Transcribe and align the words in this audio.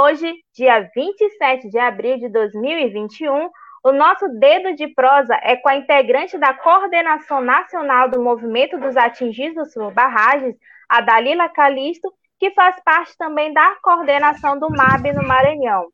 Hoje, 0.00 0.34
dia 0.54 0.88
27 0.94 1.68
de 1.68 1.78
abril 1.78 2.18
de 2.18 2.28
2021, 2.28 3.50
o 3.84 3.92
nosso 3.92 4.28
dedo 4.38 4.74
de 4.74 4.88
prosa 4.88 5.34
é 5.42 5.56
com 5.56 5.68
a 5.68 5.76
integrante 5.76 6.38
da 6.38 6.54
Coordenação 6.54 7.40
Nacional 7.40 8.08
do 8.08 8.22
Movimento 8.22 8.78
dos 8.78 8.96
Atingidos 8.96 9.74
por 9.74 9.92
Barragens, 9.92 10.56
a 10.88 11.00
Dalila 11.00 11.48
Calisto, 11.48 12.12
que 12.38 12.50
faz 12.52 12.76
parte 12.82 13.16
também 13.18 13.52
da 13.52 13.76
coordenação 13.82 14.58
do 14.58 14.70
MAB 14.70 15.12
no 15.12 15.22
Maranhão. 15.22 15.88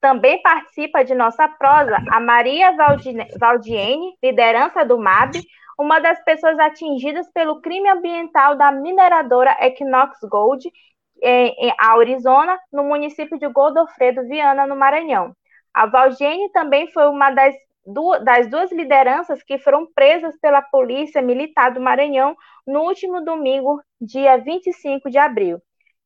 Também 0.00 0.40
participa 0.40 1.04
de 1.04 1.14
nossa 1.14 1.48
prosa 1.48 1.98
a 2.12 2.20
Maria 2.20 2.72
Valdiene, 3.38 4.14
liderança 4.22 4.84
do 4.84 4.98
MAB, 4.98 5.32
uma 5.78 6.00
das 6.00 6.22
pessoas 6.24 6.58
atingidas 6.58 7.30
pelo 7.32 7.60
crime 7.60 7.88
ambiental 7.88 8.56
da 8.56 8.70
mineradora 8.70 9.56
Equinox 9.60 10.18
Gold, 10.28 10.70
em, 11.22 11.72
Arizona, 11.78 12.58
no 12.72 12.84
município 12.84 13.38
de 13.38 13.48
Godofredo, 13.48 14.26
Viana, 14.26 14.66
no 14.66 14.76
Maranhão. 14.76 15.34
A 15.72 15.86
Valdiene 15.86 16.50
também 16.50 16.90
foi 16.92 17.06
uma 17.08 17.30
das 17.30 17.54
duas, 17.86 18.24
das 18.24 18.48
duas 18.48 18.70
lideranças 18.72 19.42
que 19.42 19.58
foram 19.58 19.86
presas 19.94 20.38
pela 20.38 20.62
Polícia 20.62 21.22
Militar 21.22 21.72
do 21.72 21.80
Maranhão 21.80 22.36
no 22.66 22.80
último 22.80 23.24
domingo, 23.24 23.80
dia 24.00 24.36
25 24.38 25.10
de 25.10 25.18
abril. 25.18 25.60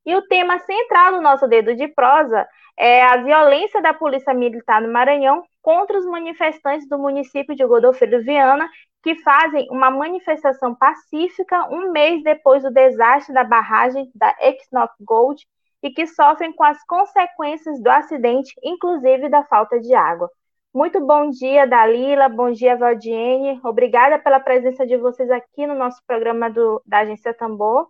E 0.05 0.15
o 0.17 0.23
tema 0.23 0.59
central 0.59 1.13
do 1.13 1.21
nosso 1.21 1.47
dedo 1.47 1.75
de 1.75 1.89
prosa 1.89 2.47
é 2.77 3.03
a 3.03 3.17
violência 3.19 3.81
da 3.81 3.95
Polícia 3.95 4.35
Militar 4.35 4.81
no 4.81 4.93
Maranhão 4.93 5.45
contra 5.61 5.97
os 5.97 6.05
manifestantes 6.05 6.89
do 6.89 6.99
município 6.99 7.55
de 7.55 7.65
Godofredo 7.65 8.23
Viana, 8.23 8.69
que 9.03 9.17
fazem 9.17 9.67
uma 9.71 9.91
manifestação 9.91 10.75
pacífica 10.75 11.69
um 11.71 11.91
mês 11.91 12.23
depois 12.23 12.63
do 12.63 12.71
desastre 12.71 13.35
da 13.35 13.43
barragem 13.43 14.11
da 14.15 14.35
Exnoc 14.41 14.93
Gold 15.01 15.45
e 15.83 15.91
que 15.91 16.07
sofrem 16.07 16.53
com 16.53 16.63
as 16.63 16.83
consequências 16.85 17.83
do 17.83 17.89
acidente, 17.89 18.55
inclusive 18.63 19.29
da 19.29 19.43
falta 19.45 19.81
de 19.81 19.93
água. 19.93 20.31
Muito 20.73 21.05
bom 21.05 21.29
dia, 21.29 21.67
Dalila, 21.67 22.29
bom 22.29 22.51
dia, 22.51 22.77
Valdiene. 22.77 23.61
Obrigada 23.65 24.19
pela 24.19 24.41
presença 24.41 24.87
de 24.87 24.97
vocês 24.97 25.31
aqui 25.31 25.67
no 25.67 25.75
nosso 25.75 26.01
programa 26.07 26.49
do, 26.49 26.81
da 26.87 27.01
Agência 27.01 27.35
Tambor. 27.35 27.89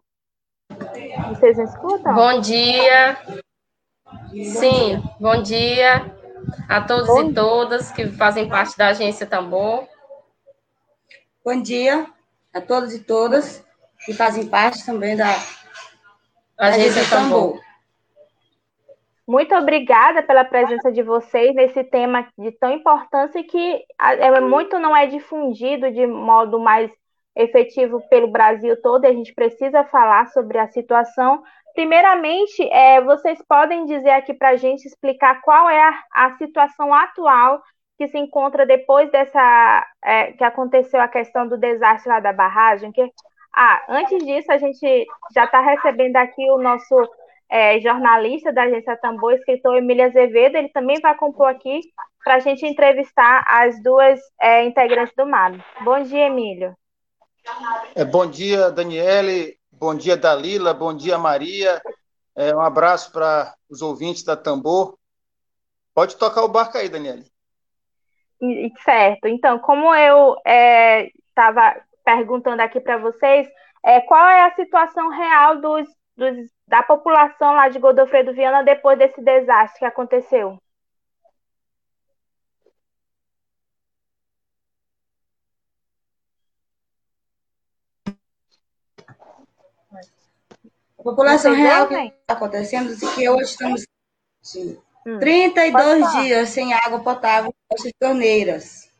Vocês 1.28 1.58
me 1.58 1.64
escutam? 1.64 2.14
Bom 2.14 2.40
dia. 2.40 3.16
Sim, 4.32 5.02
bom 5.20 5.42
dia 5.42 6.10
a 6.68 6.80
todos 6.80 7.06
bom 7.06 7.22
e 7.22 7.34
todas 7.34 7.92
que 7.92 8.08
fazem 8.08 8.48
parte 8.48 8.76
da 8.76 8.88
Agência 8.88 9.26
Tambor. 9.26 9.86
Bom 11.44 11.60
dia 11.60 12.06
a 12.54 12.60
todos 12.60 12.94
e 12.94 13.02
todas 13.02 13.66
que 14.06 14.12
fazem 14.12 14.46
parte 14.46 14.86
também 14.86 15.16
da 15.16 15.26
Agência, 16.56 17.02
Agência 17.02 17.10
Tambor. 17.10 17.60
Muito 19.26 19.52
obrigada 19.56 20.22
pela 20.22 20.44
presença 20.44 20.92
de 20.92 21.02
vocês 21.02 21.52
nesse 21.52 21.82
tema 21.82 22.28
de 22.38 22.52
tão 22.52 22.70
importância 22.70 23.42
que 23.42 23.84
é 23.98 24.40
muito 24.40 24.78
não 24.78 24.96
é 24.96 25.06
difundido 25.06 25.90
de 25.90 26.06
modo 26.06 26.60
mais 26.60 26.92
efetivo 27.34 28.00
pelo 28.08 28.28
Brasil 28.28 28.80
todo, 28.80 29.04
e 29.04 29.08
a 29.08 29.12
gente 29.12 29.34
precisa 29.34 29.82
falar 29.84 30.28
sobre 30.28 30.58
a 30.58 30.68
situação. 30.68 31.42
Primeiramente, 31.74 32.62
é, 32.70 33.00
vocês 33.00 33.42
podem 33.48 33.86
dizer 33.86 34.10
aqui 34.10 34.34
para 34.34 34.50
a 34.50 34.56
gente 34.56 34.84
explicar 34.84 35.40
qual 35.40 35.68
é 35.68 35.80
a, 35.80 36.02
a, 36.12 36.36
situação 36.36 36.92
atual 36.94 37.60
que 38.02 38.08
se 38.08 38.18
encontra 38.18 38.66
depois 38.66 39.10
dessa 39.12 39.86
é, 40.02 40.32
que 40.32 40.42
aconteceu 40.42 41.00
a 41.00 41.06
questão 41.06 41.46
do 41.46 41.56
desastre 41.56 42.08
lá 42.08 42.18
da 42.18 42.32
barragem. 42.32 42.90
Que, 42.90 43.08
ah, 43.54 43.84
antes 43.88 44.24
disso, 44.24 44.50
a 44.50 44.58
gente 44.58 45.06
já 45.32 45.44
está 45.44 45.60
recebendo 45.60 46.16
aqui 46.16 46.50
o 46.50 46.58
nosso 46.58 46.96
é, 47.48 47.78
jornalista 47.80 48.52
da 48.52 48.64
agência 48.64 48.96
Tambor, 48.96 49.34
escritor 49.34 49.76
Emília 49.76 50.06
Azevedo, 50.06 50.56
ele 50.56 50.68
também 50.70 51.00
vai 51.00 51.14
compor 51.16 51.48
aqui 51.48 51.80
para 52.24 52.36
a 52.36 52.38
gente 52.40 52.66
entrevistar 52.66 53.44
as 53.46 53.80
duas 53.82 54.18
é, 54.40 54.64
integrantes 54.64 55.14
do 55.16 55.24
MAB. 55.24 55.62
Bom 55.84 56.02
dia, 56.02 56.26
Emílio. 56.26 56.74
É, 57.94 58.04
bom 58.04 58.26
dia, 58.26 58.70
Daniele. 58.70 59.56
Bom 59.70 59.94
dia, 59.94 60.16
Dalila. 60.16 60.74
Bom 60.74 60.92
dia, 60.92 61.18
Maria. 61.18 61.80
É, 62.34 62.54
um 62.54 62.60
abraço 62.60 63.12
para 63.12 63.54
os 63.70 63.80
ouvintes 63.80 64.24
da 64.24 64.36
Tambor. 64.36 64.98
Pode 65.94 66.16
tocar 66.16 66.42
o 66.42 66.48
barco 66.48 66.78
aí, 66.78 66.88
Daniele. 66.88 67.31
Certo. 68.84 69.26
Então, 69.28 69.58
como 69.60 69.94
eu 69.94 70.36
estava 71.28 71.68
é, 71.68 71.82
perguntando 72.04 72.60
aqui 72.60 72.80
para 72.80 72.98
vocês, 72.98 73.48
é, 73.84 74.00
qual 74.00 74.24
é 74.28 74.44
a 74.44 74.54
situação 74.56 75.10
real 75.10 75.60
dos, 75.60 75.88
dos, 76.16 76.50
da 76.66 76.82
população 76.82 77.54
lá 77.54 77.68
de 77.68 77.78
Godofredo 77.78 78.32
Viana 78.32 78.64
depois 78.64 78.98
desse 78.98 79.20
desastre 79.22 79.78
que 79.78 79.84
aconteceu? 79.84 80.58
A 90.98 91.02
população 91.02 91.54
real 91.54 91.88
que 91.88 91.94
está 91.94 92.34
acontecendo 92.34 92.92
é 92.92 93.14
que 93.14 93.28
hoje 93.28 93.42
estamos 93.42 93.84
sim, 94.40 94.80
hum, 95.06 95.18
32 95.18 96.12
dias 96.12 96.48
sem 96.50 96.72
água 96.74 97.00
potável 97.00 97.54
nas 97.70 97.92
torneiras. 97.98 98.90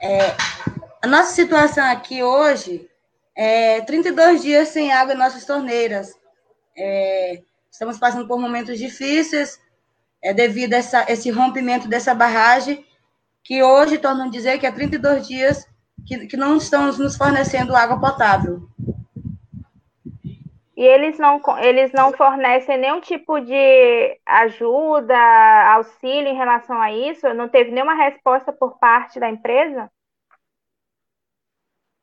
É, 0.00 0.34
a 1.02 1.06
nossa 1.06 1.34
situação 1.34 1.84
aqui 1.84 2.22
hoje 2.22 2.88
é 3.34 3.80
32 3.82 4.42
dias 4.42 4.68
sem 4.68 4.92
água 4.92 5.14
em 5.14 5.18
nossas 5.18 5.44
torneiras. 5.44 6.14
É, 6.76 7.42
estamos 7.70 7.98
passando 7.98 8.26
por 8.26 8.38
momentos 8.38 8.78
difíceis 8.78 9.60
é, 10.22 10.32
devido 10.32 10.74
a 10.74 10.78
essa, 10.78 11.04
esse 11.08 11.30
rompimento 11.30 11.86
dessa 11.86 12.14
barragem, 12.14 12.84
que 13.44 13.62
hoje 13.62 13.98
tornam 13.98 14.28
dizer 14.28 14.58
que 14.58 14.66
há 14.66 14.72
32 14.72 15.28
dias 15.28 15.68
que, 16.06 16.26
que 16.26 16.36
não 16.36 16.56
estão 16.56 16.90
nos 16.92 17.16
fornecendo 17.16 17.76
água 17.76 18.00
potável. 18.00 18.68
E 20.76 20.84
eles 20.84 21.18
não, 21.18 21.40
eles 21.58 21.90
não 21.92 22.12
fornecem 22.12 22.76
nenhum 22.76 23.00
tipo 23.00 23.40
de 23.40 24.20
ajuda, 24.26 25.16
auxílio 25.72 26.28
em 26.28 26.36
relação 26.36 26.80
a 26.80 26.92
isso? 26.92 27.32
Não 27.32 27.48
teve 27.48 27.70
nenhuma 27.70 27.94
resposta 27.94 28.52
por 28.52 28.78
parte 28.78 29.18
da 29.18 29.30
empresa? 29.30 29.90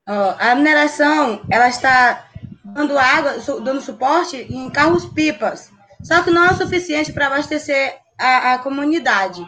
Oh, 0.10 0.36
a 0.40 0.56
mineração, 0.56 1.42
ela 1.52 1.70
está 1.70 2.26
dando 2.64 2.98
água, 2.98 3.36
dando 3.62 3.80
suporte 3.80 4.38
em 4.38 4.70
carros-pipas. 4.72 5.72
Só 6.02 6.24
que 6.24 6.32
não 6.32 6.44
é 6.44 6.54
suficiente 6.54 7.14
para 7.14 7.28
abastecer 7.28 8.00
a, 8.20 8.54
a 8.54 8.60
comunidade. 8.60 9.46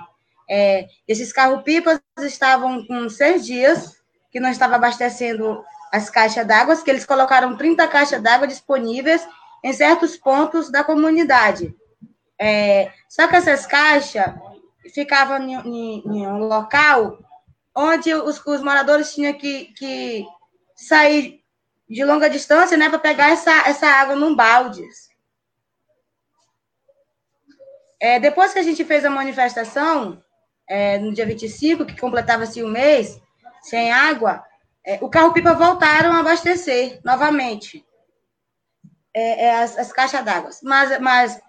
É, 0.48 0.88
esses 1.08 1.34
carros-pipas 1.34 2.00
estavam 2.20 2.86
com 2.86 3.10
seis 3.10 3.44
dias 3.44 3.96
que 4.32 4.40
não 4.40 4.50
estava 4.50 4.76
abastecendo 4.76 5.64
as 5.96 6.10
caixas 6.10 6.46
d'água, 6.46 6.76
que 6.76 6.92
eles 6.92 7.06
colocaram 7.06 7.56
30 7.56 7.88
caixas 7.88 8.22
d'água 8.22 8.46
disponíveis 8.46 9.26
em 9.64 9.72
certos 9.72 10.18
pontos 10.18 10.70
da 10.70 10.84
comunidade. 10.84 11.74
É, 12.38 12.92
só 13.08 13.28
que 13.28 13.36
essas 13.38 13.66
caixas 13.66 14.34
ficavam 14.94 15.42
em, 15.42 15.56
em, 15.56 16.04
em 16.06 16.28
um 16.28 16.40
local 16.40 17.18
onde 17.74 18.14
os, 18.14 18.46
os 18.46 18.62
moradores 18.62 19.14
tinham 19.14 19.34
que, 19.34 19.74
que, 19.78 20.26
sair 20.76 21.42
de 21.90 22.04
longa 22.04 22.30
distância 22.30 22.76
né, 22.76 22.90
para 22.90 23.00
pegar 23.00 23.30
essa, 23.30 23.52
essa 23.66 23.88
água 23.88 24.16
num 24.16 24.36
balde. 24.36 24.84
É, 28.02 28.20
depois 28.20 28.52
que 28.52 28.60
a 28.60 28.64
gente 28.64 28.84
fez 28.84 29.06
a 29.06 29.10
manifestação, 29.10 30.22
é, 30.68 30.98
no 30.98 31.14
dia 31.14 31.26
25, 31.26 31.86
que 31.86 32.00
completava-se 32.00 32.62
um 32.62 32.68
mês, 32.68 33.22
sem 33.62 33.92
água, 33.94 34.44
é, 34.86 35.00
o 35.02 35.10
carro-pipa 35.10 35.54
voltaram 35.54 36.12
a 36.12 36.20
abastecer 36.20 37.00
novamente 37.04 37.84
é, 39.12 39.46
é, 39.46 39.64
as, 39.64 39.78
as, 39.78 39.92
caixas 39.92 40.24
d'água. 40.24 40.52
Mas, 40.62 41.00
mas 41.00 41.42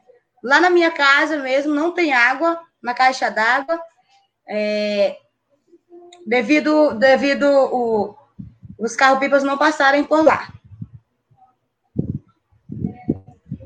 lá 0.42 0.58
na 0.58 0.70
minha 0.70 0.90
casa 0.90 1.36
mesmo 1.36 1.74
não 1.74 1.92
tem 1.92 2.14
água 2.14 2.58
na 2.82 2.94
caixa 2.94 3.30
d'água, 3.30 3.78
é, 4.48 5.18
devido, 6.26 6.94
devido 6.94 7.44
o, 7.44 8.16
os 8.78 8.96
carro-pipas 8.96 9.42
não 9.42 9.58
passarem 9.58 10.02
por 10.02 10.24
lá. 10.24 10.48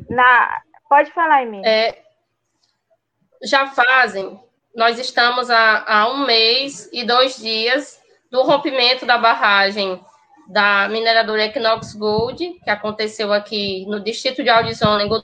Na... 0.08 0.62
Pode 0.88 1.12
falar, 1.12 1.44
Emília. 1.44 1.68
É, 1.68 2.02
já 3.44 3.68
fazem, 3.68 4.42
nós 4.74 4.98
estamos 4.98 5.48
há, 5.48 5.84
há 5.86 6.10
um 6.10 6.26
mês 6.26 6.88
e 6.92 7.04
dois 7.04 7.36
dias 7.36 7.99
do 8.30 8.42
rompimento 8.42 9.04
da 9.04 9.18
barragem 9.18 10.00
da 10.48 10.88
mineradora 10.88 11.44
Equinox 11.44 11.94
Gold, 11.94 12.60
que 12.64 12.70
aconteceu 12.70 13.32
aqui 13.32 13.84
no 13.86 14.00
distrito 14.00 14.42
de 14.42 14.48
Audizona, 14.48 15.04
em 15.04 15.22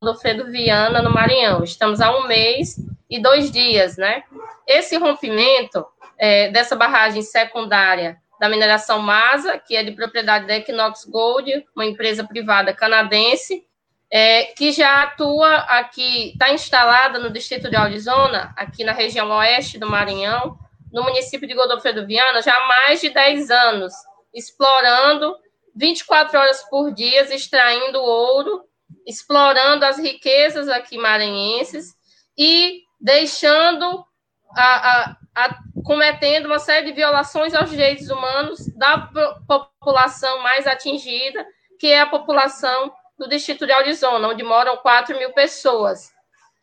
Godofredo 0.00 0.46
Viana, 0.50 1.02
no 1.02 1.10
Maranhão. 1.10 1.64
Estamos 1.64 2.00
há 2.00 2.16
um 2.16 2.26
mês 2.26 2.76
e 3.08 3.20
dois 3.20 3.50
dias, 3.50 3.96
né? 3.96 4.22
Esse 4.66 4.96
rompimento 4.96 5.84
é, 6.16 6.48
dessa 6.50 6.76
barragem 6.76 7.22
secundária 7.22 8.18
da 8.38 8.48
mineração 8.48 9.00
Masa, 9.00 9.58
que 9.58 9.74
é 9.74 9.82
de 9.82 9.92
propriedade 9.92 10.46
da 10.46 10.56
Equinox 10.56 11.04
Gold, 11.04 11.66
uma 11.74 11.84
empresa 11.84 12.24
privada 12.24 12.72
canadense, 12.72 13.64
é, 14.10 14.44
que 14.44 14.70
já 14.72 15.02
atua 15.02 15.56
aqui, 15.56 16.30
está 16.32 16.52
instalada 16.52 17.18
no 17.18 17.30
distrito 17.30 17.68
de 17.68 17.76
Audizona, 17.76 18.54
aqui 18.56 18.84
na 18.84 18.92
região 18.92 19.28
oeste 19.30 19.78
do 19.78 19.88
Maranhão, 19.88 20.56
no 20.92 21.02
município 21.02 21.46
de 21.46 21.54
Godofredo 21.54 22.06
Viana, 22.06 22.42
já 22.42 22.56
há 22.56 22.66
mais 22.66 23.00
de 23.00 23.10
10 23.10 23.50
anos 23.50 23.92
explorando 24.34 25.36
24 25.74 26.38
horas 26.38 26.62
por 26.68 26.92
dia, 26.92 27.22
extraindo 27.34 28.00
ouro, 28.00 28.64
explorando 29.06 29.84
as 29.84 29.98
riquezas 29.98 30.68
aqui 30.68 30.98
maranhenses 30.98 31.94
e 32.36 32.82
deixando 33.00 34.04
a, 34.56 34.90
a, 34.90 35.16
a, 35.34 35.58
cometendo 35.84 36.46
uma 36.46 36.58
série 36.58 36.86
de 36.86 36.92
violações 36.92 37.54
aos 37.54 37.70
direitos 37.70 38.10
humanos 38.10 38.66
da 38.76 39.08
população 39.46 40.42
mais 40.42 40.66
atingida, 40.66 41.46
que 41.78 41.88
é 41.88 42.00
a 42.00 42.06
população 42.06 42.92
do 43.18 43.28
Distrito 43.28 43.66
de 43.66 43.72
Arizona, 43.72 44.28
onde 44.28 44.42
moram 44.42 44.76
4 44.76 45.16
mil 45.16 45.32
pessoas. 45.32 46.12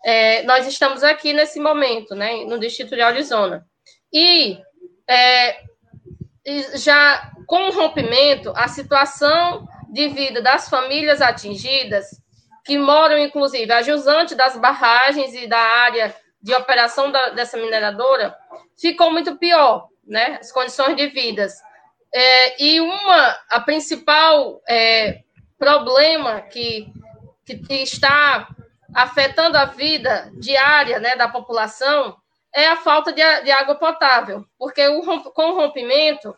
É, 0.04 0.44
nós 0.44 0.68
estamos 0.68 1.04
aqui 1.04 1.33
nesse 1.33 1.60
momento, 1.60 2.16
né, 2.16 2.45
no 2.45 2.60
Distrito 2.60 2.95
de 2.95 3.01
Arizona. 3.01 3.66
E 4.17 4.57
é, 5.09 5.62
já 6.75 7.33
com 7.45 7.67
o 7.67 7.71
rompimento, 7.73 8.53
a 8.56 8.69
situação 8.69 9.67
de 9.91 10.07
vida 10.07 10.41
das 10.41 10.69
famílias 10.69 11.21
atingidas, 11.21 12.06
que 12.63 12.77
moram, 12.77 13.17
inclusive, 13.17 13.69
a 13.73 13.81
jusante 13.81 14.33
das 14.33 14.57
barragens 14.57 15.33
e 15.35 15.47
da 15.47 15.59
área 15.59 16.15
de 16.41 16.53
operação 16.53 17.12
da, 17.12 17.31
dessa 17.31 17.57
mineradora, 17.57 18.33
ficou 18.79 19.12
muito 19.12 19.35
pior, 19.35 19.89
né? 20.07 20.38
As 20.39 20.50
condições 20.50 20.95
de 20.95 21.07
vida. 21.07 21.47
É, 22.13 22.63
e 22.63 22.79
uma, 22.79 23.38
a 23.50 23.59
principal 23.59 24.61
é, 24.65 25.23
problema 25.59 26.39
que, 26.39 26.88
que, 27.45 27.57
que, 27.57 27.73
está 27.83 28.47
afetando 28.94 29.57
a 29.57 29.65
vida 29.65 30.31
diária 30.39 31.00
né, 31.00 31.18
da 31.18 31.27
população 31.27 32.15
é 32.56 32.69
a 32.69 32.78
falta 32.78 33.12
de, 33.12 33.22
de 33.42 33.52
água 33.52 33.75
potável, 33.75 34.46
porque 34.57 34.88
o, 34.88 35.02
com 35.31 35.50
o 35.50 35.56
rompimento, 35.56 36.34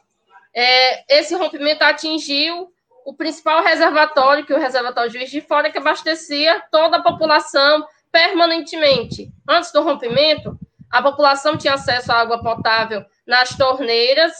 é, 0.51 1.19
esse 1.19 1.35
rompimento 1.35 1.83
atingiu 1.83 2.73
o 3.05 3.13
principal 3.13 3.61
reservatório, 3.61 4.43
que 4.43 4.51
é 4.51 4.55
o 4.55 4.59
reservatório 4.59 5.11
Juiz 5.11 5.29
de 5.29 5.39
Fora, 5.41 5.71
que 5.71 5.77
abastecia 5.77 6.59
toda 6.71 6.97
a 6.97 7.03
população 7.03 7.87
permanentemente. 8.11 9.31
Antes 9.47 9.71
do 9.71 9.83
rompimento, 9.83 10.57
a 10.91 11.03
população 11.03 11.55
tinha 11.55 11.75
acesso 11.75 12.11
à 12.11 12.15
água 12.15 12.41
potável 12.41 13.05
nas 13.25 13.55
torneiras, 13.55 14.33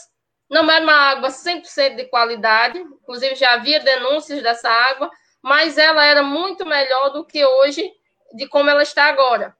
não 0.50 0.68
era 0.68 0.82
uma 0.82 0.92
água 0.92 1.28
100% 1.28 1.94
de 1.94 2.06
qualidade, 2.06 2.78
inclusive 2.80 3.36
já 3.36 3.52
havia 3.52 3.78
denúncias 3.78 4.42
dessa 4.42 4.68
água, 4.68 5.08
mas 5.40 5.78
ela 5.78 6.04
era 6.04 6.24
muito 6.24 6.66
melhor 6.66 7.10
do 7.10 7.24
que 7.24 7.44
hoje, 7.44 7.88
de 8.34 8.48
como 8.48 8.68
ela 8.68 8.82
está 8.82 9.04
agora. 9.04 9.56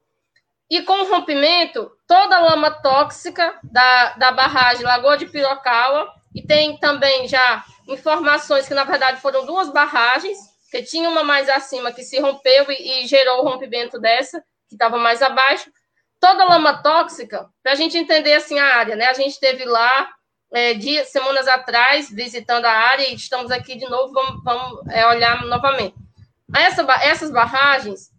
E 0.70 0.82
com 0.82 1.00
o 1.00 1.10
rompimento, 1.10 1.90
toda 2.06 2.36
a 2.36 2.40
lama 2.40 2.70
tóxica 2.70 3.58
da, 3.62 4.14
da 4.14 4.32
barragem 4.32 4.84
Lagoa 4.84 5.16
de 5.16 5.26
Pirocaba, 5.26 6.12
e 6.34 6.42
tem 6.46 6.76
também 6.76 7.26
já 7.26 7.64
informações 7.86 8.68
que, 8.68 8.74
na 8.74 8.84
verdade, 8.84 9.20
foram 9.20 9.46
duas 9.46 9.70
barragens, 9.70 10.38
que 10.70 10.82
tinha 10.82 11.08
uma 11.08 11.24
mais 11.24 11.48
acima 11.48 11.90
que 11.90 12.02
se 12.02 12.20
rompeu 12.20 12.70
e, 12.70 13.02
e 13.02 13.06
gerou 13.06 13.40
o 13.40 13.48
rompimento 13.48 13.98
dessa, 13.98 14.40
que 14.68 14.74
estava 14.74 14.98
mais 14.98 15.22
abaixo. 15.22 15.70
Toda 16.20 16.42
a 16.42 16.48
lama 16.48 16.82
tóxica, 16.82 17.48
para 17.62 17.72
a 17.72 17.74
gente 17.74 17.96
entender 17.96 18.34
assim 18.34 18.58
a 18.58 18.76
área, 18.76 18.94
né? 18.94 19.06
A 19.06 19.14
gente 19.14 19.30
esteve 19.30 19.64
lá 19.64 20.10
é, 20.52 20.74
dias, 20.74 21.08
semanas 21.08 21.48
atrás, 21.48 22.10
visitando 22.10 22.66
a 22.66 22.72
área, 22.72 23.08
e 23.08 23.14
estamos 23.14 23.50
aqui 23.50 23.76
de 23.76 23.88
novo, 23.88 24.12
vamos, 24.12 24.44
vamos 24.44 24.86
é, 24.90 25.06
olhar 25.06 25.44
novamente. 25.46 25.94
Essa, 26.54 26.82
essas 27.02 27.30
barragens 27.30 28.10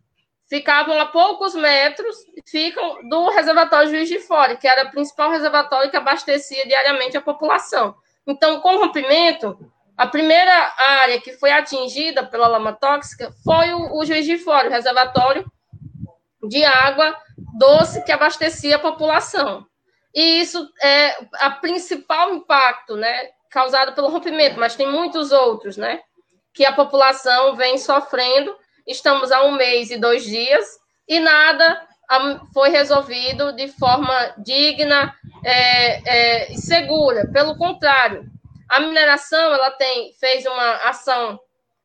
ficavam 0.50 1.00
a 1.00 1.06
poucos 1.06 1.54
metros, 1.54 2.18
ficam 2.48 3.08
do 3.08 3.30
reservatório 3.30 3.90
Juiz 3.90 4.10
de 4.10 4.20
Fora, 4.20 4.56
que 4.56 4.68
era 4.68 4.88
o 4.88 4.92
principal 4.92 5.30
reservatório 5.30 5.92
que 5.92 5.98
abastecia 5.98 6.66
diariamente 6.66 7.16
a 7.16 7.22
população. 7.22 7.96
Então, 8.26 8.60
com 8.60 8.76
o 8.76 8.80
rompimento, 8.80 9.58
a 9.96 10.08
primeira 10.08 10.74
área 10.78 11.22
que 11.22 11.34
foi 11.34 11.52
atingida 11.52 12.26
pela 12.26 12.48
lama 12.48 12.74
tóxica 12.74 13.32
foi 13.44 13.74
o, 13.74 13.98
o 13.98 14.06
Juiz 14.06 14.26
de 14.26 14.38
Fora, 14.38 14.68
o 14.68 14.72
reservatório 14.72 15.46
de 16.48 16.64
água 16.66 17.16
doce 17.58 18.04
que 18.04 18.12
abastecia 18.12 18.78
a 18.78 18.80
população. 18.80 19.68
E 20.16 20.40
isso 20.42 20.68
é 20.82 21.16
a 21.34 21.52
principal 21.52 22.34
impacto, 22.34 22.96
né, 22.96 23.30
causado 23.52 23.94
pelo 23.94 24.10
rompimento, 24.10 24.60
mas 24.60 24.76
tem 24.76 24.90
muitos 24.92 25.32
outros, 25.32 25.78
né, 25.78 26.02
que 26.54 26.66
a 26.66 26.74
população 26.74 27.56
vem 27.56 27.78
sofrendo 27.78 28.56
estamos 28.90 29.32
há 29.32 29.44
um 29.44 29.52
mês 29.52 29.92
e 29.92 29.98
dois 29.98 30.24
dias 30.24 30.66
e 31.08 31.20
nada 31.20 31.88
foi 32.54 32.70
resolvido 32.70 33.54
de 33.54 33.68
forma 33.68 34.34
digna 34.40 35.14
é, 35.46 36.02
é, 36.06 36.52
e 36.52 36.58
segura. 36.58 37.30
Pelo 37.32 37.56
contrário, 37.56 38.26
a 38.68 38.80
mineração 38.80 39.54
ela 39.54 39.72
tem 39.72 40.12
fez 40.20 40.46
uma 40.46 40.76
ação, 40.90 41.40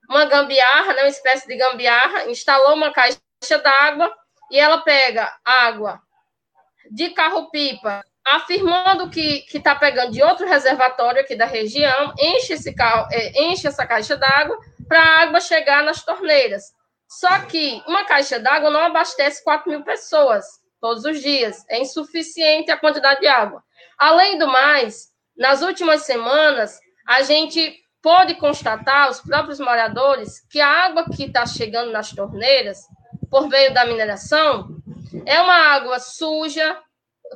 uma 0.09 0.25
gambiarra, 0.25 0.95
né, 0.95 1.03
uma 1.03 1.09
espécie 1.09 1.47
de 1.47 1.57
gambiarra, 1.57 2.31
instalou 2.31 2.75
uma 2.75 2.91
caixa 2.91 3.19
d'água 3.63 4.11
e 4.51 4.59
ela 4.59 4.79
pega 4.79 5.31
água 5.45 6.01
de 6.91 7.11
carro-pipa, 7.11 8.03
afirmando 8.25 9.11
que 9.11 9.45
está 9.53 9.75
pegando 9.75 10.13
de 10.13 10.23
outro 10.23 10.47
reservatório 10.47 11.21
aqui 11.21 11.37
da 11.37 11.45
região, 11.45 12.15
enche, 12.19 12.55
esse 12.55 12.75
carro, 12.75 13.09
é, 13.13 13.43
enche 13.45 13.67
essa 13.67 13.87
caixa 13.87 14.17
d'água 14.17 14.59
para 14.89 15.01
a 15.01 15.23
água 15.23 15.41
chegar 15.41 15.83
nas 15.83 16.03
torneiras. 16.03 16.73
Só 17.21 17.41
que 17.41 17.83
uma 17.87 18.05
caixa 18.05 18.41
d'água 18.41 18.71
não 18.71 18.81
abastece 18.81 19.43
4 19.45 19.71
mil 19.71 19.85
pessoas 19.85 20.45
todos 20.81 21.05
os 21.05 21.21
dias. 21.21 21.65
É 21.69 21.81
insuficiente 21.81 22.71
a 22.71 22.77
quantidade 22.77 23.21
de 23.21 23.27
água. 23.27 23.63
Além 23.99 24.37
do 24.39 24.49
mais, 24.49 25.13
nas 25.37 25.63
últimas 25.63 26.03
semanas, 26.03 26.79
a 27.07 27.23
gente 27.23 27.81
pode 28.03 28.35
constatar, 28.35 29.09
os 29.09 29.21
próprios 29.21 29.61
moradores, 29.61 30.41
que 30.51 30.61
a 30.61 30.69
água 30.69 31.05
que 31.05 31.25
está 31.25 31.47
chegando 31.47 31.91
nas 31.91 32.11
torneiras, 32.11 32.81
por 33.31 33.49
meio 33.49 33.73
da 33.73 33.85
mineração, 33.85 34.69
é 35.25 35.41
uma 35.41 35.55
água 35.55 35.99
suja, 35.99 36.79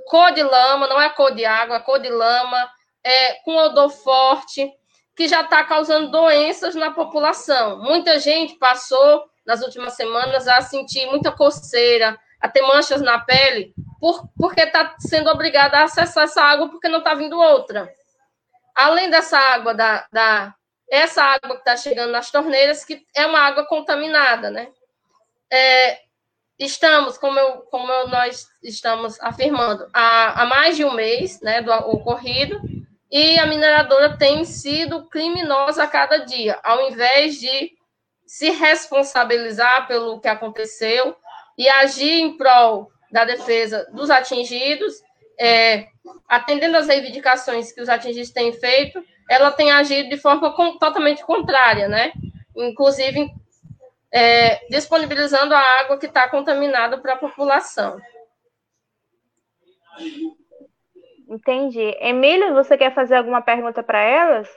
cor 0.08 0.32
de 0.32 0.42
lama, 0.42 0.86
não 0.88 1.00
é 1.00 1.08
cor 1.08 1.34
de 1.34 1.44
água, 1.44 1.76
é 1.76 1.80
cor 1.80 2.00
de 2.00 2.10
lama, 2.10 2.68
é, 3.04 3.34
com 3.44 3.56
odor 3.56 3.88
forte, 3.88 4.70
que 5.16 5.26
já 5.26 5.40
está 5.40 5.64
causando 5.64 6.10
doenças 6.10 6.74
na 6.74 6.90
população. 6.90 7.78
Muita 7.78 8.18
gente 8.18 8.56
passou 8.56 9.24
nas 9.48 9.62
últimas 9.62 9.94
semanas 9.94 10.46
a 10.46 10.60
sentir 10.60 11.06
muita 11.06 11.32
coceira, 11.32 12.18
a 12.38 12.48
ter 12.50 12.60
manchas 12.60 13.00
na 13.00 13.18
pele, 13.18 13.72
por, 13.98 14.28
porque 14.36 14.60
está 14.60 14.94
sendo 14.98 15.30
obrigada 15.30 15.78
a 15.78 15.84
acessar 15.84 16.24
essa 16.24 16.42
água 16.42 16.68
porque 16.68 16.86
não 16.86 16.98
está 16.98 17.14
vindo 17.14 17.40
outra. 17.40 17.90
Além 18.74 19.08
dessa 19.08 19.38
água, 19.38 19.72
da, 19.72 20.06
da 20.12 20.54
essa 20.90 21.22
água 21.22 21.54
que 21.54 21.60
está 21.60 21.78
chegando 21.78 22.12
nas 22.12 22.30
torneiras, 22.30 22.84
que 22.84 23.06
é 23.16 23.24
uma 23.24 23.40
água 23.40 23.64
contaminada, 23.64 24.50
né? 24.50 24.68
É, 25.50 26.00
estamos, 26.58 27.16
como, 27.16 27.38
eu, 27.38 27.62
como 27.70 27.90
eu, 27.90 28.08
nós 28.08 28.46
estamos 28.62 29.18
afirmando, 29.18 29.88
há, 29.94 30.42
há 30.42 30.44
mais 30.46 30.76
de 30.76 30.84
um 30.84 30.92
mês 30.92 31.40
né, 31.40 31.62
do 31.62 31.72
ocorrido, 31.72 32.60
e 33.10 33.38
a 33.38 33.46
mineradora 33.46 34.18
tem 34.18 34.44
sido 34.44 35.06
criminosa 35.06 35.84
a 35.84 35.86
cada 35.86 36.18
dia, 36.18 36.60
ao 36.62 36.90
invés 36.90 37.40
de 37.40 37.77
se 38.28 38.50
responsabilizar 38.50 39.88
pelo 39.88 40.20
que 40.20 40.28
aconteceu 40.28 41.16
e 41.56 41.66
agir 41.66 42.20
em 42.20 42.36
prol 42.36 42.92
da 43.10 43.24
defesa 43.24 43.90
dos 43.90 44.10
atingidos, 44.10 45.02
é, 45.40 45.88
atendendo 46.28 46.76
às 46.76 46.86
reivindicações 46.86 47.72
que 47.72 47.80
os 47.80 47.88
atingidos 47.88 48.30
têm 48.30 48.52
feito, 48.52 49.02
ela 49.30 49.50
tem 49.50 49.72
agido 49.72 50.10
de 50.10 50.18
forma 50.18 50.54
com, 50.54 50.76
totalmente 50.76 51.24
contrária, 51.24 51.88
né? 51.88 52.12
Inclusive 52.54 53.30
é, 54.12 54.66
disponibilizando 54.68 55.54
a 55.54 55.60
água 55.80 55.98
que 55.98 56.06
está 56.06 56.28
contaminada 56.28 56.98
para 56.98 57.14
a 57.14 57.18
população. 57.18 57.98
Entendi. 61.26 61.96
Emílio, 61.98 62.52
você 62.52 62.76
quer 62.76 62.94
fazer 62.94 63.16
alguma 63.16 63.40
pergunta 63.40 63.82
para 63.82 64.02
elas? 64.02 64.48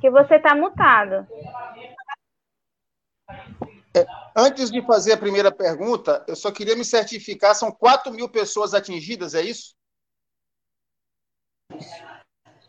Que 0.00 0.10
você 0.10 0.36
está 0.36 0.54
mutado. 0.54 1.26
É, 3.96 4.06
antes 4.36 4.70
de 4.70 4.82
fazer 4.82 5.14
a 5.14 5.18
primeira 5.18 5.50
pergunta, 5.50 6.24
eu 6.28 6.36
só 6.36 6.52
queria 6.52 6.76
me 6.76 6.84
certificar: 6.84 7.54
são 7.54 7.72
4 7.72 8.12
mil 8.12 8.28
pessoas 8.28 8.74
atingidas, 8.74 9.34
é 9.34 9.42
isso? 9.42 9.74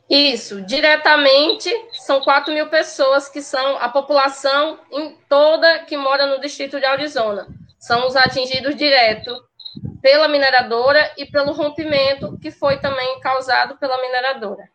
Isso, 0.09 0.61
diretamente 0.61 1.69
são 1.91 2.21
4 2.21 2.53
mil 2.53 2.69
pessoas 2.69 3.27
que 3.27 3.41
são 3.41 3.77
a 3.77 3.89
população 3.89 4.79
em 4.89 5.17
toda 5.27 5.83
que 5.83 5.97
mora 5.97 6.25
no 6.25 6.39
distrito 6.39 6.79
de 6.79 6.85
Arizona. 6.85 7.45
São 7.77 8.07
os 8.07 8.15
atingidos 8.15 8.75
direto 8.75 9.35
pela 10.01 10.29
mineradora 10.29 11.13
e 11.17 11.25
pelo 11.25 11.51
rompimento 11.51 12.37
que 12.39 12.49
foi 12.49 12.79
também 12.79 13.19
causado 13.19 13.77
pela 13.77 14.01
mineradora. 14.01 14.69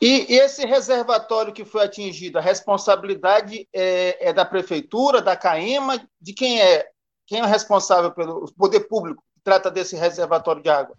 E, 0.00 0.26
esse 0.34 0.66
reservatório 0.66 1.52
que 1.52 1.64
foi 1.64 1.84
atingido, 1.84 2.38
a 2.38 2.42
responsabilidade 2.42 3.68
é, 3.72 4.28
é, 4.28 4.32
da 4.32 4.44
prefeitura, 4.44 5.20
da 5.20 5.36
CAEMA, 5.36 6.00
de 6.20 6.32
quem 6.32 6.60
é? 6.60 6.86
Quem 7.26 7.40
é 7.40 7.46
responsável 7.46 8.10
pelo 8.10 8.50
poder 8.54 8.80
público 8.80 9.22
que 9.34 9.42
trata 9.44 9.70
desse 9.70 9.94
reservatório 9.96 10.62
de 10.62 10.70
água? 10.70 10.96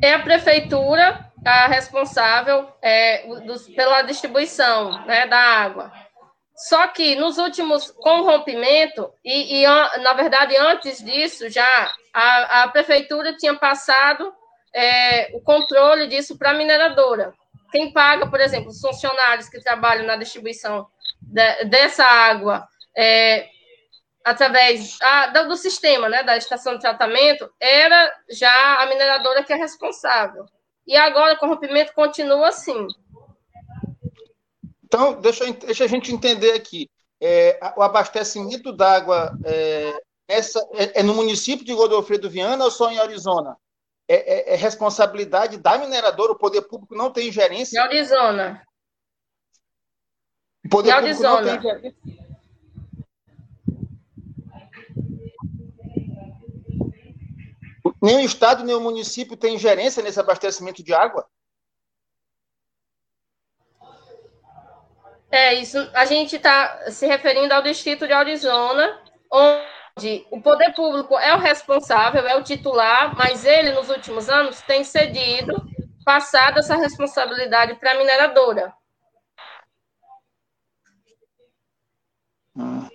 É 0.00 0.14
a 0.14 0.22
prefeitura 0.22 1.28
a 1.44 1.66
responsável 1.66 2.68
é, 2.82 3.24
pela 3.74 4.02
distribuição 4.02 5.04
né, 5.06 5.26
da 5.26 5.38
água. 5.38 5.92
Só 6.54 6.88
que 6.88 7.14
nos 7.14 7.38
últimos, 7.38 7.90
com 7.90 8.22
rompimento, 8.22 9.12
e, 9.24 9.62
e 9.62 9.66
na 10.00 10.12
verdade 10.14 10.56
antes 10.56 11.02
disso 11.02 11.48
já, 11.48 11.92
a, 12.12 12.62
a 12.62 12.68
prefeitura 12.68 13.36
tinha 13.36 13.54
passado 13.54 14.32
é, 14.74 15.36
o 15.36 15.40
controle 15.40 16.06
disso 16.06 16.36
para 16.38 16.50
a 16.50 16.54
mineradora. 16.54 17.32
Quem 17.70 17.92
paga, 17.92 18.26
por 18.28 18.40
exemplo, 18.40 18.70
os 18.70 18.80
funcionários 18.80 19.48
que 19.48 19.60
trabalham 19.60 20.06
na 20.06 20.16
distribuição 20.16 20.86
de, 21.20 21.64
dessa 21.64 22.04
água 22.04 22.66
é, 22.96 23.48
através 24.24 24.96
a, 25.02 25.26
do, 25.28 25.48
do 25.48 25.56
sistema, 25.56 26.08
né, 26.08 26.22
da 26.22 26.36
estação 26.36 26.74
de 26.74 26.80
tratamento, 26.80 27.50
era 27.60 28.12
já 28.30 28.82
a 28.82 28.86
mineradora 28.86 29.42
que 29.42 29.52
é 29.52 29.56
responsável. 29.56 30.44
E 30.86 30.96
agora, 30.96 31.38
o 31.40 31.46
rompimento, 31.46 31.92
continua 31.92 32.48
assim. 32.48 32.86
Então, 34.84 35.20
deixa, 35.20 35.50
deixa 35.52 35.84
a 35.84 35.88
gente 35.88 36.12
entender 36.12 36.52
aqui. 36.52 36.88
É, 37.20 37.58
o 37.76 37.82
abastecimento 37.82 38.72
d'água 38.72 39.36
é, 39.44 39.92
essa, 40.28 40.66
é, 40.72 41.00
é, 41.00 41.02
no 41.02 41.14
município 41.14 41.64
de 41.64 41.74
Godofredo 41.74 42.30
Viana 42.30 42.64
ou 42.64 42.70
só 42.70 42.90
em 42.90 42.98
Arizona? 42.98 43.56
É, 44.10 44.14
é, 44.14 44.54
é, 44.54 44.56
responsabilidade 44.56 45.58
da 45.58 45.76
mineradora, 45.76 46.32
o 46.32 46.38
poder 46.38 46.62
público 46.62 46.94
não 46.94 47.12
tem 47.12 47.30
gerência? 47.30 47.76
Em 47.78 47.82
Arizona. 47.82 48.66
O 50.64 50.68
poder 50.70 50.90
em 50.90 50.94
público 50.94 51.26
Arizona. 51.26 51.52
não 51.52 51.60
tem 51.60 51.70
gerência? 51.70 52.28
Nem 58.00 58.16
o 58.18 58.20
Estado, 58.20 58.64
nem 58.64 58.74
o 58.74 58.80
município 58.80 59.36
tem 59.36 59.58
gerência 59.58 60.02
nesse 60.02 60.18
abastecimento 60.18 60.82
de 60.82 60.94
água? 60.94 61.28
É, 65.30 65.54
isso 65.54 65.78
a 65.92 66.06
gente 66.06 66.36
está 66.36 66.90
se 66.90 67.06
referindo 67.06 67.52
ao 67.52 67.62
distrito 67.62 68.06
de 68.06 68.12
Arizona, 68.14 69.02
onde 69.30 69.77
o 70.30 70.40
poder 70.40 70.74
público 70.74 71.18
é 71.18 71.34
o 71.34 71.38
responsável, 71.38 72.26
é 72.26 72.36
o 72.36 72.42
titular, 72.42 73.16
mas 73.16 73.44
ele, 73.44 73.72
nos 73.72 73.88
últimos 73.88 74.28
anos, 74.28 74.60
tem 74.62 74.84
cedido, 74.84 75.54
passado 76.04 76.58
essa 76.58 76.76
responsabilidade 76.76 77.74
para 77.76 77.92
a 77.92 77.98
mineradora. 77.98 78.72
Hum. 82.56 82.88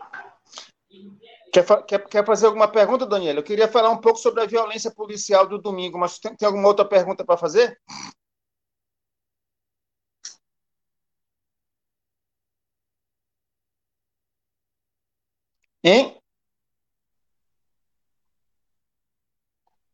Quer, 1.53 1.65
quer, 1.85 2.07
quer, 2.07 2.25
fazer 2.25 2.47
alguma 2.47 2.67
pergunta, 2.67 3.05
Daniela? 3.05 3.39
Eu 3.39 3.43
queria 3.43 3.67
falar 3.67 3.91
um 3.91 4.01
pouco 4.01 4.17
sobre 4.17 4.41
a 4.41 4.47
violência 4.47 4.91
policial 4.91 5.47
do 5.47 5.59
domingo, 5.59 5.97
mas 5.99 6.17
tem, 6.17 6.35
tem 6.35 6.47
alguma 6.47 6.67
outra 6.67 6.85
pergunta 6.85 7.23
para 7.23 7.37
fazer? 7.37 7.79
Hein? 15.83 16.22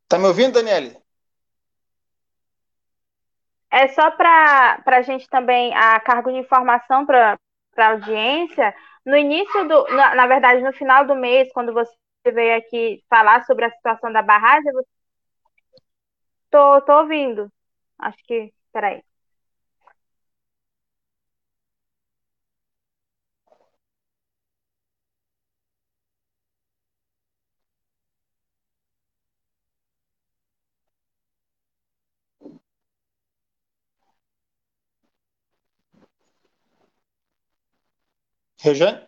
Tá 0.09 0.17
me 0.17 0.25
ouvindo, 0.25 0.53
Daniele? 0.53 0.97
É 3.71 3.87
só 3.89 4.09
para 4.11 4.81
a 4.85 5.01
gente 5.03 5.29
também, 5.29 5.73
a 5.75 5.99
cargo 5.99 6.31
de 6.31 6.39
informação 6.39 7.05
para 7.05 7.37
a 7.77 7.87
audiência, 7.91 8.75
no 9.05 9.15
início 9.15 9.67
do, 9.67 9.83
na, 9.95 10.15
na, 10.15 10.27
verdade, 10.27 10.63
no 10.63 10.73
final 10.73 11.05
do 11.05 11.15
mês, 11.15 11.51
quando 11.53 11.71
você 11.73 11.93
veio 12.33 12.57
aqui 12.57 13.03
falar 13.07 13.45
sobre 13.45 13.65
a 13.65 13.71
situação 13.71 14.11
da 14.11 14.23
barragem, 14.23 14.71
você... 14.73 14.87
tô, 16.49 16.81
tô 16.81 16.93
ouvindo. 17.01 17.51
Acho 17.99 18.17
que, 18.25 18.53
peraí. 18.73 19.03
Rejane? 38.61 39.07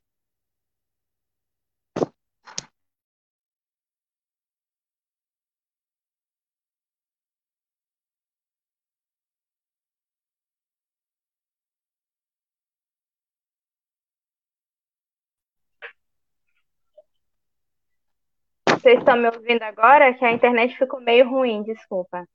Vocês 18.81 18.98
estão 18.98 19.15
me 19.15 19.27
ouvindo 19.27 19.62
agora? 19.62 20.13
Que 20.13 20.25
a 20.25 20.31
internet 20.31 20.75
ficou 20.75 21.00
meio 21.01 21.29
ruim, 21.29 21.62
desculpa. 21.62 22.25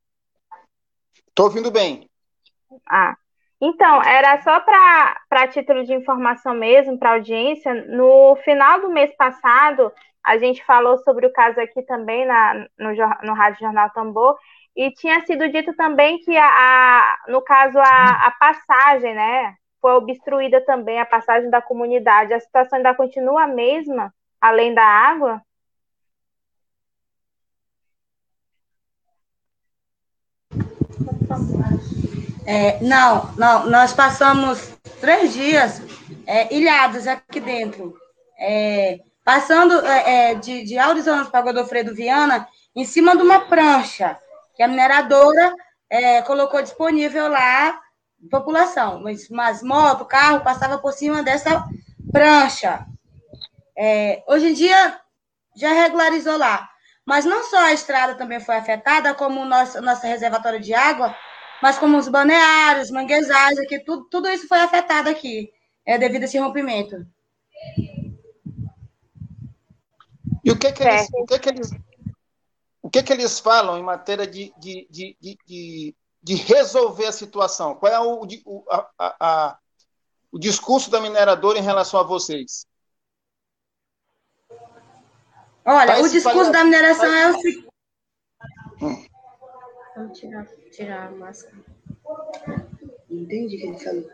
Estou 1.28 1.46
ouvindo 1.46 1.72
bem. 1.72 2.08
Ah, 2.86 3.16
então, 3.60 4.02
era 4.02 4.40
só 4.42 4.60
para 4.60 5.48
título 5.48 5.84
de 5.84 5.94
informação 5.94 6.54
mesmo, 6.54 6.98
para 6.98 7.12
audiência. 7.12 7.74
No 7.86 8.36
final 8.44 8.80
do 8.80 8.90
mês 8.90 9.14
passado, 9.16 9.92
a 10.22 10.36
gente 10.38 10.64
falou 10.64 10.98
sobre 10.98 11.26
o 11.26 11.32
caso 11.32 11.60
aqui 11.60 11.82
também 11.82 12.26
na, 12.26 12.66
no, 12.78 12.90
no 13.22 13.32
Rádio 13.34 13.60
Jornal 13.60 13.90
Tambor, 13.90 14.36
e 14.76 14.90
tinha 14.92 15.24
sido 15.24 15.48
dito 15.48 15.74
também 15.74 16.18
que, 16.18 16.36
a, 16.36 16.46
a 16.46 17.18
no 17.28 17.40
caso, 17.40 17.78
a, 17.78 18.26
a 18.26 18.30
passagem, 18.32 19.14
né, 19.14 19.54
foi 19.80 19.92
obstruída 19.92 20.60
também, 20.66 21.00
a 21.00 21.06
passagem 21.06 21.48
da 21.48 21.62
comunidade. 21.62 22.34
A 22.34 22.40
situação 22.40 22.76
ainda 22.76 22.94
continua 22.94 23.44
a 23.44 23.48
mesma, 23.48 24.12
além 24.40 24.74
da 24.74 24.84
água? 24.84 25.40
É, 32.46 32.78
não, 32.80 33.34
não, 33.36 33.66
nós 33.68 33.92
passamos 33.92 34.72
três 35.00 35.32
dias 35.32 35.82
é, 36.24 36.54
ilhados 36.54 37.08
aqui 37.08 37.40
dentro, 37.40 37.96
é, 38.38 39.00
passando 39.24 39.84
é, 39.84 40.30
é 40.30 40.34
de, 40.36 40.62
de 40.62 40.78
Arizona 40.78 41.24
para 41.24 41.40
Godofredo 41.40 41.92
Viana, 41.92 42.46
em 42.74 42.84
cima 42.84 43.16
de 43.16 43.22
uma 43.22 43.40
prancha, 43.40 44.16
que 44.54 44.62
a 44.62 44.68
mineradora 44.68 45.52
é, 45.90 46.22
colocou 46.22 46.62
disponível 46.62 47.28
lá, 47.28 47.80
população, 48.30 49.02
mas, 49.02 49.28
mas 49.28 49.60
moto, 49.60 50.04
carro, 50.04 50.40
passava 50.40 50.78
por 50.78 50.92
cima 50.92 51.24
dessa 51.24 51.64
prancha. 52.12 52.86
Hoje 54.28 54.50
em 54.50 54.54
dia, 54.54 55.00
já 55.54 55.72
regularizou 55.72 56.38
lá. 56.38 56.68
Mas 57.04 57.24
não 57.24 57.44
só 57.44 57.58
a 57.58 57.72
estrada 57.72 58.14
também 58.14 58.40
foi 58.40 58.56
afetada, 58.56 59.14
como 59.14 59.40
o 59.40 59.44
nosso, 59.44 59.80
nosso 59.80 60.04
reservatório 60.06 60.58
de 60.58 60.74
água 60.74 61.14
mas 61.62 61.78
como 61.78 61.98
os 61.98 62.08
balneários, 62.08 62.90
manguezais, 62.90 63.58
aqui, 63.58 63.78
tudo, 63.80 64.04
tudo 64.08 64.28
isso 64.28 64.46
foi 64.46 64.58
afetado 64.58 65.08
aqui, 65.08 65.52
é, 65.84 65.98
devido 65.98 66.22
a 66.22 66.24
esse 66.24 66.38
rompimento. 66.38 67.06
E 70.44 70.50
o 70.50 70.58
que 70.58 70.72
que 70.72 70.82
eles, 70.82 71.08
o 71.12 71.26
que 71.26 71.38
que 71.38 71.48
eles, 71.48 71.70
o 72.82 72.90
que 72.90 73.02
que 73.02 73.12
eles 73.12 73.40
falam 73.40 73.78
em 73.78 73.82
matéria 73.82 74.26
de, 74.26 74.52
de, 74.58 74.86
de, 74.88 75.16
de, 75.20 75.96
de 76.22 76.34
resolver 76.34 77.06
a 77.06 77.12
situação? 77.12 77.74
Qual 77.74 77.92
é 77.92 77.98
o, 77.98 78.26
o, 78.44 78.64
a, 78.70 78.90
a, 78.98 79.58
o 80.30 80.38
discurso 80.38 80.90
da 80.90 81.00
mineradora 81.00 81.58
em 81.58 81.62
relação 81.62 81.98
a 81.98 82.04
vocês? 82.04 82.66
Olha, 85.64 86.00
o 86.00 86.08
discurso 86.08 86.52
da 86.52 86.62
mineração 86.62 87.12
é 87.12 87.30
o 87.30 87.40
seguinte. 87.40 87.68
Hum. 88.80 89.06
Tirar, 90.76 91.08
a 91.08 91.10
máscara. 91.10 91.56
Entendi 93.10 93.56
o 93.56 93.60
que 93.60 93.66
ele 93.66 93.78
falou. 93.78 94.10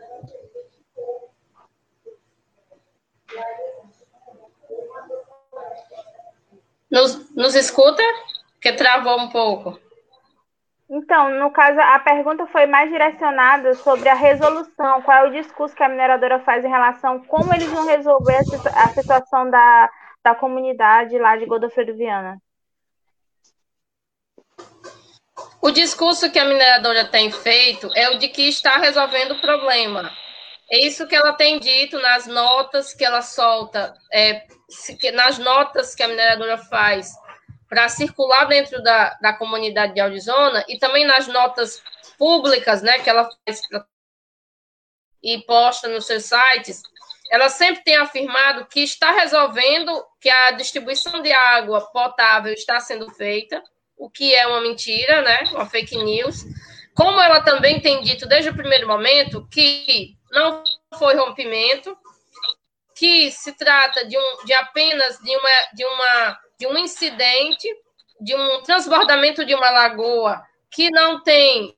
Nos, 6.89 7.35
nos 7.35 7.55
escuta? 7.55 8.03
Que 8.61 8.73
travou 8.73 9.19
um 9.19 9.29
pouco. 9.29 9.77
Então, 10.89 11.31
no 11.39 11.51
caso, 11.51 11.79
a 11.79 11.99
pergunta 11.99 12.45
foi 12.45 12.65
mais 12.65 12.89
direcionada 12.89 13.73
sobre 13.73 14.07
a 14.09 14.13
resolução, 14.13 15.01
qual 15.01 15.25
é 15.25 15.29
o 15.29 15.31
discurso 15.31 15.75
que 15.75 15.81
a 15.81 15.89
mineradora 15.89 16.39
faz 16.41 16.63
em 16.63 16.69
relação 16.69 17.15
a 17.15 17.27
como 17.27 17.53
eles 17.53 17.71
vão 17.71 17.85
resolver 17.85 18.37
a 18.75 18.89
situação 18.89 19.49
da, 19.49 19.89
da 20.23 20.35
comunidade 20.35 21.17
lá 21.17 21.35
de 21.35 21.45
Godofredo 21.45 21.95
Viana. 21.95 22.37
O 25.63 25.71
discurso 25.71 26.29
que 26.29 26.37
a 26.37 26.43
mineradora 26.43 27.05
tem 27.05 27.31
feito 27.31 27.89
é 27.95 28.09
o 28.09 28.17
de 28.17 28.27
que 28.27 28.49
está 28.49 28.75
resolvendo 28.75 29.31
o 29.31 29.39
problema. 29.39 30.11
É 30.69 30.85
isso 30.85 31.07
que 31.07 31.15
ela 31.15 31.31
tem 31.31 31.57
dito 31.57 31.97
nas 31.99 32.27
notas 32.27 32.93
que 32.93 33.05
ela 33.05 33.21
solta, 33.21 33.93
é, 34.11 34.45
nas 35.13 35.37
notas 35.37 35.95
que 35.95 36.03
a 36.03 36.07
mineradora 36.09 36.57
faz 36.57 37.13
para 37.69 37.87
circular 37.87 38.43
dentro 38.43 38.83
da, 38.83 39.17
da 39.21 39.31
comunidade 39.31 39.93
de 39.93 40.01
Arizona 40.01 40.65
e 40.67 40.77
também 40.77 41.05
nas 41.05 41.27
notas 41.27 41.81
públicas, 42.17 42.81
né, 42.81 42.99
que 42.99 43.09
ela 43.09 43.29
faz 43.47 43.61
e 45.23 45.41
posta 45.45 45.87
nos 45.87 46.05
seus 46.05 46.25
sites, 46.25 46.81
ela 47.31 47.47
sempre 47.47 47.85
tem 47.85 47.95
afirmado 47.95 48.65
que 48.65 48.81
está 48.81 49.11
resolvendo 49.11 50.05
que 50.19 50.29
a 50.29 50.51
distribuição 50.51 51.21
de 51.21 51.31
água 51.31 51.89
potável 51.89 52.51
está 52.51 52.81
sendo 52.81 53.09
feita, 53.11 53.63
o 53.97 54.09
que 54.09 54.33
é 54.33 54.47
uma 54.47 54.61
mentira, 54.61 55.21
né, 55.21 55.43
uma 55.51 55.65
fake 55.65 55.97
news. 55.97 56.43
Como 56.95 57.19
ela 57.19 57.41
também 57.41 57.79
tem 57.79 58.01
dito 58.01 58.27
desde 58.27 58.49
o 58.49 58.55
primeiro 58.55 58.87
momento 58.87 59.47
que 59.49 60.15
não 60.31 60.63
foi 60.97 61.15
rompimento, 61.15 61.97
que 62.95 63.31
se 63.31 63.53
trata 63.53 64.05
de, 64.05 64.17
um, 64.17 64.45
de 64.45 64.53
apenas 64.53 65.17
de 65.19 65.35
uma, 65.35 65.49
de 65.73 65.85
uma 65.85 66.39
de 66.59 66.67
um 66.67 66.77
incidente, 66.77 67.67
de 68.21 68.35
um 68.35 68.61
transbordamento 68.61 69.45
de 69.45 69.53
uma 69.53 69.69
lagoa 69.69 70.41
que 70.71 70.89
não 70.89 71.21
tem 71.21 71.75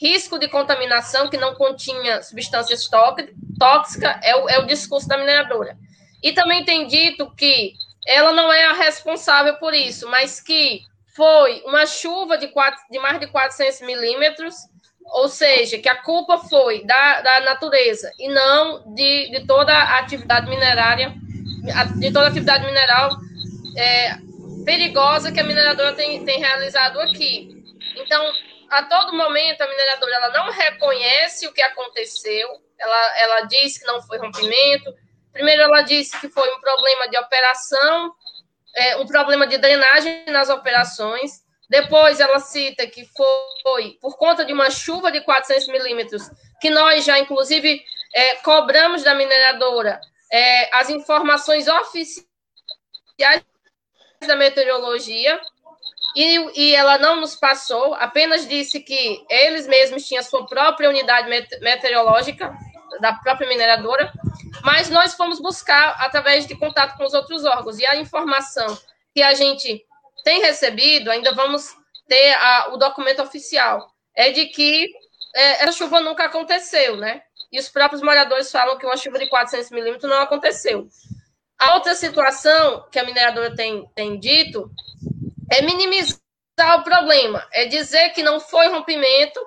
risco 0.00 0.38
de 0.38 0.48
contaminação, 0.48 1.30
que 1.30 1.36
não 1.36 1.54
continha 1.54 2.22
substâncias 2.22 2.88
tóxicas, 3.58 4.18
é 4.22 4.36
o, 4.36 4.48
é 4.48 4.58
o 4.58 4.66
discurso 4.66 5.08
da 5.08 5.16
mineradora. 5.16 5.78
E 6.22 6.32
também 6.32 6.64
tem 6.64 6.86
dito 6.86 7.32
que 7.34 7.72
ela 8.06 8.32
não 8.32 8.52
é 8.52 8.64
a 8.66 8.72
responsável 8.72 9.56
por 9.56 9.74
isso, 9.74 10.08
mas 10.08 10.40
que 10.40 10.82
foi 11.14 11.62
uma 11.64 11.86
chuva 11.86 12.38
de, 12.38 12.48
quatro, 12.48 12.80
de 12.90 12.98
mais 12.98 13.18
de 13.18 13.26
400 13.26 13.80
milímetros, 13.80 14.54
ou 15.06 15.28
seja, 15.28 15.78
que 15.78 15.88
a 15.88 16.02
culpa 16.02 16.38
foi 16.38 16.84
da, 16.84 17.20
da 17.20 17.40
natureza 17.40 18.12
e 18.18 18.28
não 18.28 18.94
de, 18.94 19.30
de 19.30 19.46
toda 19.46 19.72
a 19.72 19.98
atividade 19.98 20.48
minerária, 20.48 21.14
de 21.98 22.12
toda 22.12 22.26
a 22.26 22.28
atividade 22.28 22.64
mineral 22.66 23.10
é, 23.76 24.16
perigosa 24.64 25.32
que 25.32 25.40
a 25.40 25.44
mineradora 25.44 25.94
tem, 25.94 26.24
tem 26.24 26.38
realizado 26.38 27.00
aqui. 27.00 27.64
Então, 27.96 28.32
a 28.70 28.82
todo 28.82 29.16
momento, 29.16 29.62
a 29.62 29.68
mineradora 29.68 30.14
ela 30.16 30.30
não 30.30 30.50
reconhece 30.50 31.46
o 31.46 31.52
que 31.52 31.62
aconteceu, 31.62 32.48
ela, 32.78 33.18
ela 33.18 33.40
diz 33.42 33.78
que 33.78 33.86
não 33.86 34.02
foi 34.02 34.18
rompimento. 34.18 34.92
Primeiro, 35.36 35.62
ela 35.62 35.82
disse 35.82 36.18
que 36.18 36.30
foi 36.30 36.50
um 36.54 36.60
problema 36.60 37.08
de 37.08 37.18
operação, 37.18 38.14
é, 38.74 38.96
um 38.96 39.06
problema 39.06 39.46
de 39.46 39.58
drenagem 39.58 40.24
nas 40.28 40.48
operações. 40.48 41.44
Depois, 41.68 42.20
ela 42.20 42.38
cita 42.38 42.86
que 42.86 43.04
foi 43.04 43.98
por 44.00 44.16
conta 44.16 44.46
de 44.46 44.52
uma 44.54 44.70
chuva 44.70 45.12
de 45.12 45.20
400 45.20 45.68
milímetros, 45.68 46.22
que 46.58 46.70
nós 46.70 47.04
já, 47.04 47.18
inclusive, 47.18 47.84
é, 48.14 48.36
cobramos 48.36 49.02
da 49.02 49.14
mineradora 49.14 50.00
é, 50.32 50.74
as 50.74 50.88
informações 50.88 51.68
oficiais 51.68 52.24
da 54.26 54.36
meteorologia 54.36 55.38
e, 56.14 56.70
e 56.70 56.74
ela 56.74 56.96
não 56.96 57.16
nos 57.16 57.36
passou, 57.36 57.92
apenas 57.94 58.48
disse 58.48 58.80
que 58.80 59.22
eles 59.28 59.66
mesmos 59.66 60.08
tinham 60.08 60.22
sua 60.22 60.46
própria 60.46 60.88
unidade 60.88 61.28
meteorológica, 61.60 62.56
da 63.00 63.12
própria 63.14 63.48
mineradora, 63.48 64.12
mas 64.62 64.90
nós 64.90 65.14
fomos 65.14 65.40
buscar 65.40 65.96
através 65.98 66.46
de 66.46 66.56
contato 66.56 66.96
com 66.96 67.04
os 67.04 67.14
outros 67.14 67.44
órgãos. 67.44 67.78
E 67.78 67.86
a 67.86 67.96
informação 67.96 68.78
que 69.14 69.22
a 69.22 69.34
gente 69.34 69.84
tem 70.24 70.40
recebido, 70.40 71.10
ainda 71.10 71.34
vamos 71.34 71.74
ter 72.08 72.34
a, 72.34 72.68
o 72.72 72.76
documento 72.76 73.22
oficial, 73.22 73.90
é 74.14 74.30
de 74.30 74.46
que 74.46 74.88
é, 75.34 75.64
essa 75.64 75.72
chuva 75.72 76.00
nunca 76.00 76.24
aconteceu, 76.24 76.96
né? 76.96 77.22
E 77.52 77.58
os 77.58 77.68
próprios 77.68 78.02
moradores 78.02 78.50
falam 78.50 78.76
que 78.78 78.86
uma 78.86 78.96
chuva 78.96 79.18
de 79.18 79.28
400 79.28 79.70
milímetros 79.70 80.10
não 80.10 80.20
aconteceu. 80.20 80.88
A 81.58 81.74
outra 81.74 81.94
situação 81.94 82.86
que 82.90 82.98
a 82.98 83.04
mineradora 83.04 83.54
tem, 83.54 83.88
tem 83.94 84.18
dito 84.18 84.70
é 85.50 85.62
minimizar 85.62 86.18
o 86.78 86.82
problema, 86.82 87.46
é 87.52 87.66
dizer 87.66 88.10
que 88.10 88.22
não 88.22 88.40
foi 88.40 88.68
rompimento 88.68 89.40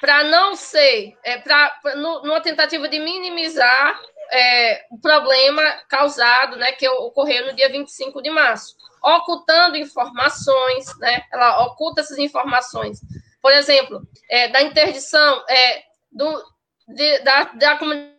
para 0.00 0.24
não 0.24 0.54
ser, 0.54 1.16
é, 1.24 1.38
pra, 1.38 1.80
numa 1.96 2.40
tentativa 2.40 2.88
de 2.88 2.98
minimizar 2.98 4.00
é, 4.30 4.86
o 4.90 5.00
problema 5.00 5.62
causado, 5.88 6.56
né, 6.56 6.72
que 6.72 6.88
ocorreu 6.88 7.46
no 7.46 7.56
dia 7.56 7.68
25 7.68 8.22
de 8.22 8.30
março, 8.30 8.76
ocultando 9.02 9.76
informações, 9.76 10.86
né, 10.98 11.22
ela 11.32 11.64
oculta 11.66 12.00
essas 12.00 12.18
informações. 12.18 13.00
Por 13.40 13.52
exemplo, 13.52 14.02
é, 14.30 14.48
da 14.48 14.62
interdição 14.62 15.44
é, 15.48 15.82
do, 16.12 16.42
de, 16.88 17.18
da, 17.20 17.44
da 17.44 17.76
comunidade 17.76 18.18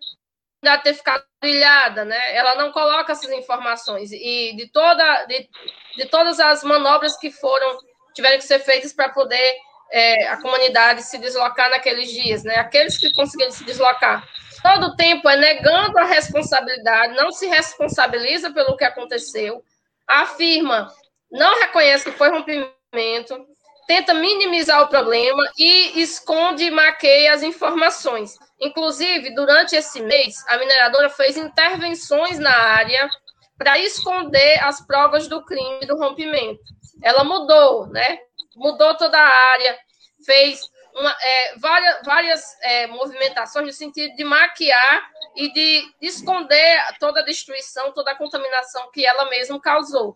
ter 0.84 0.94
ficado 0.94 1.24
brilhada, 1.39 2.04
né? 2.04 2.36
Ela 2.36 2.56
não 2.56 2.72
coloca 2.72 3.13
essas 3.13 3.32
informações 3.32 4.12
e 4.12 4.54
de 4.58 4.70
toda 4.72 5.26
de, 5.26 5.50
de 5.96 6.06
todas 6.08 6.39
as 6.39 6.63
manobras 6.63 7.18
que 7.18 7.32
foram 7.32 7.78
tiveram 8.13 8.38
que 8.38 8.44
ser 8.44 8.60
feitas 8.60 8.92
para 8.92 9.10
poder 9.10 9.56
é, 9.91 10.28
a 10.28 10.38
comunidade 10.41 11.04
se 11.04 11.17
deslocar 11.17 11.69
naqueles 11.69 12.12
dias, 12.12 12.43
né? 12.43 12.56
Aqueles 12.56 12.97
que 12.97 13.13
conseguiram 13.13 13.52
se 13.52 13.63
deslocar, 13.63 14.28
todo 14.62 14.88
o 14.88 14.95
tempo 14.95 15.28
é 15.30 15.38
negando 15.38 15.97
a 15.99 16.06
responsabilidade, 16.06 17.15
não 17.15 17.32
se 17.32 17.47
responsabiliza 17.47 18.52
pelo 18.52 18.78
que 18.78 18.84
aconteceu, 18.84 19.63
afirma, 20.08 20.91
não 21.32 21.60
reconhece 21.60 22.10
que 22.10 22.17
foi 22.17 22.30
rompimento, 22.30 23.47
tenta 23.88 24.13
minimizar 24.13 24.84
o 24.84 24.88
problema 24.88 25.43
e 25.58 25.99
esconde 26.02 26.65
e 26.65 26.71
maqueia 26.71 27.34
as 27.34 27.41
informações. 27.41 28.38
Inclusive, 28.60 29.34
durante 29.34 29.75
esse 29.75 30.02
mês, 30.02 30.43
a 30.47 30.58
mineradora 30.58 31.10
fez 31.10 31.38
intervenções 31.38 32.38
na 32.38 32.56
área 32.56 33.10
para 33.58 33.80
esconder 33.80 34.63
as 34.63 34.86
provas 34.86 35.28
do 35.28 35.43
crime 35.43 35.86
do 35.86 35.97
rompimento. 35.97 36.62
Ela 37.02 37.23
mudou, 37.23 37.88
né? 37.88 38.19
Mudou 38.60 38.95
toda 38.95 39.17
a 39.17 39.52
área, 39.52 39.80
fez 40.26 40.62
uma, 40.93 41.15
é, 41.22 41.56
várias, 41.58 42.06
várias 42.06 42.58
é, 42.62 42.88
movimentações 42.88 43.65
no 43.65 43.72
sentido 43.72 44.15
de 44.15 44.24
maquiar 44.24 45.10
e 45.36 45.52
de 45.54 45.91
esconder 46.02 46.80
toda 47.00 47.22
a 47.22 47.26
destruição, 47.26 47.93
toda 47.93 48.12
a 48.12 48.17
contaminação 48.17 48.91
que 48.91 49.06
ela 49.06 49.30
mesma 49.30 49.60
causou. 49.60 50.13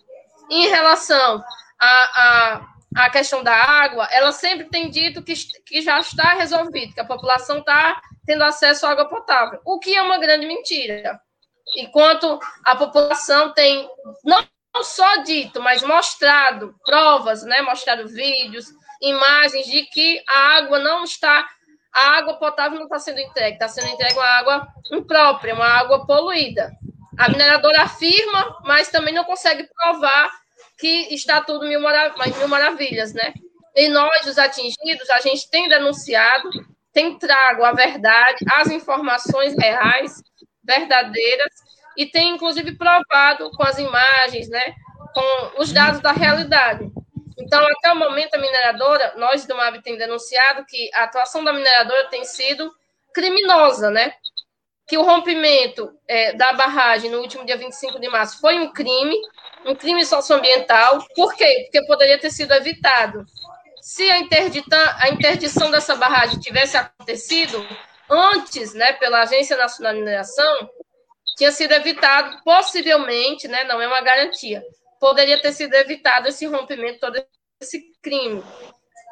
Em 0.50 0.68
relação 0.68 1.42
a, 1.80 2.58
a 2.60 2.74
a 2.96 3.10
questão 3.10 3.44
da 3.44 3.56
água, 3.56 4.08
ela 4.12 4.32
sempre 4.32 4.70
tem 4.70 4.90
dito 4.90 5.24
que, 5.24 5.34
que 5.66 5.82
já 5.82 6.00
está 6.00 6.34
resolvido, 6.34 6.94
que 6.94 7.00
a 7.00 7.06
população 7.06 7.60
está 7.60 8.00
tendo 8.26 8.44
acesso 8.44 8.86
à 8.86 8.92
água 8.92 9.10
potável, 9.10 9.60
o 9.66 9.80
que 9.80 9.96
é 9.96 10.02
uma 10.02 10.20
grande 10.20 10.46
mentira. 10.46 11.20
Enquanto 11.76 12.40
a 12.64 12.76
população 12.76 13.52
tem 13.54 13.90
só 14.82 15.18
dito, 15.18 15.62
mas 15.62 15.84
mostrado 15.84 16.74
provas, 16.84 17.44
né, 17.44 17.62
mostrado 17.62 18.08
vídeos, 18.08 18.66
imagens 19.02 19.68
de 19.68 19.84
que 19.84 20.24
a 20.28 20.58
água 20.58 20.80
não 20.80 21.04
está, 21.04 21.46
a 21.94 22.18
água 22.18 22.36
potável 22.36 22.80
não 22.80 22.86
está 22.86 22.98
sendo 22.98 23.20
entregue, 23.20 23.54
está 23.54 23.68
sendo 23.68 23.90
entregue 23.90 24.18
uma 24.18 24.26
água 24.26 24.68
imprópria, 24.92 25.54
uma 25.54 25.68
água 25.68 26.06
poluída. 26.08 26.72
A 27.18 27.30
mineradora 27.30 27.84
afirma, 27.84 28.60
mas 28.64 28.90
também 28.90 29.14
não 29.14 29.24
consegue 29.24 29.68
provar 29.76 30.32
que 30.80 31.14
está 31.14 31.42
tudo 31.42 31.68
mil, 31.68 31.80
marav 31.80 32.16
mil 32.40 32.48
maravilhas, 32.48 33.14
né? 33.14 33.34
E 33.76 33.90
nós, 33.90 34.26
os 34.26 34.38
atingidos, 34.38 35.10
a 35.10 35.20
gente 35.20 35.50
tem 35.50 35.68
denunciado, 35.70 36.50
tem 36.92 37.18
trago 37.18 37.64
a 37.64 37.74
verdade, 37.74 38.46
as 38.56 38.70
informações 38.70 39.56
reais, 39.58 40.22
verdadeiras, 40.64 41.54
e 41.98 42.06
tem, 42.06 42.36
inclusive, 42.36 42.76
provado 42.76 43.52
com 43.52 43.64
as 43.64 43.78
imagens, 43.78 44.50
né? 44.50 44.76
Com 45.14 45.62
os 45.62 45.72
dados 45.72 46.02
da 46.02 46.12
realidade. 46.12 46.92
Então, 47.38 47.66
até 47.66 47.92
o 47.92 47.96
momento, 47.96 48.36
a 48.36 48.40
mineradora, 48.40 49.14
nós 49.18 49.46
do 49.46 49.56
MAB 49.56 49.82
tem 49.82 49.98
denunciado 49.98 50.66
que 50.66 50.90
a 50.94 51.04
atuação 51.04 51.44
da 51.44 51.54
mineradora 51.54 52.08
tem 52.10 52.24
sido 52.24 52.72
criminosa, 53.14 53.90
né? 53.90 54.14
Que 54.88 54.98
o 54.98 55.04
rompimento 55.04 55.92
é, 56.08 56.34
da 56.34 56.54
barragem 56.54 57.10
no 57.10 57.20
último 57.20 57.46
dia 57.46 57.58
25 57.58 58.00
de 58.00 58.10
março 58.10 58.40
foi 58.40 58.60
um 58.60 58.72
crime, 58.72 59.16
um 59.66 59.76
crime 59.76 60.06
socioambiental. 60.06 61.06
Por 61.16 61.36
quê? 61.36 61.64
Porque 61.64 61.86
poderia 61.86 62.20
ter 62.20 62.32
sido 62.32 62.54
evitado. 62.54 63.26
se 63.82 64.10
a, 64.10 64.18
a 65.00 65.10
interdição 65.10 65.72
dessa 65.72 65.96
barragem 65.96 66.40
tivesse 66.40 66.78
acontecido 66.78 67.66
antes, 68.10 68.74
né, 68.74 68.94
pela 68.94 69.22
Agência 69.22 69.58
Nacional 69.58 69.94
de 69.94 70.00
Mineração, 70.00 70.70
tinha 71.36 71.52
sido 71.52 71.72
evitado, 71.74 72.42
possivelmente, 72.44 73.48
né, 73.48 73.64
não 73.64 73.82
é 73.82 73.88
uma 73.88 74.02
garantia, 74.02 74.64
poderia 75.00 75.42
ter 75.42 75.52
sido 75.52 75.74
evitado 75.74 76.28
esse 76.28 76.46
rompimento, 76.46 77.00
todo 77.00 77.24
esse 77.62 77.82
crime. 78.02 78.44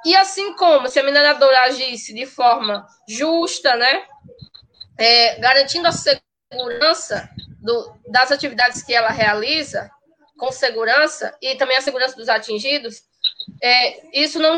E 0.05 0.15
assim 0.15 0.55
como 0.55 0.88
se 0.88 0.99
a 0.99 1.03
mineradora 1.03 1.62
agisse 1.62 2.13
de 2.13 2.25
forma 2.25 2.86
justa, 3.07 3.75
né, 3.75 4.05
é, 4.97 5.39
garantindo 5.39 5.88
a 5.88 5.91
segurança 5.91 7.29
do, 7.62 7.99
das 8.07 8.31
atividades 8.31 8.84
que 8.84 8.93
ela 8.93 9.10
realiza, 9.10 9.89
com 10.38 10.51
segurança, 10.51 11.38
e 11.41 11.55
também 11.55 11.77
a 11.77 11.81
segurança 11.81 12.15
dos 12.15 12.27
atingidos, 12.27 13.03
é, 13.62 14.19
isso 14.19 14.39
não 14.39 14.57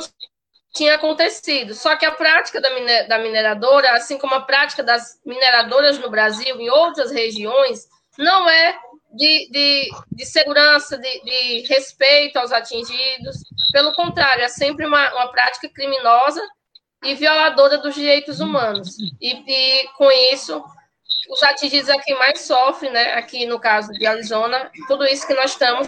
tinha 0.74 0.96
acontecido. 0.96 1.74
Só 1.74 1.96
que 1.96 2.06
a 2.06 2.12
prática 2.12 2.60
da, 2.60 2.72
miner, 2.72 3.08
da 3.08 3.20
mineradora, 3.20 3.92
assim 3.92 4.18
como 4.18 4.34
a 4.34 4.42
prática 4.42 4.84
das 4.84 5.20
mineradoras 5.26 6.00
no 6.00 6.10
Brasil 6.10 6.60
e 6.60 6.64
em 6.64 6.70
outras 6.70 7.12
regiões, 7.12 7.88
não 8.18 8.50
é 8.50 8.78
de, 9.14 9.50
de, 9.52 9.92
de 10.12 10.26
segurança, 10.26 10.98
de, 10.98 11.22
de, 11.22 11.68
respeito 11.68 12.38
aos 12.38 12.52
atingidos. 12.52 13.38
Pelo 13.72 13.94
contrário, 13.94 14.44
é 14.44 14.48
sempre 14.48 14.86
uma, 14.86 15.14
uma 15.14 15.32
prática 15.32 15.70
criminosa 15.70 16.42
e 17.04 17.14
violadora 17.14 17.78
dos 17.78 17.94
direitos 17.94 18.40
humanos. 18.40 18.98
E, 19.22 19.44
e 19.48 19.88
com 19.96 20.12
isso, 20.34 20.64
os 21.30 21.44
atingidos 21.44 21.90
é 21.90 21.98
quem 22.00 22.18
mais 22.18 22.42
sofre, 22.42 22.90
né? 22.90 23.14
Aqui 23.14 23.46
no 23.46 23.60
caso 23.60 23.92
de 23.94 24.06
Arizona, 24.08 24.72
tudo 24.88 25.06
isso 25.06 25.28
que 25.28 25.34
nós 25.36 25.52
estamos 25.52 25.88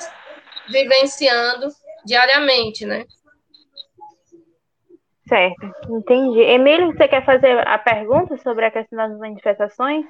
vivenciando 0.69 1.69
diariamente, 2.05 2.85
né? 2.85 3.05
Certo, 5.27 5.65
entendi. 5.89 6.39
Emílio, 6.39 6.93
você 6.93 7.07
quer 7.07 7.25
fazer 7.25 7.67
a 7.67 7.79
pergunta 7.79 8.37
sobre 8.37 8.65
a 8.65 8.71
questão 8.71 8.97
das 8.97 9.17
manifestações? 9.17 10.05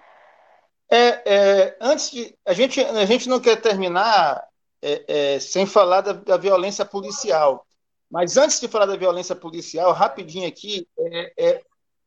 É, 0.91 1.33
é 1.33 1.77
antes 1.79 2.11
de. 2.11 2.37
A 2.45 2.53
gente, 2.53 2.81
a 2.81 3.05
gente 3.05 3.29
não 3.29 3.39
quer 3.39 3.55
terminar 3.61 4.45
é, 4.81 5.35
é, 5.35 5.39
sem 5.39 5.65
falar 5.65 6.01
da, 6.01 6.13
da, 6.13 6.37
violência 6.37 6.85
policial. 6.85 7.65
Mas 8.11 8.37
antes 8.37 8.59
de 8.59 8.67
falar 8.67 8.85
da 8.85 8.97
violência 8.97 9.35
policial, 9.35 9.91
rapidinho 9.93 10.47
aqui, 10.47 10.87
é, 10.99 11.33
é, 11.37 11.61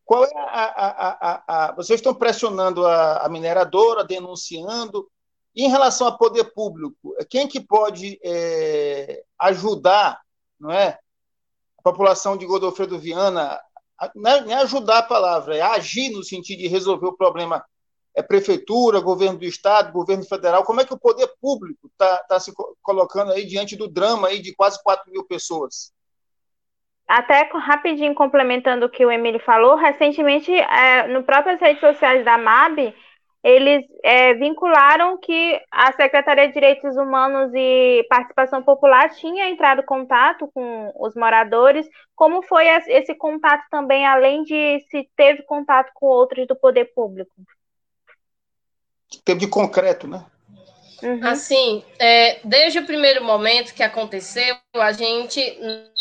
qual 0.04 0.24
é 0.24 0.30
a, 0.34 0.64
a, 0.64 1.10
a, 1.10 1.44
a, 1.48 1.72
Vocês 1.74 1.98
estão 1.98 2.14
pressionando 2.14 2.86
a, 2.86 3.26
mineradora, 3.28 4.04
denunciando. 4.04 5.08
E 5.56 5.64
em 5.64 5.70
relação 5.70 6.06
ao 6.06 6.16
poder 6.16 6.44
público, 6.52 7.16
quem 7.28 7.48
que 7.48 7.58
pode 7.58 8.20
é, 8.22 9.24
ajudar, 9.40 10.20
não 10.60 10.70
é? 10.70 10.98
População 11.82 12.36
de 12.36 12.46
Godofredo 12.46 12.98
Viana, 12.98 13.58
não 14.14 14.30
é, 14.30 14.54
ajudar 14.54 14.98
a 14.98 15.02
palavra, 15.02 15.56
é 15.56 15.62
agir 15.62 16.10
no 16.10 16.22
sentido 16.22 16.58
de 16.58 16.68
resolver 16.68 17.06
o 17.06 17.16
problema. 17.16 17.64
É 18.16 18.22
prefeitura, 18.22 19.00
governo 19.00 19.38
do 19.38 19.44
estado, 19.44 19.92
governo 19.92 20.24
federal. 20.24 20.64
Como 20.64 20.80
é 20.80 20.84
que 20.84 20.92
o 20.92 20.98
poder 20.98 21.28
público 21.40 21.86
está 21.86 22.18
tá 22.24 22.40
se 22.40 22.52
colocando 22.82 23.32
aí 23.32 23.44
diante 23.44 23.76
do 23.76 23.86
drama 23.86 24.28
aí 24.28 24.40
de 24.40 24.54
quase 24.54 24.82
4 24.82 25.10
mil 25.12 25.24
pessoas? 25.24 25.92
Até 27.06 27.48
rapidinho 27.54 28.14
complementando 28.14 28.86
o 28.86 28.90
que 28.90 29.06
o 29.06 29.10
Emílio 29.10 29.40
falou, 29.40 29.76
recentemente, 29.76 30.52
é, 30.52 31.06
no 31.06 31.22
próprias 31.22 31.60
redes 31.60 31.80
sociais 31.80 32.24
da 32.24 32.36
MAB, 32.36 32.94
eles 33.48 33.86
é, 34.04 34.34
vincularam 34.34 35.16
que 35.16 35.58
a 35.70 35.90
Secretaria 35.92 36.46
de 36.48 36.52
Direitos 36.52 36.96
Humanos 36.98 37.50
e 37.54 38.06
Participação 38.10 38.62
Popular 38.62 39.08
tinha 39.14 39.48
entrado 39.48 39.80
em 39.80 39.86
contato 39.86 40.50
com 40.52 40.92
os 40.94 41.14
moradores. 41.14 41.88
Como 42.14 42.42
foi 42.42 42.66
esse 42.88 43.14
contato 43.14 43.64
também, 43.70 44.06
além 44.06 44.42
de 44.42 44.84
se 44.90 45.08
teve 45.16 45.44
contato 45.44 45.90
com 45.94 46.06
outros 46.06 46.46
do 46.46 46.54
poder 46.54 46.92
público? 46.94 47.32
Teve 49.24 49.40
de 49.40 49.48
concreto, 49.48 50.06
né? 50.06 50.26
Uhum. 51.02 51.20
Assim, 51.26 51.82
é, 51.98 52.40
desde 52.44 52.80
o 52.80 52.86
primeiro 52.86 53.24
momento 53.24 53.72
que 53.72 53.82
aconteceu, 53.82 54.56
a 54.74 54.92
gente, 54.92 55.40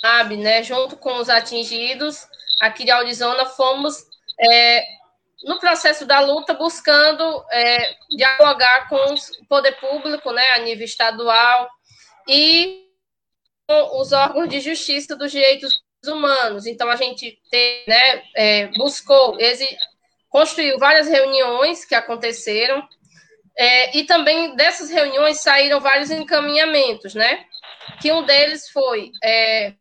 sabe, 0.02 0.36
né, 0.36 0.64
junto 0.64 0.98
com 0.98 1.16
os 1.18 1.30
atingidos 1.30 2.28
aqui 2.60 2.84
de 2.84 2.92
Arizona, 2.92 3.46
fomos 3.46 4.06
é, 4.38 4.97
no 5.44 5.60
processo 5.60 6.06
da 6.06 6.20
luta, 6.20 6.54
buscando 6.54 7.46
é, 7.52 7.96
dialogar 8.10 8.90
com 8.90 9.14
o 9.14 9.48
poder 9.48 9.74
público, 9.80 10.32
né, 10.32 10.50
a 10.52 10.60
nível 10.60 10.86
estadual, 10.86 11.70
e 12.28 12.88
com 13.68 14.00
os 14.00 14.12
órgãos 14.12 14.50
de 14.50 14.60
justiça 14.60 15.16
dos 15.16 15.32
direitos 15.32 15.82
humanos. 16.06 16.66
Então, 16.66 16.90
a 16.90 16.96
gente 16.96 17.40
né, 17.88 18.24
é, 18.36 18.68
buscou, 18.78 19.38
construiu 20.30 20.78
várias 20.80 21.08
reuniões 21.08 21.86
que 21.86 21.96
aconteceram, 21.96 22.88
é, 23.58 23.98
e 23.98 24.04
também 24.04 24.56
dessas 24.56 24.90
reuniões 24.90 25.42
saíram 25.42 25.80
vários 25.80 26.12
encaminhamentos, 26.12 27.16
né? 27.16 27.44
Que 28.00 28.12
um 28.12 28.24
deles 28.24 28.70
foi 28.70 29.12
é, 29.24 29.74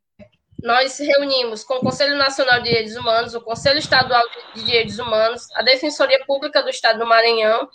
nós 0.62 0.98
reunimos 0.98 1.62
com 1.62 1.74
o 1.74 1.80
Conselho 1.80 2.16
Nacional 2.16 2.60
de 2.60 2.68
Direitos 2.68 2.96
Humanos, 2.96 3.34
o 3.34 3.40
Conselho 3.40 3.78
Estadual 3.78 4.22
de 4.54 4.64
Direitos 4.64 4.98
Humanos, 4.98 5.48
a 5.54 5.62
Defensoria 5.62 6.24
Pública 6.26 6.62
do 6.62 6.70
Estado 6.70 6.98
do 6.98 7.06
Maranhão. 7.06 7.68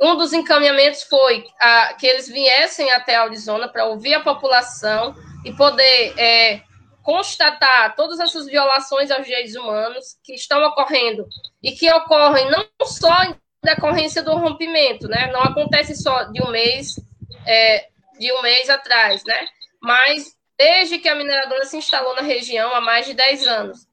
Um 0.00 0.16
dos 0.16 0.32
encaminhamentos 0.32 1.02
foi 1.02 1.44
a, 1.60 1.94
que 1.94 2.06
eles 2.06 2.28
viessem 2.28 2.90
até 2.92 3.16
a 3.16 3.22
Arizona 3.22 3.68
para 3.68 3.84
ouvir 3.84 4.14
a 4.14 4.20
população 4.20 5.14
e 5.44 5.52
poder 5.52 6.14
é, 6.18 6.62
constatar 7.02 7.94
todas 7.96 8.20
essas 8.20 8.46
violações 8.46 9.10
aos 9.10 9.26
direitos 9.26 9.54
humanos 9.54 10.16
que 10.22 10.34
estão 10.34 10.62
ocorrendo 10.64 11.26
e 11.62 11.72
que 11.72 11.92
ocorrem 11.92 12.50
não 12.50 12.64
só 12.84 13.24
em 13.24 13.34
decorrência 13.62 14.22
do 14.22 14.36
rompimento, 14.36 15.08
né? 15.08 15.30
Não 15.32 15.42
acontece 15.42 15.96
só 15.96 16.24
de 16.24 16.42
um 16.42 16.50
mês, 16.50 16.94
é, 17.46 17.88
de 18.18 18.32
um 18.32 18.42
mês 18.42 18.70
atrás, 18.70 19.24
né? 19.24 19.46
Mas 19.82 20.37
desde 20.58 20.98
que 20.98 21.08
a 21.08 21.14
mineradora 21.14 21.64
se 21.64 21.76
instalou 21.76 22.16
na 22.16 22.22
região 22.22 22.74
há 22.74 22.80
mais 22.80 23.06
de 23.06 23.14
10 23.14 23.46
anos. 23.46 23.88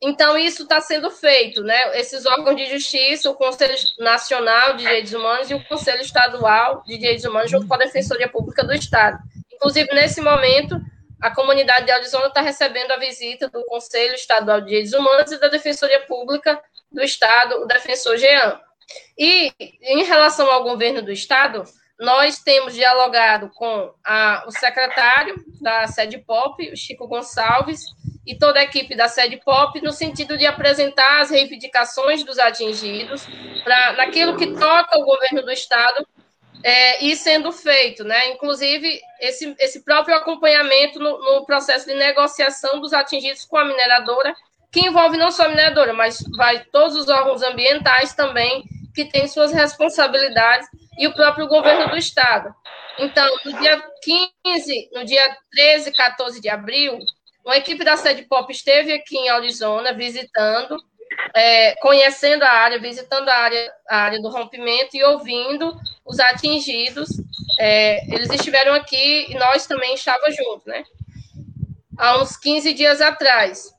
Então, 0.00 0.38
isso 0.38 0.62
está 0.62 0.80
sendo 0.80 1.10
feito, 1.10 1.62
né? 1.62 1.98
Esses 1.98 2.24
órgãos 2.24 2.56
de 2.56 2.66
justiça, 2.66 3.30
o 3.30 3.34
Conselho 3.34 3.74
Nacional 3.98 4.74
de 4.74 4.84
Direitos 4.84 5.12
Humanos 5.12 5.50
e 5.50 5.54
o 5.54 5.64
Conselho 5.64 6.02
Estadual 6.02 6.84
de 6.86 6.96
Direitos 6.96 7.24
Humanos, 7.24 7.50
junto 7.50 7.66
com 7.66 7.74
a 7.74 7.78
Defensoria 7.78 8.28
Pública 8.28 8.62
do 8.62 8.72
Estado. 8.72 9.18
Inclusive, 9.52 9.92
nesse 9.92 10.20
momento, 10.20 10.80
a 11.20 11.34
comunidade 11.34 11.86
de 11.86 11.90
Arizona 11.90 12.28
está 12.28 12.40
recebendo 12.40 12.92
a 12.92 12.96
visita 12.96 13.48
do 13.48 13.64
Conselho 13.64 14.14
Estadual 14.14 14.60
de 14.60 14.68
Direitos 14.68 14.92
Humanos 14.92 15.32
e 15.32 15.40
da 15.40 15.48
Defensoria 15.48 16.06
Pública 16.06 16.62
do 16.92 17.02
Estado, 17.02 17.56
o 17.56 17.66
defensor 17.66 18.16
Jean. 18.16 18.60
E, 19.18 19.52
em 19.82 20.04
relação 20.04 20.48
ao 20.48 20.62
governo 20.62 21.02
do 21.02 21.10
Estado, 21.10 21.64
nós 21.98 22.38
temos 22.38 22.74
dialogado 22.74 23.50
com 23.54 23.92
a, 24.04 24.44
o 24.46 24.52
secretário 24.52 25.34
da 25.60 25.86
Sede 25.88 26.18
Pop, 26.18 26.70
o 26.70 26.76
Chico 26.76 27.08
Gonçalves, 27.08 27.82
e 28.24 28.36
toda 28.38 28.60
a 28.60 28.62
equipe 28.62 28.94
da 28.94 29.08
Sede 29.08 29.38
Pop, 29.38 29.80
no 29.80 29.90
sentido 29.90 30.36
de 30.36 30.46
apresentar 30.46 31.22
as 31.22 31.30
reivindicações 31.30 32.22
dos 32.22 32.38
atingidos, 32.38 33.26
para 33.64 33.94
naquilo 33.94 34.36
que 34.36 34.48
toca 34.48 34.98
o 34.98 35.04
governo 35.04 35.42
do 35.42 35.50
Estado 35.50 36.06
é, 36.62 37.04
e 37.04 37.16
sendo 37.16 37.50
feito, 37.50 38.04
né? 38.04 38.30
Inclusive, 38.32 39.00
esse, 39.20 39.54
esse 39.58 39.84
próprio 39.84 40.14
acompanhamento 40.14 40.98
no, 40.98 41.18
no, 41.18 41.46
processo 41.46 41.86
de 41.86 41.94
negociação 41.94 42.80
dos 42.80 42.92
atingidos 42.92 43.44
com 43.44 43.56
a 43.56 43.64
mineradora, 43.64 44.34
que 44.70 44.80
envolve 44.80 45.16
não 45.16 45.30
só 45.30 45.46
a 45.46 45.48
mineradora, 45.48 45.92
mas 45.92 46.18
vai 46.36 46.64
todos 46.70 46.96
os 46.96 47.08
órgãos 47.08 47.42
ambientais 47.42 48.12
também, 48.12 48.64
que 48.94 49.04
têm 49.04 49.28
suas 49.28 49.52
responsabilidades 49.52 50.68
e 50.98 51.06
o 51.06 51.14
próprio 51.14 51.46
governo 51.46 51.88
do 51.90 51.96
estado. 51.96 52.54
Então, 52.98 53.28
no 53.44 53.58
dia 53.60 53.80
15, 54.02 54.90
no 54.92 55.04
dia 55.04 55.36
13, 55.52 55.92
14 55.92 56.40
de 56.40 56.48
abril, 56.48 56.98
uma 57.44 57.56
equipe 57.56 57.84
da 57.84 57.96
Sede 57.96 58.22
Pop 58.22 58.52
esteve 58.52 58.92
aqui 58.92 59.16
em 59.16 59.28
Arizona 59.28 59.94
visitando, 59.94 60.76
é, 61.34 61.74
conhecendo 61.76 62.42
a 62.42 62.50
área, 62.50 62.78
visitando 62.78 63.28
a 63.28 63.34
área, 63.34 63.72
a 63.88 63.96
área 63.98 64.20
do 64.20 64.28
rompimento 64.28 64.96
e 64.96 65.04
ouvindo 65.04 65.74
os 66.04 66.18
atingidos. 66.18 67.08
É, 67.58 68.04
eles 68.12 68.30
estiveram 68.30 68.74
aqui 68.74 69.30
e 69.30 69.34
nós 69.34 69.66
também 69.66 69.94
estávamos 69.94 70.36
juntos, 70.36 70.66
né? 70.66 70.84
Há 71.96 72.20
uns 72.20 72.36
15 72.36 72.74
dias 72.74 73.00
atrás. 73.00 73.72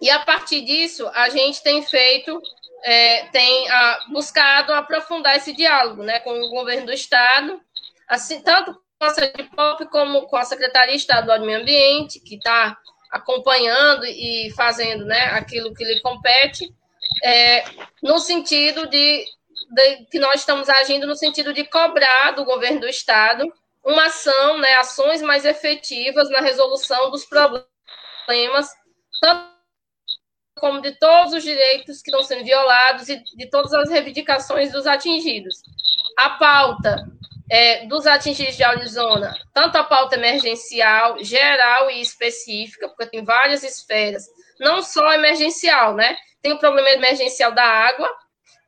E 0.00 0.08
a 0.08 0.20
partir 0.20 0.62
disso, 0.62 1.10
a 1.14 1.28
gente 1.28 1.62
tem 1.62 1.82
feito 1.82 2.40
é, 2.84 3.26
tem 3.26 3.70
a, 3.70 4.04
buscado 4.10 4.72
aprofundar 4.72 5.36
esse 5.36 5.52
diálogo 5.52 6.02
né, 6.02 6.20
com 6.20 6.30
o 6.30 6.50
governo 6.50 6.86
do 6.86 6.92
Estado, 6.92 7.60
assim, 8.08 8.40
tanto 8.42 8.74
com 8.98 9.04
a 9.04 9.14
Pop 9.56 9.86
como 9.86 10.26
com 10.26 10.36
a 10.36 10.44
Secretaria 10.44 10.94
Estadual 10.94 11.38
do 11.38 11.46
Meio 11.46 11.60
Ambiente, 11.60 12.20
que 12.20 12.36
está 12.36 12.76
acompanhando 13.10 14.04
e 14.04 14.52
fazendo 14.56 15.04
né, 15.04 15.20
aquilo 15.32 15.74
que 15.74 15.84
lhe 15.84 16.00
compete, 16.00 16.72
é, 17.24 17.64
no 18.02 18.18
sentido 18.18 18.86
de, 18.88 19.24
de, 19.70 20.04
que 20.10 20.18
nós 20.18 20.40
estamos 20.40 20.68
agindo 20.68 21.06
no 21.06 21.16
sentido 21.16 21.52
de 21.52 21.64
cobrar 21.64 22.32
do 22.32 22.44
governo 22.44 22.80
do 22.80 22.88
Estado 22.88 23.52
uma 23.84 24.06
ação, 24.06 24.58
né, 24.58 24.74
ações 24.74 25.22
mais 25.22 25.44
efetivas 25.44 26.28
na 26.30 26.40
resolução 26.40 27.10
dos 27.10 27.24
problemas, 27.24 28.68
tanto 29.20 29.49
como 30.60 30.80
de 30.80 30.92
todos 30.98 31.32
os 31.32 31.42
direitos 31.42 32.02
que 32.02 32.10
estão 32.10 32.22
sendo 32.22 32.44
violados 32.44 33.08
e 33.08 33.22
de 33.36 33.50
todas 33.50 33.72
as 33.72 33.90
reivindicações 33.90 34.70
dos 34.70 34.86
atingidos. 34.86 35.56
A 36.16 36.30
pauta 36.30 37.04
é, 37.50 37.86
dos 37.86 38.06
atingidos 38.06 38.56
de 38.56 38.62
Arizona, 38.62 39.34
tanto 39.52 39.76
a 39.76 39.84
pauta 39.84 40.14
emergencial, 40.14 41.22
geral 41.24 41.90
e 41.90 42.00
específica, 42.00 42.88
porque 42.88 43.06
tem 43.06 43.24
várias 43.24 43.64
esferas, 43.64 44.26
não 44.60 44.82
só 44.82 45.12
emergencial, 45.14 45.96
né? 45.96 46.16
Tem 46.40 46.52
o 46.52 46.58
problema 46.58 46.90
emergencial 46.90 47.52
da 47.52 47.64
água, 47.64 48.08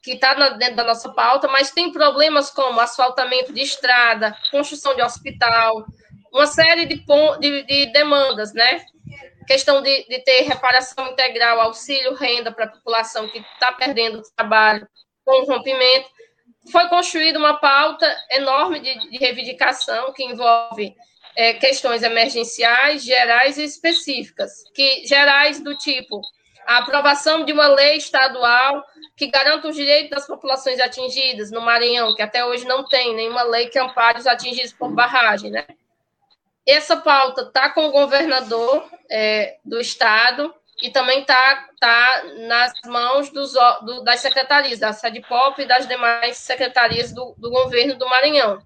que 0.03 0.13
está 0.15 0.35
dentro 0.51 0.77
da 0.77 0.85
nossa 0.85 1.11
pauta, 1.13 1.47
mas 1.47 1.71
tem 1.71 1.93
problemas 1.93 2.51
como 2.51 2.81
asfaltamento 2.81 3.53
de 3.53 3.63
estrada, 3.63 4.37
construção 4.51 4.97
de 4.97 5.03
hospital, 5.03 5.87
uma 6.33 6.47
série 6.47 6.87
de, 6.87 7.05
de, 7.39 7.63
de 7.63 7.93
demandas, 7.93 8.53
né? 8.53 8.85
Questão 9.47 9.83
de, 9.83 10.07
de, 10.09 10.19
ter 10.21 10.43
reparação 10.43 11.09
integral, 11.09 11.61
auxílio, 11.61 12.15
renda 12.15 12.53
para 12.53 12.67
a 12.67 12.71
população 12.71 13.29
que 13.29 13.39
está 13.39 13.73
perdendo 13.73 14.19
o 14.19 14.35
trabalho 14.37 14.87
com 15.25 15.43
o 15.43 15.45
rompimento. 15.45 16.09
Foi 16.71 16.89
construída 16.89 17.39
uma 17.39 17.59
pauta 17.59 18.07
enorme 18.31 18.81
de, 18.81 19.11
de 19.11 19.19
reivindicação 19.19 20.13
que 20.13 20.25
envolve 20.25 20.95
é, 21.37 21.55
questões 21.55 22.03
emergenciais, 22.03 23.05
gerais 23.05 23.59
e 23.59 23.65
específicas, 23.65 24.63
que 24.75 25.07
gerais 25.07 25.61
do 25.61 25.77
tipo 25.77 26.21
a 26.67 26.79
aprovação 26.79 27.45
de 27.45 27.53
uma 27.53 27.67
lei 27.67 27.97
estadual 27.97 28.85
que 29.17 29.27
garanta 29.27 29.69
os 29.69 29.77
direitos 29.77 30.11
das 30.11 30.27
populações 30.27 30.79
atingidas 30.79 31.51
no 31.51 31.61
Maranhão, 31.61 32.15
que 32.15 32.23
até 32.23 32.45
hoje 32.45 32.65
não 32.65 32.87
tem 32.87 33.15
nenhuma 33.15 33.43
lei 33.43 33.69
que 33.69 33.79
ampare 33.79 34.19
os 34.19 34.27
atingidos 34.27 34.73
por 34.73 34.93
barragem, 34.93 35.51
né? 35.51 35.67
Essa 36.67 36.97
pauta 36.97 37.43
está 37.43 37.71
com 37.71 37.87
o 37.87 37.93
governador 37.93 38.89
é, 39.11 39.57
do 39.65 39.81
estado 39.81 40.55
e 40.81 40.91
também 40.91 41.21
está 41.21 41.69
tá 41.81 42.23
nas 42.49 42.73
mãos 42.87 43.31
dos, 43.31 43.53
do, 43.53 44.03
das 44.03 44.21
secretarias, 44.21 44.79
da 44.79 44.93
SEDPOP 44.93 45.63
e 45.63 45.67
das 45.67 45.87
demais 45.87 46.37
secretarias 46.39 47.13
do, 47.13 47.35
do 47.39 47.51
governo 47.51 47.97
do 47.97 48.09
Maranhão. 48.09 48.59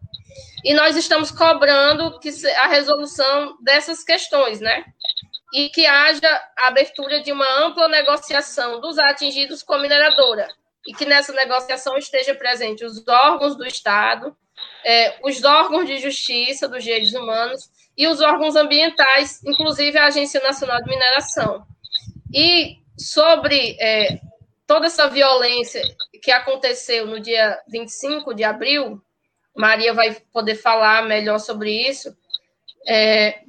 E 0.65 0.75
nós 0.75 0.97
estamos 0.97 1.31
cobrando 1.31 2.19
que 2.19 2.31
a 2.57 2.67
resolução 2.67 3.57
dessas 3.63 4.03
questões, 4.03 4.61
né? 4.61 4.85
e 5.53 5.69
que 5.71 5.87
haja 5.87 6.29
a 6.57 6.69
abertura 6.69 7.23
de 7.23 7.33
uma 7.33 7.47
ampla 7.65 7.89
negociação 7.89 8.81
dos 8.81 8.99
atingidos 8.99 9.63
com 9.63 9.75
a 9.75 9.79
mineradora 9.79 10.49
e 10.87 10.93
que 10.93 11.07
nessa 11.07 11.33
negociação 11.33 11.97
esteja 11.97 12.35
presente 12.35 12.85
os 12.85 13.07
órgãos 13.09 13.57
do 13.57 13.67
Estado, 13.67 14.37
é, 14.85 15.19
os 15.25 15.43
órgãos 15.43 15.87
de 15.87 15.99
justiça 15.99 16.69
dos 16.69 16.85
direitos 16.85 17.13
humanos 17.13 17.71
e 17.97 18.07
os 18.07 18.21
órgãos 18.21 18.57
ambientais, 18.57 19.43
inclusive 19.45 19.97
a 19.97 20.07
Agência 20.07 20.41
Nacional 20.41 20.83
de 20.83 20.91
Mineração. 20.91 21.67
E 22.33 22.79
sobre 22.99 23.77
é, 23.81 24.21
toda 24.67 24.87
essa 24.87 25.09
violência 25.09 25.83
que 26.23 26.31
aconteceu 26.31 27.07
no 27.07 27.21
dia 27.21 27.59
25 27.69 28.35
de 28.35 28.45
abril, 28.45 29.01
Maria 29.57 29.95
vai 29.95 30.15
poder 30.33 30.57
falar 30.57 31.05
melhor 31.05 31.39
sobre 31.39 31.71
isso. 31.89 32.15
É, 32.87 33.41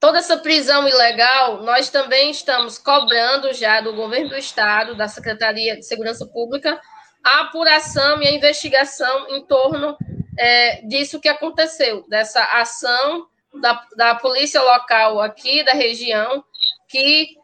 toda 0.00 0.18
essa 0.18 0.38
prisão 0.38 0.88
ilegal, 0.88 1.62
nós 1.62 1.90
também 1.90 2.30
estamos 2.30 2.78
cobrando 2.78 3.52
já 3.52 3.80
do 3.80 3.94
governo 3.94 4.30
do 4.30 4.36
Estado, 4.36 4.96
da 4.96 5.08
Secretaria 5.08 5.76
de 5.76 5.84
Segurança 5.84 6.26
Pública, 6.26 6.80
a 7.22 7.42
apuração 7.42 8.20
e 8.22 8.26
a 8.26 8.32
investigação 8.32 9.28
em 9.28 9.44
torno 9.44 9.96
é, 10.38 10.82
disso 10.82 11.20
que 11.20 11.28
aconteceu, 11.28 12.04
dessa 12.08 12.42
ação 12.44 13.26
da, 13.60 13.86
da 13.96 14.14
polícia 14.14 14.62
local 14.62 15.20
aqui 15.20 15.64
da 15.64 15.72
região, 15.72 16.44
que 16.88 17.36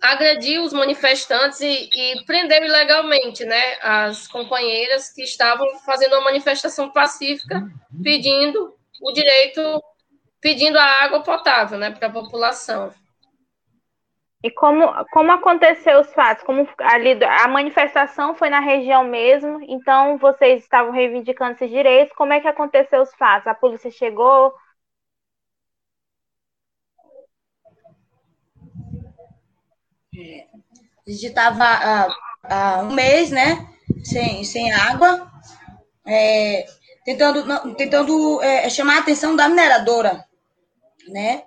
agrediu 0.00 0.64
os 0.64 0.72
manifestantes 0.72 1.60
e, 1.60 1.88
e 1.94 2.24
prendeu 2.24 2.64
ilegalmente 2.64 3.44
né, 3.44 3.76
as 3.80 4.26
companheiras 4.26 5.12
que 5.12 5.22
estavam 5.22 5.66
fazendo 5.86 6.14
uma 6.14 6.24
manifestação 6.24 6.90
pacífica 6.90 7.62
pedindo 8.02 8.74
o 9.00 9.12
direito 9.12 9.80
pedindo 10.40 10.76
a 10.76 11.04
água 11.04 11.22
potável 11.22 11.78
né, 11.78 11.92
para 11.92 12.08
a 12.08 12.12
população. 12.12 12.92
E 14.42 14.50
como, 14.50 14.86
como 15.12 15.32
aconteceu 15.32 16.00
os 16.00 16.12
fatos? 16.12 16.42
Como 16.44 16.68
ali 16.78 17.22
a 17.24 17.46
manifestação 17.48 18.34
foi 18.34 18.50
na 18.50 18.60
região 18.60 19.04
mesmo, 19.04 19.60
então 19.62 20.18
vocês 20.18 20.62
estavam 20.62 20.92
reivindicando 20.92 21.52
esses 21.52 21.70
direitos. 21.70 22.14
Como 22.16 22.32
é 22.32 22.40
que 22.40 22.48
aconteceu 22.48 23.02
os 23.02 23.14
fatos? 23.14 23.46
A 23.46 23.54
polícia 23.54 23.90
chegou? 23.90 24.52
É, 30.14 30.46
a 31.06 31.10
gente 31.10 31.26
estava 31.26 31.64
há, 31.64 32.08
há, 32.44 32.82
um 32.82 32.92
mês, 32.92 33.30
né, 33.30 33.66
sem, 34.04 34.44
sem 34.44 34.72
água, 34.72 35.30
é, 36.06 36.66
tentando, 37.04 37.74
tentando 37.76 38.42
é, 38.42 38.68
chamar 38.68 38.96
a 38.96 39.00
atenção 39.00 39.34
da 39.34 39.48
mineradora 39.48 40.24
né? 41.08 41.44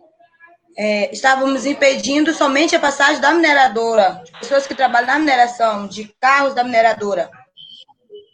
É, 0.77 1.09
estávamos 1.13 1.65
impedindo 1.65 2.33
somente 2.33 2.75
a 2.75 2.79
passagem 2.79 3.21
da 3.21 3.33
mineradora, 3.33 4.21
de 4.25 4.31
pessoas 4.33 4.67
que 4.67 4.75
trabalham 4.75 5.07
na 5.07 5.19
mineração, 5.19 5.87
de 5.87 6.13
carros 6.19 6.53
da 6.53 6.65
mineradora. 6.65 7.31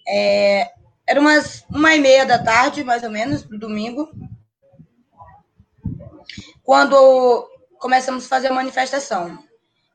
É, 0.08 0.72
era 1.06 1.20
umas 1.20 1.64
uma 1.70 1.94
e 1.94 2.00
meia 2.00 2.26
da 2.26 2.40
tarde, 2.40 2.84
mais 2.84 3.04
ou 3.04 3.12
menos, 3.12 3.48
no 3.48 3.60
domingo, 3.60 4.10
quando 6.64 7.48
começamos 7.78 8.26
a 8.26 8.30
fazer 8.30 8.48
a 8.48 8.54
manifestação. 8.54 9.38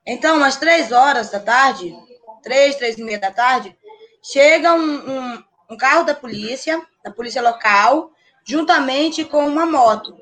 Então, 0.04 0.42
às 0.44 0.56
três 0.56 0.92
horas 0.92 1.30
da 1.30 1.40
tarde, 1.40 1.96
três, 2.42 2.76
três 2.76 2.96
e 2.96 3.02
meia 3.02 3.18
da 3.18 3.32
tarde, 3.32 3.76
chega 4.22 4.72
um, 4.72 5.11
um, 5.11 5.44
um 5.70 5.76
carro 5.76 6.04
da 6.04 6.14
polícia, 6.14 6.80
da 7.02 7.11
polícia 7.11 7.42
local, 7.42 8.12
juntamente 8.44 9.24
com 9.24 9.44
uma 9.46 9.66
moto. 9.66 10.16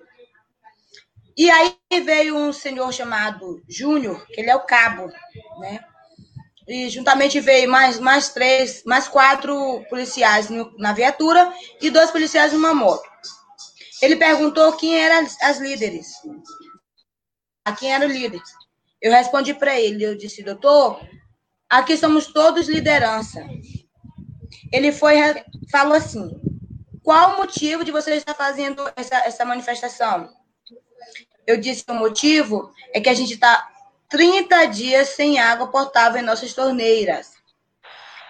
E 1.37 1.51
aí 1.51 1.77
veio 2.05 2.37
um 2.37 2.53
senhor 2.53 2.93
chamado 2.93 3.63
Júnior, 3.69 4.25
que 4.27 4.41
ele 4.41 4.51
é 4.51 4.57
o 4.57 4.65
cabo, 4.65 5.11
né? 5.59 5.81
E 6.67 6.89
juntamente 6.89 7.41
veio 7.41 7.69
mais, 7.69 7.99
mais 7.99 8.31
três, 8.31 8.83
mais 8.85 9.07
quatro 9.07 9.85
policiais 9.91 10.49
na 10.79 10.93
viatura 10.93 11.53
e 11.81 11.91
dois 11.91 12.11
policiais 12.11 12.53
numa 12.53 12.75
moto. 12.75 13.07
Ele 14.01 14.17
perguntou 14.17 14.73
quem 14.73 14.97
eram 14.97 15.27
as 15.43 15.59
líderes. 15.59 16.07
A 17.65 17.73
quem 17.73 17.93
era 17.93 18.07
o 18.07 18.09
líder. 18.09 18.41
Eu 19.01 19.13
respondi 19.13 19.53
para 19.53 19.79
ele, 19.79 20.05
eu 20.05 20.17
disse, 20.17 20.43
doutor, 20.43 21.01
aqui 21.69 21.97
somos 21.97 22.27
todos 22.29 22.69
liderança. 22.69 23.47
Ele 24.73 24.93
foi 24.93 25.17
falou 25.71 25.95
assim: 25.95 26.31
qual 27.03 27.35
o 27.35 27.37
motivo 27.37 27.85
de 27.85 27.93
você 27.93 28.15
estar 28.15 28.35
fazendo 28.35 28.91
essa, 28.97 29.17
essa 29.17 29.45
manifestação? 29.45 30.31
Eu 31.47 31.57
disse 31.59 31.85
que 31.85 31.93
o 31.93 31.95
motivo 31.95 32.73
é 32.93 33.01
que 33.01 33.09
a 33.09 33.15
gente 33.15 33.35
está 33.35 33.69
30 34.09 34.67
dias 34.67 35.09
sem 35.09 35.39
água 35.39 35.69
potável 35.69 36.21
em 36.21 36.25
nossas 36.25 36.53
torneiras. 36.55 37.33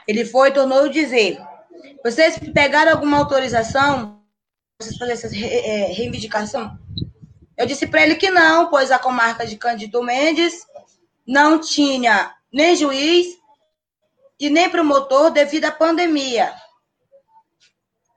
Ele 0.07 0.25
foi 0.25 0.49
e 0.49 0.55
tornou 0.55 0.89
dizer: 0.89 1.39
vocês 2.03 2.39
pegaram 2.53 2.93
alguma 2.93 3.19
autorização? 3.19 4.23
Vocês 4.81 4.97
fazerem 4.97 5.15
essa 5.15 5.37
é, 5.37 5.93
reivindicação? 5.93 6.79
Eu 7.57 7.67
disse 7.67 7.87
para 7.87 8.03
ele 8.03 8.17
que 8.17 8.31
não, 8.31 8.69
pois 8.69 8.91
a 8.91 8.99
comarca 8.99 9.47
de 9.47 9.57
Cândido 9.57 10.03
Mendes 10.03 10.67
não 11.27 11.61
tinha 11.61 12.35
nem 12.53 12.75
juiz 12.75 13.39
e 14.39 14.51
nem 14.51 14.69
promotor 14.69 15.31
devido 15.31 15.67
à 15.67 15.73
pandemia. 15.73 16.53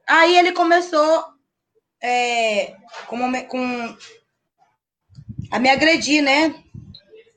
Aí 0.07 0.37
ele 0.37 0.51
começou 0.53 1.25
é, 2.01 2.75
com, 3.07 3.17
com 3.45 3.97
a 5.51 5.59
me 5.59 5.69
agredir, 5.69 6.21
né? 6.21 6.53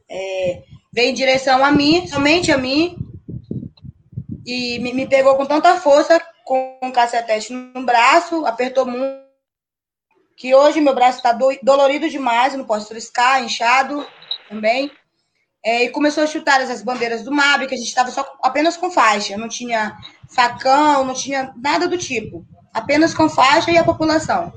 É, 0.09 0.63
veio 0.93 1.11
em 1.11 1.15
direção 1.15 1.65
a 1.65 1.71
mim, 1.71 2.07
somente 2.07 2.51
a 2.51 2.59
mim, 2.59 2.97
e 4.45 4.79
me, 4.81 4.93
me 4.93 5.07
pegou 5.07 5.37
com 5.37 5.47
tanta 5.47 5.81
força, 5.81 6.21
com 6.45 6.79
um 6.83 6.91
cacetete 6.91 7.53
no 7.53 7.85
braço, 7.85 8.45
apertou 8.45 8.85
muito, 8.85 9.21
que 10.37 10.55
hoje 10.55 10.81
meu 10.81 10.95
braço 10.95 11.19
está 11.19 11.33
do, 11.33 11.57
dolorido 11.63 12.09
demais, 12.09 12.55
não 12.55 12.65
posso 12.65 12.89
triscar, 12.89 13.43
inchado 13.43 14.07
também. 14.49 14.91
É, 15.63 15.85
e 15.85 15.91
começou 15.91 16.25
a 16.25 16.27
chutar 16.27 16.61
as 16.63 16.83
bandeiras 16.83 17.23
do 17.23 17.31
MAB, 17.31 17.67
que 17.67 17.75
a 17.75 17.77
gente 17.77 17.89
estava 17.89 18.11
só 18.11 18.27
apenas 18.43 18.79
com 18.79 18.91
faixa, 18.91 19.37
não 19.37 19.47
tinha 19.47 19.95
facão, 20.35 21.05
não 21.05 21.13
tinha 21.13 21.53
nada 21.63 21.87
do 21.87 21.99
tipo, 21.99 22.47
apenas 22.73 23.13
com 23.13 23.29
faixa 23.29 23.71
e 23.71 23.77
a 23.77 23.85
população 23.85 24.51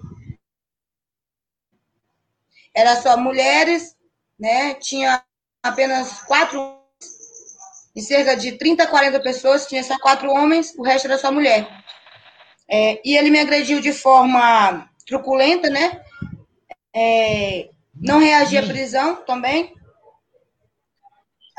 era 2.75 2.95
só 3.01 3.17
mulheres, 3.17 3.95
né? 4.39 4.73
Tinha 4.75 5.23
apenas 5.61 6.21
quatro, 6.23 6.77
em 7.95 8.01
cerca 8.01 8.35
de 8.35 8.53
30, 8.53 8.87
40 8.87 9.19
pessoas, 9.19 9.67
tinha 9.67 9.83
só 9.83 9.97
quatro 9.99 10.29
homens, 10.31 10.73
o 10.77 10.83
resto 10.83 11.05
era 11.05 11.17
só 11.17 11.31
mulher. 11.31 11.67
É, 12.69 13.01
e 13.05 13.15
ele 13.15 13.29
me 13.29 13.39
agrediu 13.39 13.79
de 13.79 13.93
forma 13.93 14.89
truculenta, 15.05 15.69
né? 15.69 16.01
É, 16.95 17.69
Não 17.95 18.19
reagi 18.19 18.57
à 18.57 18.63
prisão 18.63 19.17
também. 19.17 19.73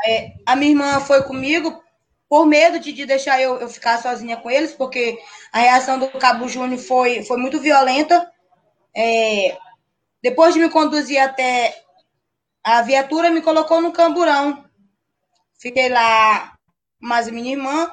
É, 0.07 0.33
a 0.44 0.57
minha 0.57 0.72
irmã 0.72 1.00
foi 1.00 1.22
comigo 1.22 1.83
por 2.29 2.46
medo 2.46 2.81
de, 2.81 2.92
de 2.92 3.07
deixar 3.07 3.40
eu, 3.40 3.59
eu, 3.61 3.68
ficar 3.68 4.03
sozinha 4.03 4.37
com 4.37 4.50
eles, 4.50 4.72
porque 4.72 5.18
a 5.53 5.61
reação 5.61 5.98
do 5.98 6.09
Cabo 6.09 6.48
Júnior 6.48 6.81
foi, 6.81 7.22
foi 7.22 7.37
muito 7.37 7.61
violenta. 7.61 8.31
É, 8.94 9.57
depois 10.24 10.54
de 10.54 10.60
me 10.60 10.70
conduzir 10.70 11.18
até 11.20 11.84
a 12.64 12.80
viatura, 12.80 13.30
me 13.30 13.42
colocou 13.42 13.82
no 13.82 13.92
camburão. 13.92 14.64
Fiquei 15.58 15.90
lá 15.90 16.56
mais 16.98 17.28
minha 17.28 17.52
irmã. 17.52 17.92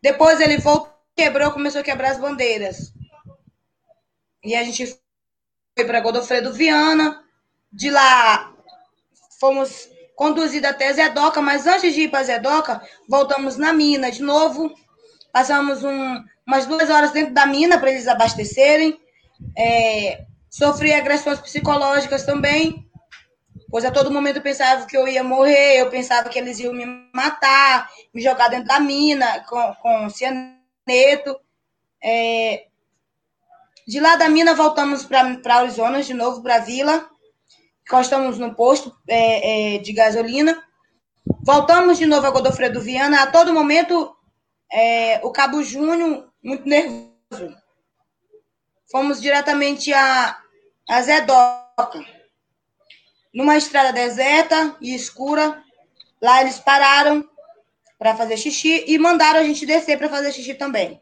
Depois 0.00 0.40
ele 0.40 0.58
voltou, 0.58 0.94
quebrou, 1.16 1.50
começou 1.50 1.80
a 1.80 1.84
quebrar 1.84 2.12
as 2.12 2.20
bandeiras. 2.20 2.92
E 4.44 4.54
a 4.54 4.62
gente 4.62 4.96
foi 5.76 5.84
para 5.84 5.98
Godofredo 5.98 6.52
Viana. 6.52 7.20
De 7.72 7.90
lá 7.90 8.54
fomos 9.40 9.88
conduzidos 10.14 10.70
até 10.70 10.92
Zedoca, 10.92 11.42
mas 11.42 11.66
antes 11.66 11.94
de 11.94 12.02
ir 12.02 12.10
para 12.12 12.22
Zedoca, 12.22 12.80
voltamos 13.08 13.56
na 13.56 13.72
mina 13.72 14.08
de 14.08 14.22
novo. 14.22 14.72
Passamos 15.32 15.82
um, 15.82 16.24
umas 16.46 16.64
duas 16.64 16.88
horas 16.90 17.10
dentro 17.10 17.34
da 17.34 17.44
mina 17.44 17.76
para 17.76 17.90
eles 17.90 18.06
abastecerem. 18.06 19.00
É, 19.58 20.26
sofri 20.54 20.94
agressões 20.94 21.40
psicológicas 21.40 22.24
também, 22.24 22.88
pois 23.68 23.84
a 23.84 23.90
todo 23.90 24.12
momento 24.12 24.36
eu 24.36 24.42
pensava 24.42 24.86
que 24.86 24.96
eu 24.96 25.08
ia 25.08 25.24
morrer, 25.24 25.80
eu 25.80 25.90
pensava 25.90 26.28
que 26.28 26.38
eles 26.38 26.60
iam 26.60 26.72
me 26.72 26.86
matar, 27.12 27.90
me 28.14 28.22
jogar 28.22 28.46
dentro 28.46 28.66
da 28.66 28.78
mina 28.78 29.40
com, 29.48 29.74
com 29.82 30.08
cianeto. 30.08 31.36
É, 32.00 32.68
de 33.84 33.98
lá 33.98 34.14
da 34.14 34.28
mina, 34.28 34.54
voltamos 34.54 35.04
para 35.04 35.56
Arizona 35.56 36.00
de 36.02 36.14
novo, 36.14 36.40
para 36.40 36.56
a 36.56 36.60
vila. 36.60 37.10
Encostamos 37.82 38.38
no 38.38 38.54
posto 38.54 38.94
é, 39.08 39.74
é, 39.74 39.78
de 39.78 39.92
gasolina. 39.92 40.62
Voltamos 41.42 41.98
de 41.98 42.06
novo 42.06 42.28
a 42.28 42.30
Godofredo 42.30 42.80
Viana. 42.80 43.24
A 43.24 43.26
todo 43.26 43.52
momento, 43.52 44.16
é, 44.72 45.20
o 45.24 45.32
Cabo 45.32 45.64
Júnior, 45.64 46.28
muito 46.40 46.64
nervoso. 46.64 47.10
Fomos 48.88 49.20
diretamente 49.20 49.92
a, 49.92 50.43
a 50.88 51.02
Zedoca. 51.02 52.04
Numa 53.32 53.56
estrada 53.56 53.92
deserta 53.92 54.76
e 54.80 54.94
escura. 54.94 55.62
Lá 56.22 56.40
eles 56.40 56.58
pararam 56.58 57.28
para 57.98 58.16
fazer 58.16 58.36
xixi 58.36 58.84
e 58.86 58.98
mandaram 58.98 59.40
a 59.40 59.44
gente 59.44 59.66
descer 59.66 59.98
para 59.98 60.08
fazer 60.08 60.32
xixi 60.32 60.54
também. 60.54 61.00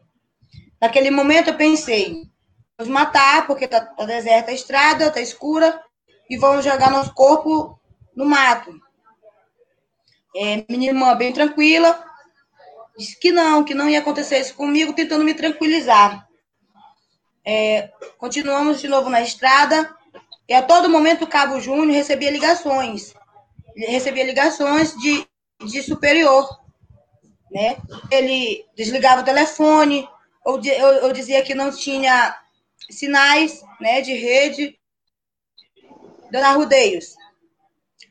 Naquele 0.81 1.11
momento 1.11 1.49
eu 1.49 1.57
pensei, 1.57 2.23
nos 2.77 2.87
matar, 2.87 3.47
porque 3.47 3.67
tá, 3.67 3.81
tá 3.81 4.05
deserta 4.05 4.51
a 4.51 4.53
estrada, 4.53 5.11
tá 5.11 5.21
escura, 5.21 5.81
e 6.29 6.37
vão 6.37 6.61
jogar 6.61 6.91
nosso 6.91 7.13
corpo 7.13 7.79
no 8.15 8.25
mato. 8.25 8.73
É, 10.35 10.65
minha 10.67 10.89
irmã 10.89 11.15
bem 11.15 11.31
tranquila, 11.31 12.03
disse 12.97 13.19
que 13.19 13.31
não, 13.31 13.63
que 13.63 13.73
não 13.73 13.87
ia 13.87 13.99
acontecer 13.99 14.39
isso 14.39 14.55
comigo, 14.55 14.93
tentando 14.93 15.23
me 15.23 15.33
tranquilizar. 15.33 16.27
É, 17.45 17.91
continuamos 18.17 18.79
de 18.79 18.87
novo 18.87 19.09
na 19.09 19.21
estrada, 19.21 19.93
e 20.47 20.53
a 20.53 20.61
todo 20.61 20.89
momento 20.89 21.23
o 21.23 21.27
Cabo 21.27 21.59
Júnior 21.59 21.91
recebia 21.91 22.31
ligações. 22.31 23.13
recebia 23.75 24.23
ligações 24.23 24.95
de, 24.95 25.27
de 25.65 25.81
superior. 25.81 26.47
Né? 27.51 27.77
Ele 28.11 28.65
desligava 28.75 29.21
o 29.21 29.25
telefone, 29.25 30.07
ou, 30.43 30.59
ou 31.03 31.13
dizia 31.13 31.41
que 31.43 31.53
não 31.55 31.71
tinha 31.71 32.37
sinais 32.89 33.63
né, 33.79 34.01
de 34.01 34.13
rede 34.13 34.77
Dona 36.31 36.51
Rudeios. 36.53 37.15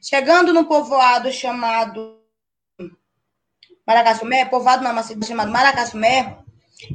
Chegando 0.01 0.53
no 0.53 0.67
povoado 0.67 1.31
chamado 1.31 2.21
Maracassumé, 3.87 4.45
povoado 4.45 4.83
não, 4.83 4.93
uma 4.93 5.03
cidade 5.03 5.27
chamada 5.27 5.51
Maracassumé, 5.51 6.42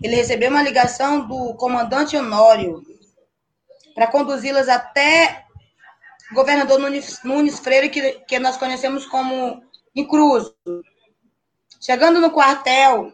ele 0.01 0.15
recebeu 0.15 0.49
uma 0.49 0.61
ligação 0.61 1.27
do 1.27 1.53
comandante 1.55 2.17
Honório 2.17 2.83
para 3.95 4.07
conduzi-las 4.07 4.69
até 4.69 5.45
o 6.31 6.35
governador 6.35 6.79
Nunes, 6.79 7.19
Nunes 7.23 7.59
Freire, 7.59 7.89
que, 7.89 8.13
que 8.27 8.39
nós 8.39 8.57
conhecemos 8.57 9.05
como 9.05 9.63
Incruso. 9.95 10.55
Chegando 11.81 12.21
no 12.21 12.29
quartel, 12.29 13.11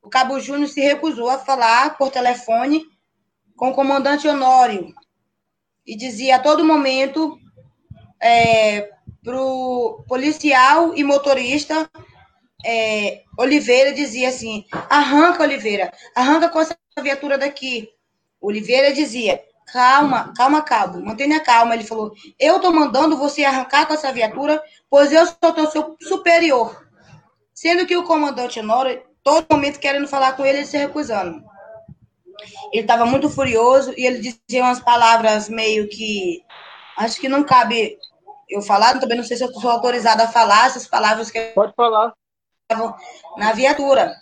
o 0.00 0.08
Cabo 0.08 0.38
Júnior 0.38 0.68
se 0.68 0.80
recusou 0.80 1.28
a 1.28 1.38
falar 1.38 1.98
por 1.98 2.10
telefone 2.10 2.86
com 3.56 3.70
o 3.70 3.74
comandante 3.74 4.28
Honório 4.28 4.94
e 5.84 5.96
dizia 5.96 6.36
a 6.36 6.38
todo 6.38 6.64
momento 6.64 7.36
é, 8.20 8.90
para 9.24 9.40
o 9.40 10.04
policial 10.06 10.94
e 10.94 11.02
motorista 11.02 11.90
é, 12.64 13.22
Oliveira 13.38 13.92
dizia 13.92 14.28
assim: 14.28 14.64
arranca, 14.90 15.42
Oliveira, 15.42 15.92
arranca 16.14 16.48
com 16.48 16.60
essa 16.60 16.76
viatura 17.00 17.38
daqui. 17.38 17.88
Oliveira 18.40 18.92
dizia: 18.92 19.42
calma, 19.72 20.32
calma, 20.36 20.62
calma, 20.62 21.00
mantenha 21.00 21.40
calma. 21.40 21.74
Ele 21.74 21.84
falou: 21.84 22.12
eu 22.38 22.56
estou 22.56 22.72
mandando 22.72 23.16
você 23.16 23.44
arrancar 23.44 23.86
com 23.86 23.94
essa 23.94 24.12
viatura, 24.12 24.62
pois 24.90 25.12
eu 25.12 25.26
sou 25.26 25.52
teu 25.52 25.70
seu 25.70 25.96
superior. 26.00 26.86
Sendo 27.54 27.86
que 27.86 27.96
o 27.96 28.04
comandante 28.04 28.60
Honório, 28.60 29.02
todo 29.22 29.46
momento 29.50 29.80
querendo 29.80 30.06
falar 30.06 30.36
com 30.36 30.44
ele, 30.44 30.58
ele 30.58 30.66
se 30.66 30.76
recusando. 30.76 31.42
Ele 32.72 32.82
estava 32.82 33.04
muito 33.04 33.28
furioso 33.28 33.92
e 33.96 34.06
ele 34.06 34.18
dizia 34.18 34.62
umas 34.62 34.80
palavras 34.80 35.48
meio 35.48 35.88
que. 35.88 36.42
Acho 36.96 37.20
que 37.20 37.28
não 37.28 37.44
cabe 37.44 37.98
eu 38.48 38.62
falar, 38.62 38.98
também 38.98 39.16
não 39.16 39.24
sei 39.24 39.36
se 39.36 39.44
eu 39.44 39.52
sou 39.52 39.70
autorizada 39.70 40.24
a 40.24 40.28
falar 40.28 40.66
essas 40.66 40.86
palavras 40.86 41.30
que. 41.30 41.40
Pode 41.54 41.74
falar. 41.74 42.12
Na 43.36 43.52
viatura. 43.52 44.14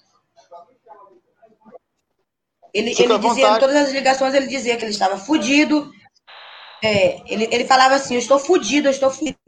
Ele, 2.73 2.95
ele 2.97 3.19
dizia, 3.19 3.57
em 3.57 3.59
todas 3.59 3.75
as 3.75 3.91
ligações, 3.91 4.35
ele 4.35 4.47
dizia 4.47 4.77
que 4.77 4.85
ele 4.85 4.93
estava 4.93 5.17
fudido. 5.17 5.91
É, 6.85 7.23
ele, 7.27 7.49
ele 7.51 7.65
falava 7.65 7.95
assim: 7.95 8.15
Eu 8.15 8.21
estou 8.21 8.39
fudido, 8.39 8.87
eu 8.87 8.93
estou 8.93 9.11
fudido. 9.11 9.39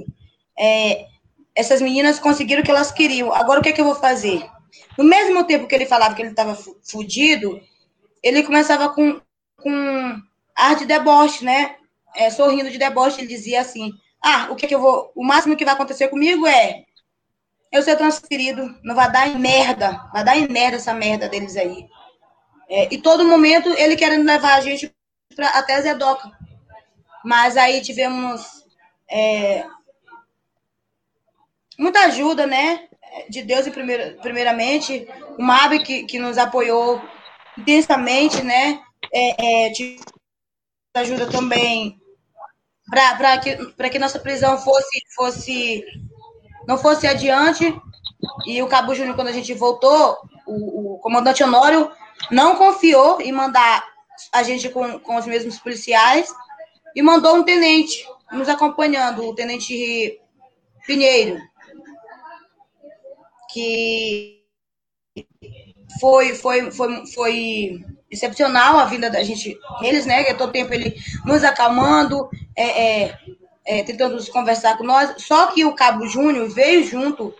É, 0.59 1.07
essas 1.55 1.81
meninas 1.81 2.19
conseguiram 2.19 2.63
o 2.63 2.65
que 2.65 2.71
elas 2.71 2.91
queriam. 2.91 3.33
Agora 3.33 3.61
o 3.61 3.63
que, 3.63 3.69
é 3.69 3.73
que 3.73 3.81
eu 3.81 3.85
vou 3.85 3.95
fazer? 3.95 4.45
No 4.97 5.05
mesmo 5.05 5.45
tempo 5.45 5.69
que 5.69 5.75
ele 5.75 5.87
falava 5.87 6.15
que 6.15 6.23
ele 6.23 6.31
estava 6.31 6.59
fudido, 6.83 7.61
ele 8.23 8.43
começava 8.43 8.89
com, 8.89 9.21
com 9.57 10.17
ar 10.57 10.75
de 10.75 10.87
deboche, 10.87 11.45
né? 11.45 11.77
É, 12.17 12.31
sorrindo 12.31 12.71
de 12.71 12.79
deboche, 12.79 13.21
ele 13.21 13.29
dizia 13.29 13.61
assim: 13.61 13.93
Ah, 14.21 14.49
o 14.51 14.57
que, 14.57 14.67
que 14.67 14.75
eu 14.75 14.81
vou. 14.81 15.13
O 15.15 15.23
máximo 15.23 15.57
que 15.57 15.65
vai 15.65 15.75
acontecer 15.75 16.09
comigo 16.09 16.47
é 16.47 16.85
eu 17.70 17.83
ser 17.83 17.96
transferido. 17.96 18.74
Não 18.83 18.94
vai 18.94 19.11
dar 19.11 19.28
em 19.28 19.38
merda. 19.38 20.09
Vai 20.12 20.24
dar 20.24 20.37
em 20.37 20.48
merda 20.48 20.76
essa 20.76 20.94
merda 20.94 21.28
deles 21.28 21.57
aí. 21.57 21.87
É, 22.68 22.92
e 22.92 22.98
todo 22.98 23.26
momento 23.26 23.68
ele 23.70 23.96
querendo 23.96 24.26
levar 24.26 24.54
a 24.54 24.61
gente 24.61 24.94
pra, 25.35 25.48
até 25.50 25.81
Zedoca. 25.81 26.31
Mas 27.24 27.57
aí 27.57 27.81
tivemos 27.81 28.64
é, 29.11 29.64
muita 31.78 32.00
ajuda, 32.07 32.46
né? 32.46 32.88
De 33.28 33.42
Deus, 33.42 33.66
primeiramente. 34.20 35.09
O 35.38 35.42
MAB 35.42 35.83
que, 35.83 36.04
que 36.04 36.18
nos 36.18 36.38
apoiou 36.38 37.00
intensamente, 37.57 38.42
né? 38.42 38.83
É, 39.12 39.66
é, 39.66 39.72
te 39.72 39.98
ajuda 40.94 41.31
também 41.31 41.98
para 42.90 43.38
que, 43.38 43.90
que 43.90 43.98
nossa 43.98 44.18
prisão 44.18 44.59
fosse, 44.59 45.00
fosse 45.14 45.85
não 46.68 46.76
fosse 46.76 47.07
adiante. 47.07 47.74
E 48.46 48.62
o 48.62 48.68
Cabo 48.68 48.94
Júnior, 48.94 49.16
quando 49.16 49.28
a 49.28 49.33
gente 49.33 49.54
voltou, 49.54 50.18
o, 50.46 50.96
o, 50.96 50.98
comandante 50.98 51.42
Honório 51.42 51.90
não 52.31 52.56
confiou 52.56 53.23
em 53.23 53.33
mandar 53.33 53.83
a 54.31 54.42
gente 54.42 54.69
com, 54.69 54.98
com 54.98 55.16
os 55.16 55.25
mesmos 55.25 55.58
policiais 55.58 56.31
e 56.94 57.00
mandou 57.00 57.37
um 57.37 57.42
tenente 57.42 58.06
nos 58.31 58.48
acompanhando, 58.48 59.27
o 59.27 59.35
tenente 59.35 60.21
Pinheiro, 60.87 61.38
que 63.50 64.42
foi, 66.00 66.35
foi, 66.35 66.71
foi, 66.71 67.06
foi 67.06 67.85
excepcional 68.10 68.79
a 68.79 68.85
vinda 68.85 69.10
da 69.10 69.23
gente, 69.23 69.58
eles, 69.83 70.06
né? 70.06 70.25
Que 70.25 70.35
todo 70.35 70.52
tempo 70.52 70.73
ele 70.75 70.96
nos 71.25 71.44
acalmando, 71.44 72.29
é, 72.56 73.04
é, 73.04 73.19
é, 73.69 73.83
tentando 73.83 74.25
conversar 74.33 74.79
com 74.79 74.85
nós. 74.85 75.14
Só 75.19 75.48
que 75.48 75.62
o 75.66 75.75
Cabo 75.75 76.08
Júnior 76.08 76.48
veio 76.48 76.83
junto 76.83 77.35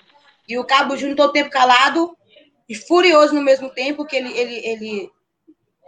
e 0.47 0.59
o 0.59 0.65
Cabo 0.65 0.95
Júnior 0.95 1.17
todo 1.17 1.33
tempo 1.33 1.49
calado 1.49 2.15
e 2.69 2.75
furioso 2.75 3.35
no 3.35 3.41
mesmo 3.41 3.71
tempo 3.71 4.05
que 4.05 4.15
ele, 4.15 4.31
ele, 4.37 4.55
ele 4.57 5.11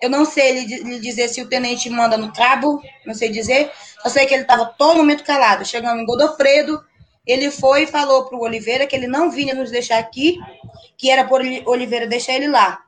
eu 0.01 0.09
não 0.09 0.25
sei 0.25 0.49
ele, 0.49 0.99
dizer 0.99 1.29
se 1.29 1.43
o 1.43 1.49
tenente 1.49 1.91
manda 1.91 2.17
no 2.17 2.33
cabo, 2.33 2.83
não 3.05 3.13
sei 3.13 3.29
dizer. 3.29 3.71
Só 4.03 4.09
sei 4.09 4.25
que 4.25 4.33
ele 4.33 4.43
estava 4.43 4.65
todo 4.65 4.97
momento 4.97 5.23
calado. 5.23 5.63
Chegando 5.67 6.01
em 6.01 6.07
Godofredo, 6.07 6.83
ele 7.27 7.51
foi 7.51 7.83
e 7.83 7.87
falou 7.87 8.25
para 8.25 8.39
o 8.39 8.41
Oliveira 8.41 8.87
que 8.87 8.97
ele 8.97 9.07
não 9.07 9.31
vinha 9.31 9.55
nos 9.55 9.71
deixar 9.71 9.99
aqui, 9.99 10.39
que 10.97 11.11
era 11.11 11.25
por 11.25 11.43
Oliveira 11.67 12.07
deixar 12.07 12.33
ele 12.33 12.49
lá. 12.49 12.83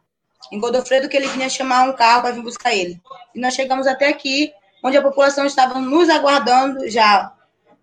Em 0.50 0.58
Godofredo, 0.58 1.06
que 1.06 1.16
ele 1.18 1.28
vinha 1.28 1.50
chamar 1.50 1.86
um 1.86 1.92
carro 1.92 2.22
para 2.22 2.30
vir 2.32 2.42
buscar 2.42 2.74
ele. 2.74 2.98
E 3.34 3.40
nós 3.40 3.52
chegamos 3.52 3.86
até 3.86 4.08
aqui, 4.08 4.50
onde 4.82 4.96
a 4.96 5.02
população 5.02 5.44
estava 5.44 5.78
nos 5.78 6.08
aguardando 6.08 6.88
já 6.88 7.30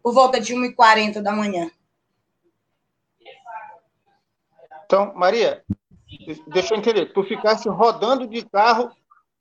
por 0.01 0.13
volta 0.13 0.39
de 0.39 0.53
1h40 0.53 1.21
da 1.21 1.31
manhã. 1.31 1.69
Então, 4.85 5.13
Maria, 5.13 5.63
deixa 6.47 6.73
eu 6.73 6.79
entender, 6.79 7.13
tu 7.13 7.23
ficaste 7.23 7.69
rodando 7.69 8.27
de 8.27 8.43
carro 8.49 8.91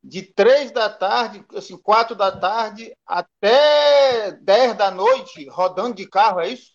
de 0.02 0.22
três 0.22 0.70
da 0.70 0.88
tarde, 0.88 1.44
assim, 1.54 1.76
quatro 1.76 2.14
da 2.14 2.30
tarde 2.30 2.94
até 3.06 4.32
dez 4.32 4.74
da 4.74 4.90
noite, 4.90 5.48
rodando 5.48 5.94
de 5.94 6.06
carro, 6.06 6.40
é 6.40 6.48
isso? 6.48 6.72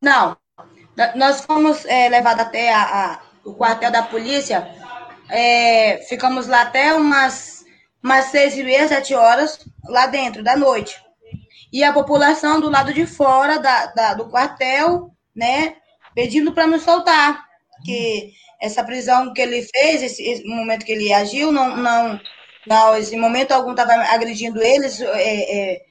Não. 0.00 0.36
Nós 1.14 1.44
fomos 1.44 1.84
é, 1.84 2.08
levados 2.08 2.42
até 2.42 2.72
a, 2.72 2.82
a, 2.82 3.22
o 3.44 3.54
quartel 3.54 3.90
da 3.90 4.02
polícia, 4.02 4.66
é, 5.28 5.98
ficamos 6.08 6.46
lá 6.46 6.62
até 6.62 6.94
umas, 6.94 7.64
umas 8.02 8.26
seis 8.26 8.56
e 8.56 8.64
meia, 8.64 8.88
sete 8.88 9.14
horas, 9.14 9.58
lá 9.84 10.06
dentro, 10.06 10.42
da 10.42 10.56
noite. 10.56 11.05
E 11.76 11.84
a 11.84 11.92
população 11.92 12.58
do 12.58 12.70
lado 12.70 12.94
de 12.94 13.04
fora 13.04 13.58
da, 13.58 13.84
da 13.88 14.14
do 14.14 14.30
quartel, 14.30 15.10
né, 15.34 15.76
pedindo 16.14 16.54
para 16.54 16.66
nos 16.66 16.80
soltar, 16.80 17.44
que 17.84 18.32
essa 18.58 18.82
prisão 18.82 19.34
que 19.34 19.42
ele 19.42 19.60
fez, 19.60 20.02
esse, 20.02 20.22
esse, 20.22 20.42
momento 20.46 20.86
que 20.86 20.92
ele 20.92 21.12
agiu, 21.12 21.52
não, 21.52 21.76
não, 21.76 22.18
não 22.66 22.96
esse 22.96 23.14
momento 23.14 23.52
algum 23.52 23.72
estava 23.72 23.92
agredindo 23.92 24.62
eles, 24.62 25.02
é, 25.02 25.74
é, 25.74 25.82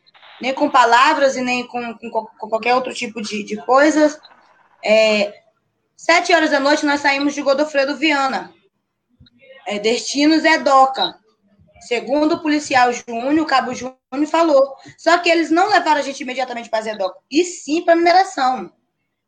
nem 0.42 0.56
com 0.56 0.72
palavras 0.72 1.38
e 1.38 1.42
nem 1.42 1.68
com, 1.68 1.94
com, 2.00 2.10
com 2.10 2.50
qualquer 2.50 2.74
outro 2.74 2.92
tipo 2.92 3.22
de, 3.22 3.44
de 3.44 3.56
coisas. 3.58 4.20
É, 4.84 5.36
sete 5.96 6.34
horas 6.34 6.50
da 6.50 6.60
noite 6.60 6.84
nós 6.84 7.02
saímos 7.02 7.36
de 7.36 7.44
Godofredo 7.44 7.96
Viana, 7.96 8.52
é, 9.68 9.78
destino 9.78 10.40
Zé 10.40 10.58
Doca. 10.58 11.14
Segundo 11.86 12.34
o 12.34 12.42
policial 12.42 12.92
Júnior, 12.92 13.44
o 13.44 13.46
cabo 13.46 13.74
Júnior 13.74 13.98
falou. 14.30 14.76
Só 14.98 15.18
que 15.20 15.30
eles 15.30 15.52
não 15.52 15.70
levaram 15.70 16.00
a 16.00 16.04
gente 16.04 16.22
imediatamente 16.22 16.70
para 16.70 16.84
Zé 16.84 16.96
Doca, 16.96 17.20
e 17.30 17.44
sim 17.44 17.84
para 17.84 17.96
mineração. 17.96 18.72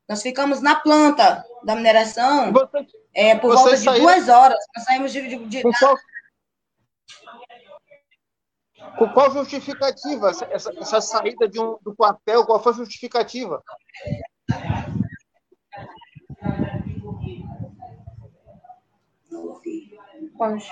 Nós 0.09 0.21
ficamos 0.21 0.61
na 0.61 0.75
planta 0.75 1.45
da 1.63 1.75
mineração 1.75 2.51
você, 2.51 2.87
é, 3.13 3.35
por 3.35 3.53
volta 3.53 3.77
de 3.77 3.83
duas 3.83 4.29
horas. 4.29 4.57
Nós 4.75 4.85
saímos 4.85 5.11
de. 5.11 5.27
de, 5.27 5.45
de... 5.45 5.61
Com, 5.61 5.71
qual, 5.73 5.97
com 8.97 9.09
qual 9.09 9.31
justificativa 9.31 10.29
essa, 10.29 10.45
essa 10.79 11.01
saída 11.01 11.47
de 11.47 11.59
um, 11.59 11.77
do 11.81 11.93
quartel? 11.95 12.45
Qual 12.45 12.63
foi 12.63 12.71
a 12.71 12.75
justificativa? 12.75 13.61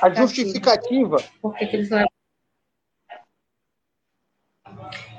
A 0.01 0.09
justificativa. 0.09 1.17
Por 1.41 1.55
que, 1.55 1.65
que 1.67 1.75
eles 1.75 1.89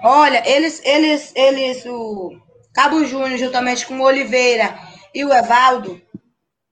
Olha, 0.03 0.43
eles, 0.49 0.81
eles, 0.85 1.33
eles, 1.35 1.85
o 1.87 2.39
Cabo 2.73 3.05
Júnior, 3.05 3.39
juntamente 3.39 3.87
com 3.87 3.99
o 3.99 4.05
Oliveira 4.05 4.79
e 5.15 5.25
o 5.25 5.33
Evaldo, 5.33 6.01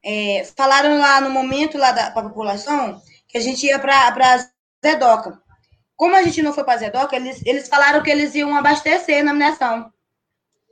é, 0.04 0.44
falaram 0.56 0.98
lá 0.98 1.20
no 1.20 1.30
momento 1.30 1.78
lá 1.78 1.90
da 1.90 2.10
população 2.10 3.00
que 3.26 3.38
a 3.38 3.40
gente 3.40 3.66
ia 3.66 3.78
para 3.78 4.50
Zedoca. 4.84 5.40
Como 5.96 6.14
a 6.14 6.22
gente 6.22 6.42
não 6.42 6.52
foi 6.52 6.64
para 6.64 6.78
Zedoca, 6.78 7.16
eles, 7.16 7.44
eles 7.46 7.68
falaram 7.68 8.02
que 8.02 8.10
eles 8.10 8.34
iam 8.34 8.54
abastecer 8.54 9.24
na 9.24 9.32
mineração. 9.32 9.90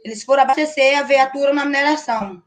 Eles 0.05 0.23
foram 0.23 0.43
abastecer 0.43 0.99
a 0.99 1.03
viatura 1.03 1.53
na 1.53 1.65
mineração. 1.65 2.43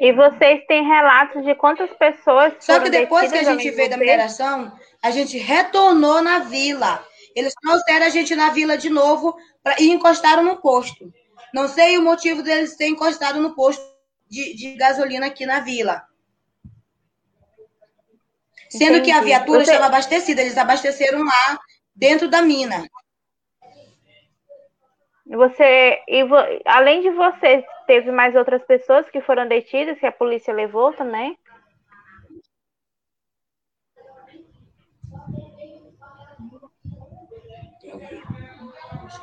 E 0.00 0.12
vocês 0.12 0.64
têm 0.66 0.82
relatos 0.82 1.44
de 1.44 1.54
quantas 1.54 1.90
pessoas. 1.92 2.54
Só 2.58 2.80
que 2.80 2.88
depois 2.88 3.30
que 3.30 3.36
a 3.36 3.42
gente 3.42 3.70
veio 3.70 3.90
da 3.90 3.98
mineração, 3.98 4.72
a 5.02 5.10
gente 5.10 5.36
retornou 5.36 6.22
na 6.22 6.38
vila. 6.38 7.04
Eles 7.36 7.52
trouxeram 7.60 8.06
a 8.06 8.08
gente 8.08 8.34
na 8.34 8.48
vila 8.48 8.78
de 8.78 8.88
novo 8.88 9.36
pra, 9.62 9.76
e 9.78 9.90
encostaram 9.90 10.42
no 10.42 10.56
posto. 10.56 11.12
Não 11.52 11.68
sei 11.68 11.98
o 11.98 12.02
motivo 12.02 12.42
deles 12.42 12.76
terem 12.76 12.94
encostado 12.94 13.40
no 13.40 13.54
posto 13.54 13.84
de, 14.26 14.56
de 14.56 14.74
gasolina 14.74 15.26
aqui 15.26 15.44
na 15.44 15.60
vila. 15.60 16.02
Sendo 18.70 18.96
Entendi. 18.98 19.02
que 19.02 19.10
a 19.10 19.20
viatura 19.20 19.64
Você... 19.64 19.72
estava 19.72 19.86
abastecida, 19.86 20.40
eles 20.40 20.56
abasteceram 20.56 21.22
lá 21.22 21.60
dentro 21.94 22.26
da 22.26 22.40
mina. 22.40 22.86
Você, 25.26 26.02
e 26.08 26.24
vo, 26.24 26.36
além 26.64 27.02
de 27.02 27.10
você, 27.10 27.64
teve 27.90 28.12
mais 28.12 28.36
outras 28.36 28.62
pessoas 28.62 29.10
que 29.10 29.20
foram 29.20 29.48
detidas, 29.48 29.98
que 29.98 30.06
a 30.06 30.12
polícia 30.12 30.54
levou 30.54 30.92
também? 30.92 31.36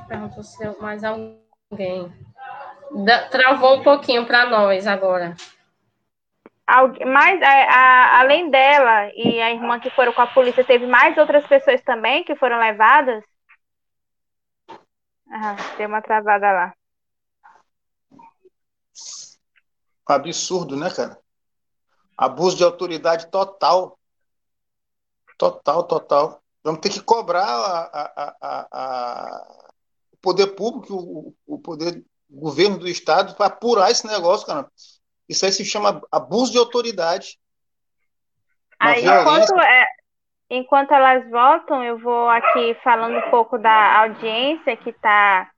Perguntou 0.10 0.44
se 0.44 0.82
mais 0.82 1.02
alguém. 1.06 2.12
Da, 3.06 3.30
travou 3.30 3.78
um 3.78 3.84
pouquinho 3.84 4.26
para 4.26 4.50
nós 4.50 4.86
agora. 4.86 5.34
Mais, 7.06 7.42
a, 7.42 7.48
a, 7.48 8.20
além 8.20 8.50
dela 8.50 9.10
e 9.16 9.40
a 9.40 9.50
irmã 9.50 9.80
que 9.80 9.90
foram 9.92 10.12
com 10.12 10.22
a 10.22 10.28
polícia, 10.28 10.66
teve 10.66 10.86
mais 10.86 11.18
outras 11.18 11.48
pessoas 11.48 11.82
também 11.84 12.26
que 12.26 12.36
foram 12.36 12.60
levadas? 12.60 13.24
Ah, 15.32 15.56
tem 15.78 15.86
uma 15.86 16.02
travada 16.02 16.52
lá. 16.52 16.77
Absurdo, 20.08 20.76
né, 20.76 20.90
cara? 20.90 21.20
Abuso 22.18 22.58
de 22.58 22.64
autoridade 22.64 23.28
total. 23.28 24.00
Total, 25.38 25.84
total. 25.84 26.42
Vamos 26.64 26.82
ter 26.82 26.90
que 26.90 27.02
cobrar 27.02 27.46
a, 27.46 27.82
a, 27.94 28.36
a, 28.42 28.68
a 28.72 29.58
o 30.12 30.18
poder 30.18 30.48
público, 30.48 30.96
o, 30.96 31.36
o 31.46 31.60
poder 31.60 32.04
o 32.30 32.42
governo 32.42 32.78
do 32.78 32.88
estado 32.88 33.36
para 33.36 33.48
apurar 33.48 33.90
esse 33.92 34.06
negócio, 34.06 34.46
cara. 34.46 34.70
Isso 35.28 35.46
aí 35.46 35.52
se 35.52 35.66
chama 35.66 36.02
abuso 36.12 36.52
de 36.52 36.58
autoridade. 36.58 37.40
Aí, 38.80 39.04
enquanto, 39.04 39.60
é, 39.60 39.86
enquanto 40.50 40.92
elas 40.94 41.30
voltam, 41.30 41.84
eu 41.84 41.98
vou 42.00 42.30
aqui 42.30 42.76
falando 42.84 43.18
um 43.18 43.30
pouco 43.30 43.58
da 43.58 44.00
audiência 44.02 44.78
que 44.78 44.94
tá. 44.94 45.50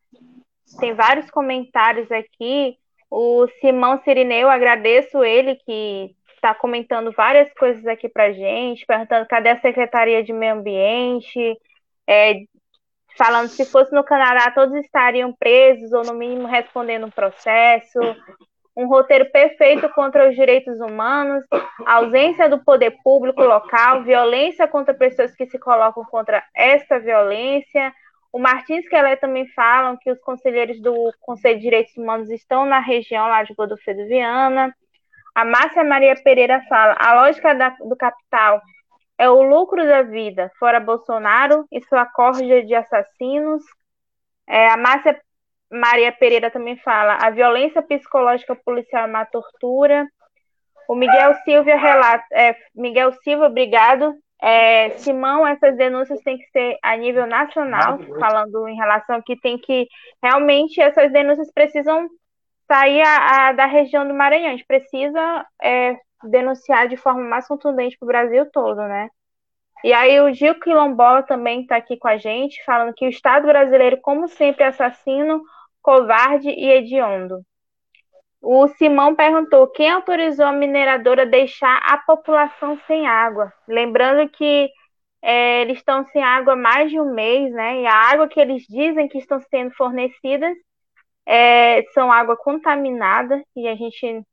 Tem 0.80 0.94
vários 0.94 1.30
comentários 1.30 2.10
aqui. 2.12 2.78
O 3.10 3.48
Simão 3.60 4.02
Sirineu, 4.04 4.50
agradeço 4.50 5.24
ele 5.24 5.56
que 5.56 6.16
está 6.36 6.54
comentando 6.54 7.12
várias 7.12 7.52
coisas 7.54 7.86
aqui 7.86 8.08
para 8.08 8.32
gente, 8.32 8.86
perguntando 8.86 9.28
cadê 9.28 9.50
a 9.50 9.60
Secretaria 9.60 10.24
de 10.24 10.32
Meio 10.32 10.54
Ambiente, 10.54 11.58
é, 12.08 12.42
falando 13.18 13.50
se 13.50 13.66
fosse 13.66 13.94
no 13.94 14.04
Canadá 14.04 14.52
todos 14.52 14.74
estariam 14.76 15.34
presos 15.34 15.92
ou 15.92 16.04
no 16.04 16.14
mínimo 16.14 16.48
respondendo 16.48 17.08
um 17.08 17.12
processo, 17.12 18.00
um 18.76 18.88
roteiro 18.88 19.30
perfeito 19.30 19.90
contra 19.90 20.30
os 20.30 20.36
direitos 20.36 20.80
humanos, 20.80 21.46
ausência 21.86 22.48
do 22.48 22.64
poder 22.64 22.96
público 23.04 23.44
local, 23.44 24.04
violência 24.04 24.68
contra 24.68 24.94
pessoas 24.94 25.36
que 25.36 25.48
se 25.48 25.60
colocam 25.60 26.06
contra 26.06 26.42
esta 26.56 26.98
violência. 26.98 27.94
O 28.32 28.40
Martins 28.40 28.88
Kelé 28.88 29.16
também 29.16 29.48
falam 29.50 29.98
que 29.98 30.12
os 30.12 30.20
conselheiros 30.20 30.80
do 30.82 31.12
Conselho 31.20 31.58
de 31.58 31.64
Direitos 31.64 31.98
Humanos 31.98 32.30
estão 32.30 32.66
na 32.66 32.80
região 32.80 33.28
lá 33.28 33.44
de 33.44 33.56
Godofredo 33.56 34.06
Viana. 34.08 34.76
A 35.34 35.44
Márcia 35.44 35.84
Maria 35.84 36.16
Pereira 36.22 36.64
fala: 36.70 36.96
a 37.00 37.14
lógica 37.16 37.56
da, 37.56 37.70
do 37.70 37.96
capital 37.96 38.62
é 39.18 39.30
o 39.30 39.42
lucro 39.42 39.86
da 39.86 40.04
vida, 40.04 40.52
fora 40.60 40.80
Bolsonaro 40.80 41.66
e 41.72 41.82
sua 41.84 42.06
corja 42.06 42.64
de 42.64 42.76
assassinos. 42.76 43.64
É, 44.48 44.68
a 44.68 44.78
Márcia 44.78 45.20
Maria 45.72 46.12
Pereira 46.12 46.52
também 46.52 46.78
fala: 46.78 47.16
a 47.16 47.30
violência 47.32 47.82
psicológica 47.82 48.56
policial 48.56 49.04
é 49.04 49.08
uma 49.08 49.26
tortura. 49.26 50.08
O 50.88 50.96
Miguel 50.96 51.34
Silva 51.44 51.76
relata, 51.76 52.26
é, 52.32 52.56
Miguel 52.76 53.12
Silva, 53.24 53.48
obrigado. 53.48 54.16
É, 54.42 54.92
Simão, 54.92 55.46
essas 55.46 55.76
denúncias 55.76 56.22
têm 56.22 56.38
que 56.38 56.50
ser 56.52 56.78
a 56.82 56.96
nível 56.96 57.28
nacional, 57.28 58.00
falando 58.20 58.68
em 58.68 58.76
relação 58.76 59.22
que 59.22 59.40
tem 59.40 59.58
que 59.58 59.88
realmente 60.24 60.80
essas 60.80 61.12
denúncias 61.12 61.52
precisam 61.54 62.08
sair 62.66 63.02
a, 63.02 63.50
a, 63.50 63.52
da 63.54 63.66
região 63.66 64.08
do 64.08 64.14
Maranhão. 64.14 64.48
A 64.48 64.52
gente 64.52 64.66
precisa 64.66 65.46
é, 65.62 65.98
denunciar 66.24 66.88
de 66.88 66.96
forma 66.96 67.22
mais 67.22 67.48
contundente 67.48 67.98
para 67.98 68.06
o 68.06 68.08
Brasil 68.08 68.50
todo, 68.52 68.78
né? 68.78 69.10
E 69.84 69.94
aí 69.94 70.20
o 70.20 70.34
Gil 70.34 70.60
Quilombola 70.60 71.24
também 71.24 71.62
está 71.62 71.78
aqui 71.78 71.98
com 71.98 72.08
a 72.08 72.18
gente, 72.18 72.64
falando 72.66 72.94
que 72.94 73.06
o 73.06 73.10
Estado 73.10 73.48
brasileiro, 73.48 74.00
como 74.02 74.28
sempre, 74.28 74.64
é 74.64 74.68
assassino, 74.68 75.42
covarde 75.82 76.50
e 76.50 76.70
hediondo. 76.70 77.42
O 78.42 78.68
Simão 78.70 79.16
perguntou 79.16 79.68
quem 79.68 79.90
autorizou 79.90 80.46
a 80.46 80.52
mineradora 80.52 81.26
deixar 81.26 81.78
a 81.78 81.98
população 81.98 82.80
sem 82.88 83.08
água. 83.08 83.54
Lembrando 83.68 84.30
que 84.30 84.70
é, 85.22 85.62
eles 85.62 85.78
estão 85.80 86.06
sem 86.08 86.24
água 86.24 86.54
há 86.54 86.56
mais 86.56 86.90
de 86.90 87.00
um 87.00 87.14
mês, 87.14 87.52
né? 87.54 87.82
E 87.82 87.86
a 87.86 87.94
água 87.94 88.28
que 88.28 88.40
eles 88.40 88.64
dizem 88.70 89.08
que 89.08 89.18
estão 89.18 89.40
sendo 89.50 89.72
fornecidas 89.76 90.56
é, 91.26 91.84
são 91.94 92.12
água 92.12 92.38
contaminada 92.38 93.44
e 93.56 93.68
a 93.68 93.76
gente 93.76 94.24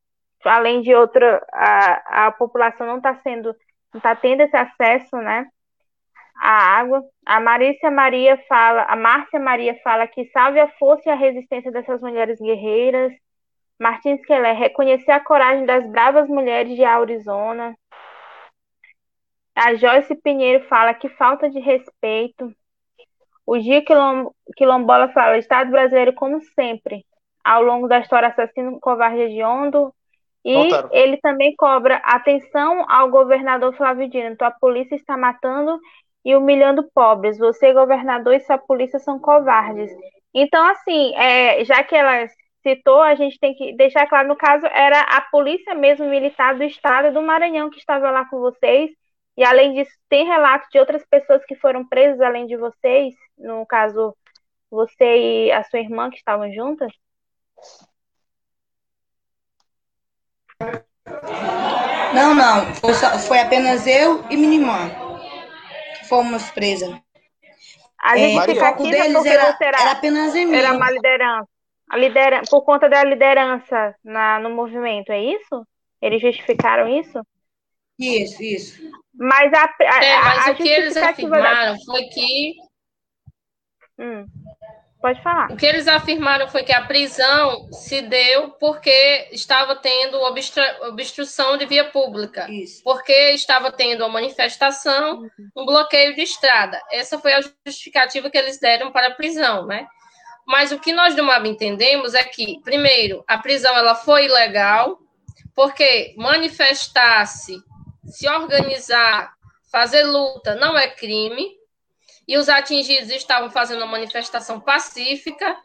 além 0.45 0.81
de 0.83 0.95
outra, 0.95 1.45
a, 1.53 2.27
a 2.29 2.33
população 2.33 2.87
não 2.87 2.99
está 2.99 3.17
sendo, 3.17 3.49
não 3.93 3.99
está 3.99 4.15
tendo 4.15 4.43
esse 4.43 4.57
acesso, 4.57 5.17
né? 5.17 5.47
a 6.41 6.79
água. 6.79 7.03
A 7.25 7.41
Marícia 7.41 7.91
Maria 7.91 8.39
fala, 8.49 8.83
a 8.83 8.97
Márcia 8.97 9.41
Maria 9.41 9.79
fala 9.83 10.07
que 10.07 10.27
salve 10.27 10.61
a 10.61 10.69
força 10.79 11.09
e 11.09 11.13
a 11.13 11.17
resistência 11.17 11.73
dessas 11.73 12.01
mulheres 12.01 12.39
guerreiras. 12.39 13.13
Martins 13.79 14.24
Keller, 14.24 14.57
reconhecer 14.57 15.11
a 15.11 15.20
coragem 15.20 15.66
das 15.66 15.87
bravas 15.87 16.29
mulheres 16.29 16.74
de 16.74 16.85
Arizona. 16.85 17.77
A 19.55 19.74
Joyce 19.74 20.14
Pinheiro 20.16 20.64
fala 20.66 20.95
que 20.95 21.09
falta 21.11 21.49
de 21.49 21.59
respeito. 21.61 22.53
O 23.47 23.55
Quilom, 23.55 24.31
Quilombola 24.57 25.09
fala, 25.09 25.39
Estado 25.39 25.70
brasileiro, 25.70 26.12
como 26.14 26.41
sempre, 26.55 27.05
ao 27.45 27.62
longo 27.62 27.87
da 27.87 28.01
história 28.01 28.29
assassino 28.29 28.79
covarde 28.81 29.29
de 29.29 29.43
Ondo. 29.43 29.95
E 30.45 30.55
Voltaram. 30.55 30.89
ele 30.93 31.16
também 31.18 31.55
cobra 31.57 31.97
atenção 32.05 32.85
ao 32.89 33.11
governador 33.11 33.74
Flávio 33.77 34.09
Dino. 34.09 34.37
Tua 34.37 34.51
polícia 34.51 34.95
está 34.95 35.16
matando 35.16 35.79
e 36.24 36.37
humilhando 36.37 36.89
pobres. 36.95 37.39
Você, 37.39 37.72
governador, 37.72 38.35
e 38.35 38.41
sua 38.41 38.59
polícia 38.59 38.99
são 38.99 39.18
covardes. 39.18 39.91
Então, 40.35 40.64
assim, 40.68 41.14
é, 41.16 41.64
já 41.64 41.83
que 41.83 41.97
ela 41.97 42.27
citou, 42.67 43.01
a 43.01 43.14
gente 43.14 43.39
tem 43.39 43.55
que 43.55 43.73
deixar 43.77 44.09
claro, 44.09 44.27
no 44.27 44.35
caso, 44.35 44.67
era 44.67 45.01
a 45.03 45.21
polícia 45.21 45.73
mesmo 45.73 46.07
militar 46.07 46.57
do 46.57 46.64
estado 46.64 47.14
do 47.14 47.23
Maranhão 47.23 47.71
que 47.71 47.79
estava 47.79 48.11
lá 48.11 48.25
com 48.25 48.41
vocês. 48.41 48.91
E 49.37 49.45
além 49.45 49.75
disso, 49.75 49.93
tem 50.09 50.27
relatos 50.27 50.69
de 50.73 50.79
outras 50.79 51.05
pessoas 51.07 51.45
que 51.45 51.55
foram 51.55 51.87
presas 51.87 52.21
além 52.21 52.47
de 52.47 52.57
vocês, 52.57 53.14
no 53.39 53.64
caso, 53.67 54.17
você 54.69 55.47
e 55.47 55.53
a 55.53 55.62
sua 55.62 55.79
irmã 55.79 56.11
que 56.11 56.17
estavam 56.17 56.53
juntas? 56.53 56.91
Não, 62.12 62.35
não. 62.35 62.75
Foi, 62.77 62.95
só, 62.95 63.17
foi 63.19 63.39
apenas 63.39 63.87
eu 63.87 64.25
e 64.29 64.37
minha 64.37 64.59
irmã 64.59 64.91
que 65.99 66.09
fomos 66.09 66.51
presas. 66.51 66.91
A 68.03 68.17
gente 68.17 68.39
é, 68.39 68.55
fica 68.55 68.69
aqui 68.69 68.83
porque 68.83 68.97
era, 68.97 69.12
você 69.12 69.64
era, 69.64 69.81
era 69.81 69.91
apenas 69.93 70.35
em 70.35 70.47
mim. 70.47 70.57
Era 70.57 70.73
uma 70.73 70.91
liderança. 70.91 71.56
A 71.89 71.97
liderança, 71.97 72.51
por 72.51 72.62
conta 72.62 72.89
da 72.89 73.05
liderança 73.05 73.95
na, 74.03 74.41
no 74.41 74.51
movimento, 74.51 75.11
é 75.11 75.22
isso? 75.22 75.66
Eles 76.03 76.20
justificaram 76.20 76.89
isso? 76.89 77.20
Isso, 77.99 78.43
isso. 78.43 78.91
Mas 79.14 79.53
a, 79.53 79.64
a, 79.64 80.05
é, 80.05 80.18
mas 80.18 80.49
a 80.49 80.51
o 80.51 80.55
que 80.57 80.68
eles 80.68 80.97
afirmaram 80.97 81.72
da... 81.72 81.84
foi 81.84 82.03
que. 82.05 82.55
Hum. 83.99 84.26
Pode 85.01 85.22
falar. 85.22 85.53
O 85.53 85.57
que 85.57 85.64
eles 85.64 85.87
afirmaram 85.87 86.49
foi 86.49 86.64
que 86.64 86.72
a 86.72 86.84
prisão 86.84 87.70
se 87.70 88.03
deu 88.03 88.51
porque 88.53 89.28
estava 89.30 89.76
tendo 89.76 90.18
obstru 90.20 90.62
obstrução 90.89 91.57
de 91.57 91.64
via 91.64 91.84
pública. 91.91 92.51
Isso. 92.51 92.82
Porque 92.82 93.12
estava 93.30 93.70
tendo 93.70 94.01
uma 94.01 94.14
manifestação, 94.14 95.20
uhum. 95.20 95.28
um 95.57 95.66
bloqueio 95.66 96.14
de 96.14 96.22
estrada. 96.22 96.80
Essa 96.91 97.18
foi 97.18 97.34
a 97.34 97.41
justificativa 97.41 98.28
que 98.30 98.37
eles 98.37 98.59
deram 98.59 98.91
para 98.91 99.09
a 99.09 99.14
prisão, 99.14 99.66
né? 99.66 99.87
Mas 100.47 100.70
o 100.70 100.78
que 100.78 100.92
nós 100.92 101.14
do 101.14 101.24
MAB 101.24 101.47
entendemos 101.47 102.14
é 102.14 102.22
que, 102.22 102.61
primeiro, 102.62 103.24
a 103.26 103.36
prisão 103.38 103.76
ela 103.76 103.94
foi 103.94 104.26
ilegal, 104.26 104.99
porque 105.55 106.14
manifestar-se, 106.16 107.57
se 108.05 108.28
organizar, 108.28 109.34
fazer 109.70 110.05
luta 110.05 110.55
não 110.55 110.78
é 110.78 110.88
crime 110.88 111.57
e 112.28 112.36
os 112.36 112.49
atingidos 112.49 113.11
estavam 113.11 113.51
fazendo 113.51 113.78
uma 113.78 113.92
manifestação 113.92 114.61
pacífica. 114.61 115.57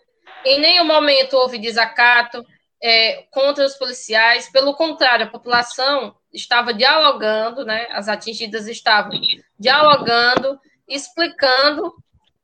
Em 0.45 0.59
nenhum 0.59 0.86
momento 0.86 1.36
houve 1.36 1.57
desacato 1.57 2.45
é, 2.82 3.23
contra 3.32 3.65
os 3.65 3.75
policiais, 3.75 4.49
pelo 4.49 4.73
contrário, 4.73 5.27
a 5.27 5.29
população 5.29 6.15
estava 6.34 6.73
dialogando, 6.73 7.63
né? 7.63 7.88
as 7.91 8.07
atingidas 8.07 8.67
estavam 8.67 9.19
dialogando, 9.59 10.59
explicando. 10.88 11.93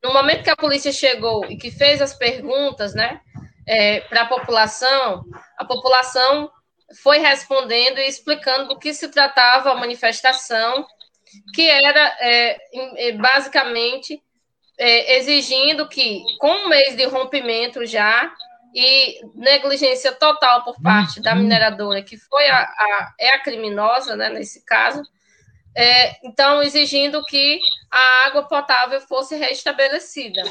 No 0.04 0.14
momento 0.14 0.44
que 0.44 0.50
a 0.50 0.56
polícia 0.56 0.92
chegou 0.92 1.46
e 1.46 1.58
que 1.58 1.72
fez 1.72 2.02
as 2.02 2.14
perguntas 2.14 2.94
né, 2.94 3.20
é, 3.68 4.02
para 4.02 4.22
a 4.22 4.28
população, 4.28 5.26
a 5.58 5.66
população 5.66 6.52
foi 7.02 7.20
respondendo 7.20 7.98
e 7.98 8.08
explicando 8.08 8.70
do 8.70 8.80
que 8.80 8.94
se 8.94 9.10
tratava 9.10 9.72
a 9.72 9.76
manifestação 9.76 10.86
que 11.54 11.70
era 11.70 12.18
é, 12.22 12.58
é, 13.10 13.12
basicamente 13.14 14.22
é, 14.78 15.18
exigindo 15.18 15.88
que, 15.88 16.24
com 16.40 16.50
um 16.50 16.70
mês 16.70 16.96
de 16.96 17.06
rompimento 17.06 17.86
já, 17.86 18.32
e 18.74 19.20
negligência 19.34 20.12
total 20.12 20.64
por 20.64 20.80
parte 20.82 21.20
da 21.20 21.34
mineradora, 21.34 22.04
que 22.04 22.16
foi 22.18 22.48
a, 22.48 22.62
a 22.62 23.14
é 23.20 23.30
a 23.30 23.40
criminosa, 23.40 24.16
né, 24.16 24.30
nesse 24.30 24.64
caso, 24.64 25.02
é, 25.78 26.18
então 26.28 26.64
exigindo 26.64 27.24
que 27.26 27.60
a 27.92 28.26
água 28.26 28.44
potável 28.48 29.00
fosse 29.02 29.36
restabelecida. 29.36 30.42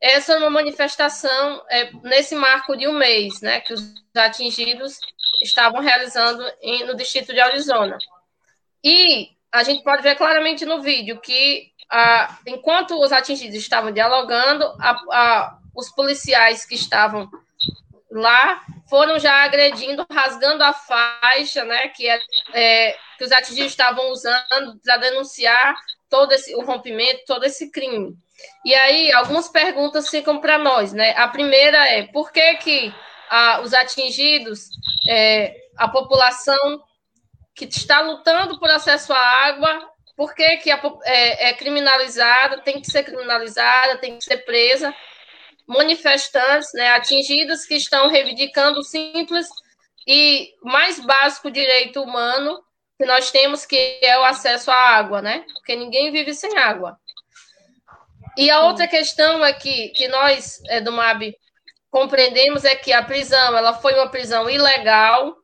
Essa 0.00 0.32
é 0.32 0.38
uma 0.38 0.50
manifestação 0.50 1.62
é, 1.70 1.92
nesse 2.02 2.34
marco 2.34 2.76
de 2.76 2.88
um 2.88 2.98
mês, 2.98 3.40
né, 3.40 3.60
que 3.60 3.72
os 3.72 3.94
atingidos 4.16 4.98
estavam 5.40 5.80
realizando 5.80 6.44
em, 6.60 6.84
no 6.84 6.96
distrito 6.96 7.32
de 7.32 7.38
Arizona. 7.38 7.96
E 8.82 9.28
a 9.52 9.62
gente 9.62 9.84
pode 9.84 10.02
ver 10.02 10.16
claramente 10.16 10.64
no 10.64 10.82
vídeo 10.82 11.20
que, 11.20 11.70
ah, 11.88 12.36
enquanto 12.44 13.00
os 13.00 13.12
atingidos 13.12 13.54
estavam 13.54 13.92
dialogando, 13.92 14.64
a, 14.80 14.90
a, 15.12 15.58
os 15.74 15.90
policiais 15.90 16.66
que 16.66 16.74
estavam 16.74 17.30
lá 18.14 18.62
foram 18.88 19.18
já 19.18 19.42
agredindo, 19.42 20.06
rasgando 20.10 20.62
a 20.62 20.72
faixa, 20.72 21.64
né, 21.64 21.88
que, 21.88 22.08
é, 22.08 22.20
é 22.52 22.96
que 23.18 23.24
os 23.24 23.32
atingidos 23.32 23.72
estavam 23.72 24.10
usando 24.12 24.80
para 24.84 24.98
denunciar 24.98 25.74
todo 26.08 26.32
esse, 26.32 26.54
o 26.54 26.62
rompimento, 26.62 27.24
todo 27.26 27.44
esse 27.44 27.72
crime. 27.72 28.14
E 28.64 28.72
aí, 28.74 29.12
algumas 29.12 29.48
perguntas 29.48 30.08
ficam 30.08 30.40
para 30.40 30.58
nós, 30.58 30.92
né? 30.92 31.14
A 31.16 31.28
primeira 31.28 31.88
é, 31.88 32.04
por 32.04 32.30
que 32.30 32.54
que 32.56 32.94
ah, 33.30 33.60
os 33.62 33.72
atingidos, 33.72 34.68
é, 35.08 35.56
a 35.76 35.88
população 35.88 36.82
que 37.54 37.64
está 37.64 38.00
lutando 38.00 38.58
por 38.58 38.70
acesso 38.70 39.12
à 39.12 39.18
água, 39.18 39.88
por 40.16 40.34
que, 40.34 40.56
que 40.58 40.70
é, 40.70 41.48
é 41.48 41.54
criminalizada, 41.54 42.60
tem 42.60 42.80
que 42.80 42.90
ser 42.90 43.02
criminalizada, 43.02 43.98
tem 43.98 44.18
que 44.18 44.24
ser 44.24 44.38
presa, 44.38 44.94
manifestantes, 45.66 46.70
né, 46.74 46.90
atingidas 46.90 47.64
que 47.64 47.74
estão 47.74 48.08
reivindicando 48.08 48.80
o 48.80 48.84
simples 48.84 49.48
e 50.06 50.54
mais 50.62 51.00
básico 51.00 51.50
direito 51.50 52.02
humano 52.02 52.62
que 52.98 53.06
nós 53.06 53.30
temos, 53.30 53.64
que 53.64 53.98
é 54.02 54.18
o 54.18 54.24
acesso 54.24 54.70
à 54.70 54.74
água, 54.74 55.20
né? 55.20 55.44
Porque 55.54 55.74
ninguém 55.74 56.12
vive 56.12 56.32
sem 56.34 56.56
água. 56.58 56.98
E 58.36 58.50
a 58.50 58.62
outra 58.62 58.86
questão 58.86 59.44
é 59.44 59.52
que, 59.52 59.88
que 59.90 60.08
nós, 60.08 60.60
é, 60.68 60.80
do 60.80 60.92
MAB, 60.92 61.34
compreendemos 61.90 62.64
é 62.64 62.74
que 62.74 62.92
a 62.92 63.02
prisão 63.02 63.56
ela 63.56 63.72
foi 63.72 63.94
uma 63.94 64.10
prisão 64.10 64.50
ilegal, 64.50 65.36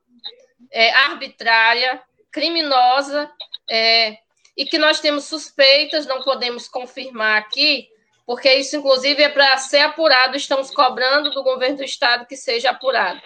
é, 0.71 0.93
arbitrária, 0.93 2.03
criminosa, 2.31 3.31
é, 3.69 4.19
e 4.57 4.65
que 4.65 4.79
nós 4.79 5.01
temos 5.01 5.25
suspeitas, 5.25 6.07
não 6.07 6.23
podemos 6.23 6.69
confirmar 6.69 7.39
aqui, 7.39 7.89
porque 8.31 8.55
isso, 8.55 8.77
inclusive, 8.77 9.21
é 9.25 9.29
para 9.29 9.59
ser 9.59 9.81
apurado, 9.81 10.37
estamos 10.37 10.71
cobrando 10.71 11.33
do 11.33 11.43
governo 11.43 11.79
do 11.79 11.83
Estado 11.83 12.27
que 12.27 12.37
seja 12.37 12.71
apurado. 12.71 13.21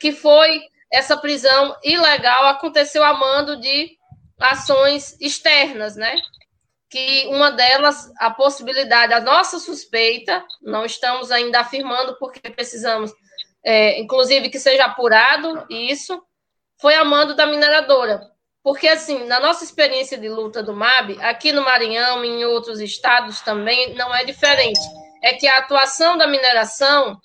Que 0.00 0.10
foi 0.10 0.60
essa 0.92 1.16
prisão 1.16 1.76
ilegal, 1.84 2.44
aconteceu 2.46 3.04
a 3.04 3.14
mando 3.14 3.60
de 3.60 3.96
ações 4.36 5.16
externas, 5.20 5.94
né? 5.94 6.20
Que 6.90 7.28
uma 7.28 7.52
delas, 7.52 8.10
a 8.18 8.32
possibilidade, 8.32 9.12
a 9.12 9.20
nossa 9.20 9.60
suspeita, 9.60 10.44
não 10.60 10.84
estamos 10.84 11.30
ainda 11.30 11.60
afirmando, 11.60 12.16
porque 12.18 12.50
precisamos, 12.50 13.12
é, 13.64 14.00
inclusive, 14.00 14.50
que 14.50 14.58
seja 14.58 14.86
apurado 14.86 15.66
isso, 15.70 16.20
foi 16.80 16.96
a 16.96 17.04
mando 17.04 17.36
da 17.36 17.46
mineradora. 17.46 18.28
Porque, 18.68 18.86
assim, 18.86 19.24
na 19.24 19.40
nossa 19.40 19.64
experiência 19.64 20.18
de 20.18 20.28
luta 20.28 20.62
do 20.62 20.74
MAB, 20.74 21.18
aqui 21.22 21.52
no 21.52 21.64
Maranhão 21.64 22.22
e 22.22 22.28
em 22.28 22.44
outros 22.44 22.80
estados 22.80 23.40
também, 23.40 23.94
não 23.94 24.14
é 24.14 24.26
diferente. 24.26 24.78
É 25.22 25.32
que 25.32 25.48
a 25.48 25.56
atuação 25.56 26.18
da 26.18 26.26
mineração, 26.26 27.18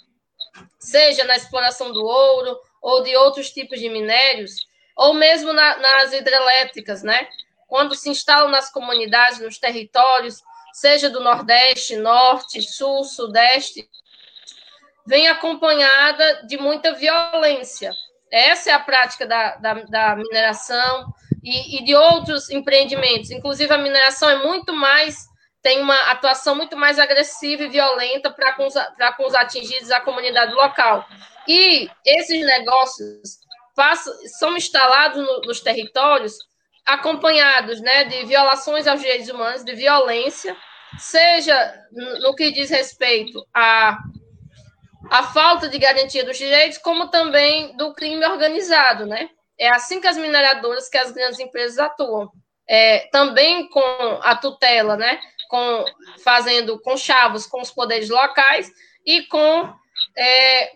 seja 0.80 1.26
na 1.26 1.36
exploração 1.36 1.92
do 1.92 2.02
ouro 2.02 2.58
ou 2.82 3.04
de 3.04 3.14
outros 3.18 3.52
tipos 3.52 3.78
de 3.78 3.90
minérios, 3.90 4.56
ou 4.96 5.14
mesmo 5.16 5.52
na, 5.52 5.80
nas 5.80 6.14
hidrelétricas, 6.14 7.04
né? 7.04 7.28
Quando 7.68 7.94
se 7.94 8.10
instalam 8.10 8.48
nas 8.48 8.72
comunidades, 8.72 9.42
nos 9.42 9.58
territórios, 9.58 10.42
seja 10.72 11.10
do 11.10 11.20
Nordeste, 11.20 11.98
Norte, 11.98 12.62
Sul, 12.62 13.04
Sudeste, 13.04 13.86
vem 15.06 15.28
acompanhada 15.28 16.44
de 16.48 16.56
muita 16.56 16.94
violência. 16.94 17.92
Essa 18.32 18.70
é 18.70 18.74
a 18.74 18.80
prática 18.80 19.28
da, 19.28 19.58
da, 19.58 19.74
da 19.74 20.16
mineração 20.16 21.14
e, 21.44 21.78
e, 21.78 21.84
de 21.84 21.94
outros 21.94 22.50
empreendimentos. 22.50 23.30
Inclusive, 23.30 23.74
a 23.74 23.78
mineração 23.78 24.30
é 24.30 24.44
muito 24.44 24.74
mais, 24.74 25.28
tem 25.62 25.82
uma 25.82 26.12
atuação 26.12 26.56
muito 26.56 26.78
mais 26.78 26.98
agressiva 26.98 27.64
e 27.64 27.70
violenta 27.70 28.32
para 28.32 28.54
com, 28.54 28.68
com 29.18 29.28
os 29.28 29.36
atingidos 29.36 29.92
a 29.92 30.00
comunidade 30.00 30.54
local. 30.54 31.06
E 31.48 31.90
esses 32.06 32.46
negócios 32.46 33.44
passam, 33.76 34.14
são 34.40 34.56
instalados 34.56 35.22
no, 35.22 35.42
nos 35.42 35.60
territórios 35.60 36.38
acompanhados 36.86 37.82
né, 37.82 38.06
de 38.06 38.26
violações 38.26 38.88
aos 38.88 39.02
direitos 39.02 39.30
humanos, 39.30 39.64
de 39.64 39.74
violência, 39.74 40.56
seja 40.98 41.74
no 41.92 42.36
que 42.36 42.52
diz 42.52 42.70
respeito 42.70 43.46
à, 43.54 43.98
à 45.10 45.24
falta 45.24 45.68
de 45.68 45.78
garantia 45.78 46.24
dos 46.24 46.38
direitos, 46.38 46.78
como 46.78 47.10
também 47.10 47.76
do 47.78 47.94
crime 47.94 48.26
organizado, 48.26 49.06
né? 49.06 49.30
É 49.60 49.70
assim 49.70 50.02
que 50.02 50.08
as 50.08 50.18
mineradoras, 50.18 50.90
que 50.90 50.98
as 50.98 51.12
grandes 51.12 51.40
empresas 51.40 51.78
atuam. 51.80 52.32
É, 52.68 53.10
também 53.12 53.68
com 53.70 54.20
a 54.22 54.36
tutela, 54.36 54.96
né? 54.96 55.20
Com, 55.50 55.86
fazendo 56.24 56.80
com 56.82 56.98
chavos 56.98 57.46
com 57.46 57.62
os 57.62 57.70
poderes 57.70 58.10
locais 58.10 58.72
e 59.06 59.24
com 59.24 59.74
é, 60.18 60.72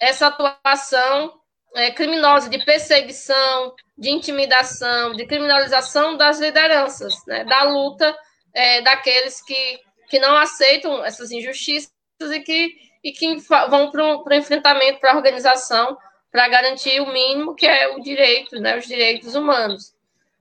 essa 0.00 0.28
atuação 0.28 1.32
é, 1.74 1.90
criminosa 1.90 2.48
de 2.48 2.64
perseguição, 2.64 3.74
de 3.96 4.10
intimidação, 4.10 5.12
de 5.14 5.26
criminalização 5.26 6.16
das 6.16 6.40
lideranças, 6.40 7.14
né, 7.26 7.44
da 7.44 7.62
luta 7.64 8.16
é, 8.54 8.82
daqueles 8.82 9.40
que, 9.42 9.80
que 10.08 10.18
não 10.18 10.36
aceitam 10.36 11.04
essas 11.04 11.30
injustiças 11.30 11.90
e 12.20 12.40
que, 12.40 12.74
e 13.02 13.12
que 13.12 13.36
vão 13.70 13.90
para 13.90 14.04
o 14.04 14.34
enfrentamento, 14.34 15.00
para 15.00 15.12
a 15.12 15.16
organização, 15.16 15.96
para 16.32 16.48
garantir 16.48 17.00
o 17.00 17.12
mínimo 17.12 17.54
que 17.54 17.66
é 17.66 17.88
o 17.94 18.00
direito, 18.00 18.58
né, 18.58 18.76
os 18.76 18.86
direitos 18.86 19.34
humanos. 19.34 19.94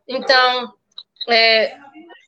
Então, 0.07 0.73
é, 1.29 1.77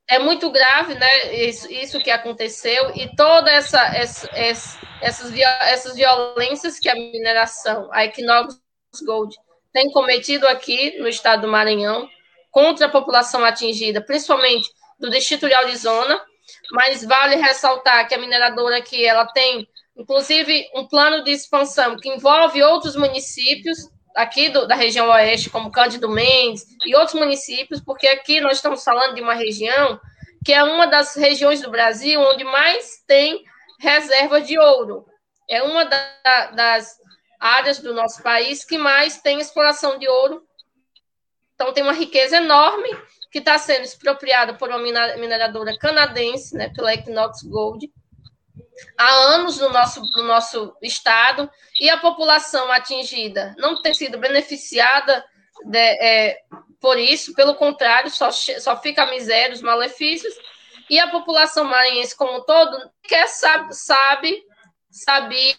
é 0.08 0.20
muito 0.20 0.52
grave, 0.52 0.94
né, 0.94 1.34
isso, 1.46 1.72
isso 1.72 2.00
que 2.00 2.12
aconteceu 2.12 2.92
e 2.96 3.16
toda 3.16 3.50
essa, 3.50 3.82
essa, 3.96 4.30
essa 4.34 4.84
essas, 5.04 5.34
essas 5.38 5.96
violências 5.96 6.80
que 6.80 6.90
a 6.90 6.96
mineração, 6.96 7.90
a 7.92 8.06
Equinox 8.06 8.58
Gold, 9.06 9.36
tem 9.74 9.92
cometido 9.92 10.48
aqui 10.48 10.98
no 11.00 11.08
estado 11.08 11.42
do 11.42 11.48
Maranhão 11.50 12.08
contra 12.50 12.86
a 12.86 12.90
população 12.90 13.44
atingida, 13.44 14.00
principalmente 14.00 14.70
do 14.98 15.10
Distrito 15.10 15.48
de 15.48 15.54
Arizona, 15.54 16.22
mas 16.72 17.04
vale 17.04 17.36
ressaltar 17.36 18.08
que 18.08 18.16
a 18.16 18.18
mineradora 18.18 18.78
aqui, 18.78 19.06
ela 19.06 19.26
tem, 19.26 19.68
inclusive, 19.96 20.70
um 20.76 20.88
plano 20.88 21.24
de 21.24 21.32
expansão 21.32 21.98
que 21.98 22.10
envolve 22.10 22.62
outros 22.64 22.96
municípios 22.96 23.90
aqui 24.16 24.50
do, 24.50 24.68
da 24.68 24.76
região 24.76 25.10
oeste, 25.10 25.50
como 25.50 25.72
Cândido 25.72 26.10
Mendes 26.10 26.66
e 26.86 26.96
outros 26.96 27.20
municípios, 27.20 27.82
porque 27.82 28.08
aqui 28.08 28.40
nós 28.40 28.58
estamos 28.58 28.84
falando 28.84 29.16
de 29.16 29.22
uma 29.22 29.34
região 29.34 30.00
que 30.46 30.54
é 30.54 30.64
uma 30.64 30.86
das 30.86 31.16
regiões 31.16 31.62
do 31.62 31.72
Brasil 31.72 32.20
onde 32.20 32.44
mais 32.44 33.02
tem 33.08 33.44
reserva 33.80 34.42
de 34.42 34.60
ouro. 34.60 35.06
É 35.50 35.64
uma 35.64 35.86
da, 35.86 36.52
das 36.52 36.98
áreas 37.40 37.80
do 37.80 37.94
nosso 37.94 38.22
país 38.22 38.64
que 38.64 38.78
mais 38.78 39.22
tem 39.22 39.40
exploração 39.40 39.98
de 39.98 40.08
ouro. 40.08 40.44
Então, 41.56 41.74
tem 41.74 41.84
uma 41.84 41.94
riqueza 41.94 42.38
enorme 42.38 42.90
que 43.32 43.40
está 43.40 43.58
sendo 43.58 43.84
expropriada 43.84 44.54
por 44.54 44.70
uma 44.70 44.80
mineradora 44.80 45.78
canadense, 45.78 46.56
né, 46.56 46.70
pela 46.74 46.94
Equinox 46.94 47.44
Gold, 47.44 47.92
há 48.98 49.10
anos 49.36 49.60
no 49.60 49.70
nosso, 49.70 50.02
no 50.14 50.24
nosso 50.24 50.76
estado, 50.82 51.50
e 51.80 51.90
a 51.90 51.98
população 51.98 52.72
atingida 52.72 53.56
não 53.58 53.82
tem 53.82 53.94
sido 53.94 54.18
beneficiada 54.18 55.24
de, 55.66 55.78
é, 55.78 56.40
por 56.80 56.98
isso, 56.98 57.34
pelo 57.34 57.56
contrário, 57.56 58.10
só, 58.10 58.30
só 58.32 58.80
fica 58.82 59.04
a 59.04 59.10
miséria, 59.10 59.56
os 59.56 59.62
malefícios, 59.62 60.34
e 60.90 61.00
a 61.00 61.10
população 61.10 61.64
maranhense 61.64 62.16
como 62.16 62.38
um 62.38 62.44
todo 62.44 62.78
quer, 63.04 63.28
sabe, 63.28 63.74
sabe, 63.74 64.44
sabia 64.92 65.56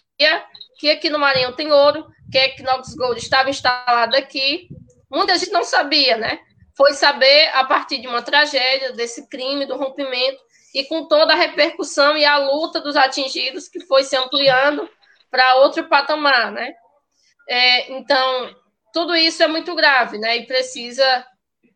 que 0.77 0.89
aqui 0.89 1.09
no 1.09 1.19
Maranhão 1.19 1.53
tem 1.53 1.71
ouro, 1.71 2.05
que 2.31 2.37
a 2.37 2.45
Equinox 2.45 2.93
Gold 2.95 3.19
estava 3.19 3.49
instalada 3.49 4.17
aqui. 4.17 4.67
Muita 5.09 5.37
gente 5.37 5.51
não 5.51 5.63
sabia, 5.63 6.17
né? 6.17 6.39
Foi 6.75 6.93
saber 6.93 7.49
a 7.53 7.63
partir 7.63 7.99
de 7.99 8.07
uma 8.07 8.21
tragédia, 8.21 8.93
desse 8.93 9.27
crime, 9.27 9.65
do 9.65 9.77
rompimento, 9.77 10.41
e 10.75 10.83
com 10.83 11.05
toda 11.05 11.31
a 11.31 11.37
repercussão 11.37 12.17
e 12.17 12.25
a 12.25 12.37
luta 12.37 12.81
dos 12.81 12.97
atingidos, 12.97 13.69
que 13.69 13.79
foi 13.85 14.03
se 14.03 14.17
ampliando 14.17 14.87
para 15.31 15.55
outro 15.55 15.87
patamar, 15.87 16.51
né? 16.51 16.73
É, 17.47 17.93
então, 17.93 18.53
tudo 18.93 19.15
isso 19.15 19.41
é 19.41 19.47
muito 19.47 19.73
grave, 19.73 20.17
né? 20.17 20.35
E 20.35 20.45
precisa 20.45 21.25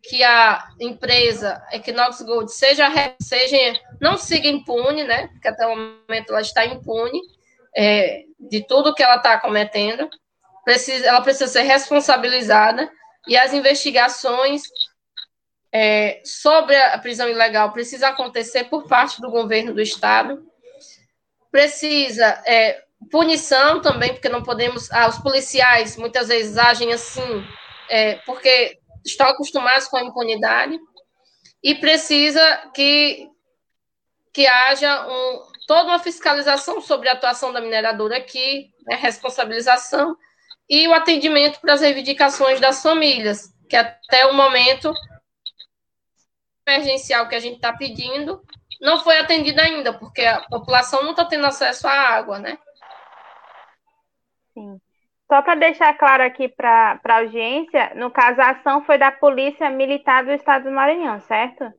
que 0.04 0.22
a 0.22 0.68
empresa 0.82 1.66
Equinox 1.72 2.22
Gold 2.24 2.52
seja, 2.52 2.88
seja 3.22 3.58
não 4.02 4.18
siga 4.18 4.50
impune, 4.50 5.06
né? 5.06 5.28
Porque 5.28 5.48
até 5.48 5.66
o 5.66 5.78
momento 5.78 6.32
ela 6.32 6.42
está 6.42 6.66
impune 6.66 7.22
é, 7.76 8.24
de 8.38 8.68
tudo 8.68 8.94
que 8.94 9.04
ela 9.04 9.16
está 9.16 9.40
cometendo. 9.40 10.10
Precisa, 10.66 11.08
ela 11.08 11.22
precisa 11.22 11.48
ser 11.48 11.62
responsabilizada 11.62 12.92
e 13.30 13.38
as 13.38 13.54
investigações 13.54 14.64
é, 15.72 16.22
sobre 16.24 16.76
a 16.76 16.98
prisão 16.98 17.30
ilegal 17.30 17.72
precisa 17.72 18.10
acontecer 18.10 18.66
por 18.66 18.88
parte 18.88 19.22
do 19.22 19.30
governo 19.30 19.74
do 19.74 19.82
estado. 19.82 20.44
Precisa 21.52 22.26
é, 22.46 22.84
punição 23.12 23.82
também, 23.82 24.14
porque 24.14 24.30
não 24.30 24.44
podemos. 24.44 24.92
Ah, 24.92 25.08
os 25.08 25.18
policiais 25.20 25.96
muitas 25.96 26.28
vezes 26.28 26.58
agem 26.58 26.92
assim, 26.92 27.46
é, 27.90 28.16
porque 28.26 28.80
estão 29.06 29.28
acostumados 29.28 29.88
com 29.88 29.98
a 29.98 30.04
impunidade 30.04 30.80
e 31.64 31.76
precisa 31.76 32.72
que, 32.74 33.28
que 34.34 34.48
haja 34.48 35.08
um, 35.08 35.44
toda 35.68 35.90
uma 35.90 36.00
fiscalização 36.00 36.82
sobre 36.82 37.10
a 37.10 37.14
atuação 37.14 37.54
da 37.54 37.62
mineradora 37.62 38.18
aqui, 38.18 38.72
né, 38.86 38.96
responsabilização 38.96 40.16
e 40.70 40.88
o 40.88 40.94
atendimento 40.94 41.60
para 41.60 41.74
as 41.74 41.82
reivindicações 41.82 42.60
das 42.60 42.82
famílias, 42.82 43.54
que 43.68 43.76
até 43.76 44.26
o 44.28 44.34
momento 44.34 44.94
emergencial 46.70 47.28
que 47.28 47.36
a 47.36 47.40
gente 47.40 47.56
está 47.56 47.74
pedindo 47.74 48.42
não 48.80 49.00
foi 49.00 49.18
atendida 49.18 49.62
ainda, 49.62 49.92
porque 49.98 50.22
a 50.22 50.42
população 50.42 51.04
não 51.04 51.12
está 51.12 51.26
tendo 51.26 51.46
acesso 51.46 51.88
à 51.88 51.92
água, 51.92 52.40
né? 52.40 52.58
Sim. 54.54 54.80
Só 55.28 55.42
para 55.42 55.56
deixar 55.56 55.94
claro 55.98 56.24
aqui 56.24 56.48
para 56.48 57.00
a 57.04 57.18
audiência, 57.18 57.94
no 57.96 58.10
caso, 58.10 58.42
a 58.42 58.52
ação 58.52 58.84
foi 58.86 58.98
da 58.98 59.12
Polícia 59.12 59.70
Militar 59.70 60.24
do 60.24 60.32
Estado 60.32 60.64
do 60.64 60.72
Maranhão, 60.72 61.20
certo? 61.22 61.72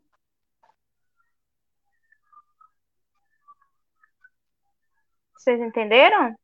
Vocês 5.35 5.61
entenderam? 5.61 6.35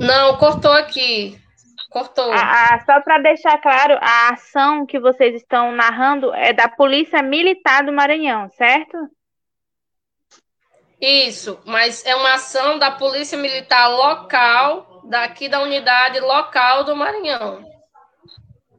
Não, 0.00 0.38
cortou 0.38 0.72
aqui. 0.72 1.40
Cortou. 1.98 2.32
Ah, 2.32 2.80
só 2.86 3.00
para 3.00 3.18
deixar 3.18 3.58
claro, 3.58 3.98
a 4.00 4.32
ação 4.32 4.86
que 4.86 5.00
vocês 5.00 5.34
estão 5.34 5.72
narrando 5.72 6.32
é 6.32 6.52
da 6.52 6.68
Polícia 6.68 7.20
Militar 7.22 7.84
do 7.84 7.92
Maranhão, 7.92 8.48
certo? 8.50 8.96
Isso, 11.00 11.60
mas 11.64 12.06
é 12.06 12.14
uma 12.14 12.34
ação 12.34 12.78
da 12.78 12.92
Polícia 12.92 13.36
Militar 13.36 13.88
local, 13.88 15.02
daqui 15.08 15.48
da 15.48 15.60
unidade 15.60 16.20
local 16.20 16.84
do 16.84 16.94
Maranhão. 16.94 17.64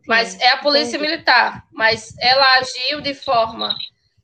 Mas 0.08 0.40
é 0.40 0.52
a 0.52 0.58
Polícia 0.58 0.96
Entendi. 0.96 1.12
Militar, 1.12 1.66
mas 1.74 2.18
ela 2.22 2.58
agiu 2.58 3.02
de 3.02 3.14
forma 3.14 3.76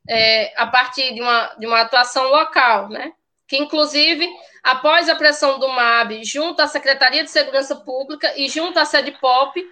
é, 0.07 0.53
a 0.55 0.67
partir 0.67 1.13
de 1.13 1.21
uma, 1.21 1.53
de 1.59 1.67
uma 1.67 1.81
atuação 1.81 2.29
local, 2.29 2.87
né? 2.87 3.11
Que, 3.47 3.57
inclusive, 3.57 4.27
após 4.63 5.07
a 5.07 5.15
pressão 5.15 5.59
do 5.59 5.67
MAB, 5.67 6.23
junto 6.23 6.61
à 6.61 6.67
Secretaria 6.67 7.23
de 7.23 7.29
Segurança 7.29 7.75
Pública 7.75 8.33
e 8.35 8.49
junto 8.49 8.79
à 8.79 8.85
sede 8.85 9.11
POP, 9.11 9.63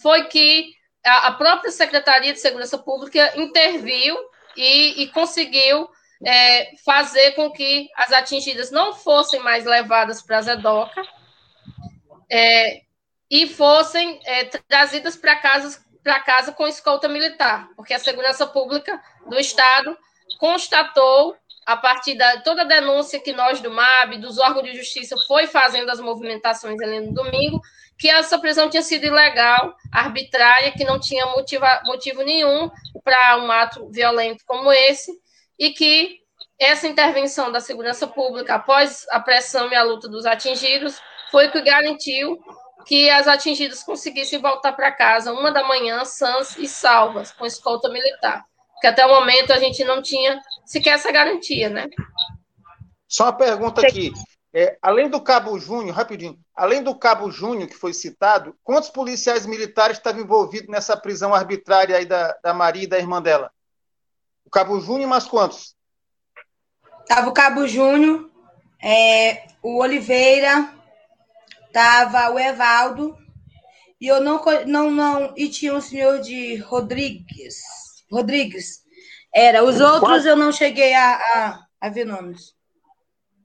foi 0.00 0.24
que 0.24 0.72
a, 1.04 1.32
própria 1.32 1.70
Secretaria 1.70 2.32
de 2.32 2.40
Segurança 2.40 2.78
Pública 2.78 3.32
interviu 3.36 4.16
e, 4.56 5.02
e 5.02 5.08
conseguiu 5.08 5.88
é, 6.24 6.76
fazer 6.84 7.32
com 7.32 7.50
que 7.50 7.88
as 7.96 8.12
atingidas 8.12 8.70
não 8.70 8.92
fossem 8.92 9.40
mais 9.40 9.64
levadas 9.64 10.22
para 10.22 10.38
a 10.38 10.42
Zedoca 10.42 11.02
é, 12.30 12.82
e 13.30 13.46
fossem 13.46 14.20
é, 14.24 14.44
trazidas 14.44 15.16
para 15.16 15.36
casa, 15.36 15.80
para 16.02 16.20
casa 16.20 16.52
com 16.52 16.66
escolta 16.66 17.08
militar, 17.08 17.68
porque 17.76 17.94
a 17.94 17.98
segurança 17.98 18.46
pública 18.46 19.00
do 19.26 19.38
Estado 19.38 19.96
constatou, 20.38 21.36
a 21.68 21.76
partir 21.76 22.14
da 22.14 22.40
toda 22.40 22.62
a 22.62 22.64
denúncia 22.64 23.20
que 23.20 23.30
nós 23.30 23.60
do 23.60 23.70
MAB, 23.70 24.16
dos 24.16 24.38
órgãos 24.38 24.64
de 24.64 24.74
justiça, 24.74 25.14
foi 25.26 25.46
fazendo 25.46 25.90
as 25.90 26.00
movimentações 26.00 26.80
ali 26.80 27.00
no 27.00 27.12
domingo, 27.12 27.60
que 27.98 28.08
essa 28.08 28.38
prisão 28.38 28.70
tinha 28.70 28.82
sido 28.82 29.04
ilegal, 29.04 29.76
arbitrária, 29.92 30.72
que 30.72 30.82
não 30.82 30.98
tinha 30.98 31.26
motiva, 31.26 31.82
motivo 31.84 32.22
nenhum 32.22 32.70
para 33.04 33.36
um 33.36 33.52
ato 33.52 33.86
violento 33.90 34.44
como 34.46 34.72
esse, 34.72 35.12
e 35.58 35.68
que 35.72 36.20
essa 36.58 36.88
intervenção 36.88 37.52
da 37.52 37.60
segurança 37.60 38.06
pública, 38.06 38.54
após 38.54 39.06
a 39.10 39.20
pressão 39.20 39.70
e 39.70 39.74
a 39.74 39.82
luta 39.82 40.08
dos 40.08 40.24
atingidos, 40.24 40.98
foi 41.30 41.48
o 41.48 41.52
que 41.52 41.60
garantiu 41.60 42.38
que 42.86 43.10
as 43.10 43.28
atingidas 43.28 43.82
conseguissem 43.82 44.40
voltar 44.40 44.72
para 44.72 44.90
casa 44.90 45.34
uma 45.34 45.52
da 45.52 45.68
manhã, 45.68 46.02
sãs 46.06 46.56
e 46.56 46.66
salvas, 46.66 47.30
com 47.30 47.44
escolta 47.44 47.90
militar. 47.90 48.42
Porque 48.72 48.86
até 48.86 49.04
o 49.04 49.10
momento 49.10 49.52
a 49.52 49.58
gente 49.58 49.84
não 49.84 50.00
tinha 50.00 50.40
sequer 50.68 50.90
essa 50.90 51.10
garantia, 51.10 51.70
né? 51.70 51.88
Só 53.08 53.24
uma 53.24 53.32
pergunta 53.32 53.80
aqui. 53.80 54.12
É, 54.52 54.78
além 54.82 55.08
do 55.08 55.20
Cabo 55.20 55.58
Júnior, 55.58 55.94
rapidinho, 55.94 56.38
além 56.54 56.82
do 56.82 56.94
Cabo 56.94 57.30
Júnior 57.30 57.68
que 57.68 57.74
foi 57.74 57.92
citado, 57.92 58.56
quantos 58.62 58.90
policiais 58.90 59.46
militares 59.46 59.96
estavam 59.96 60.22
envolvidos 60.22 60.68
nessa 60.68 60.96
prisão 60.96 61.34
arbitrária 61.34 61.96
aí 61.96 62.04
da, 62.04 62.36
da 62.42 62.54
Maria 62.54 62.84
e 62.84 62.86
da 62.86 62.98
irmã 62.98 63.20
dela? 63.20 63.50
O 64.44 64.50
Cabo 64.50 64.78
Júnior, 64.80 65.08
mais 65.08 65.24
quantos? 65.24 65.74
Tava 67.06 67.28
o 67.28 67.32
Cabo 67.32 67.66
Júnior, 67.66 68.30
é, 68.82 69.48
o 69.62 69.80
Oliveira, 69.80 70.74
tava 71.72 72.30
o 72.30 72.38
Evaldo, 72.38 73.16
e 74.00 74.06
eu 74.06 74.20
não, 74.20 74.42
não, 74.66 74.90
não, 74.90 75.34
e 75.36 75.48
tinha 75.48 75.74
um 75.74 75.80
senhor 75.80 76.20
de 76.20 76.56
Rodrigues, 76.56 77.56
Rodrigues, 78.10 78.82
era, 79.34 79.64
os 79.64 79.80
outros 79.80 80.24
eu 80.24 80.36
não 80.36 80.52
cheguei 80.52 80.94
a, 80.94 81.14
a, 81.14 81.66
a 81.80 81.88
ver 81.88 82.04
nomes. 82.04 82.54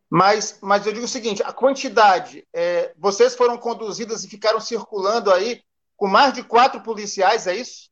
Mas, 0.09 0.59
mas 0.61 0.85
eu 0.85 0.93
digo 0.93 1.05
o 1.05 1.09
seguinte: 1.09 1.41
a 1.43 1.51
quantidade, 1.51 2.47
é, 2.53 2.93
vocês 2.97 3.35
foram 3.35 3.57
conduzidas 3.57 4.23
e 4.23 4.29
ficaram 4.29 4.59
circulando 4.59 5.31
aí 5.31 5.61
com 5.97 6.07
mais 6.07 6.33
de 6.33 6.43
quatro 6.43 6.81
policiais, 6.81 7.47
é 7.47 7.55
isso? 7.55 7.91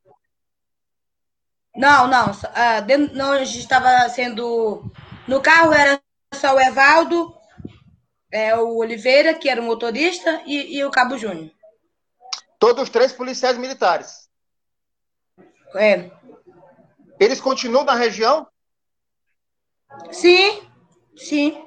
Não, 1.75 2.07
não. 2.07 2.31
Uh, 2.31 2.85
dentro, 2.85 3.15
não, 3.15 3.31
a 3.31 3.43
gente 3.43 3.59
estava 3.59 4.07
sendo. 4.09 4.83
No 5.27 5.41
carro 5.41 5.73
era 5.73 5.99
só 6.33 6.55
o 6.55 6.59
Evaldo, 6.59 7.33
é, 8.31 8.55
o 8.55 8.77
Oliveira, 8.77 9.33
que 9.33 9.49
era 9.49 9.61
o 9.61 9.63
motorista, 9.63 10.43
e, 10.45 10.77
e 10.77 10.85
o 10.85 10.91
Cabo 10.91 11.17
Júnior. 11.17 11.51
Todos 12.59 12.89
três 12.89 13.11
policiais 13.11 13.57
militares. 13.57 14.29
É. 15.75 16.11
Eles 17.21 17.39
continuam 17.39 17.83
na 17.83 17.93
região? 17.93 18.47
Sim, 20.11 20.67
sim. 21.15 21.63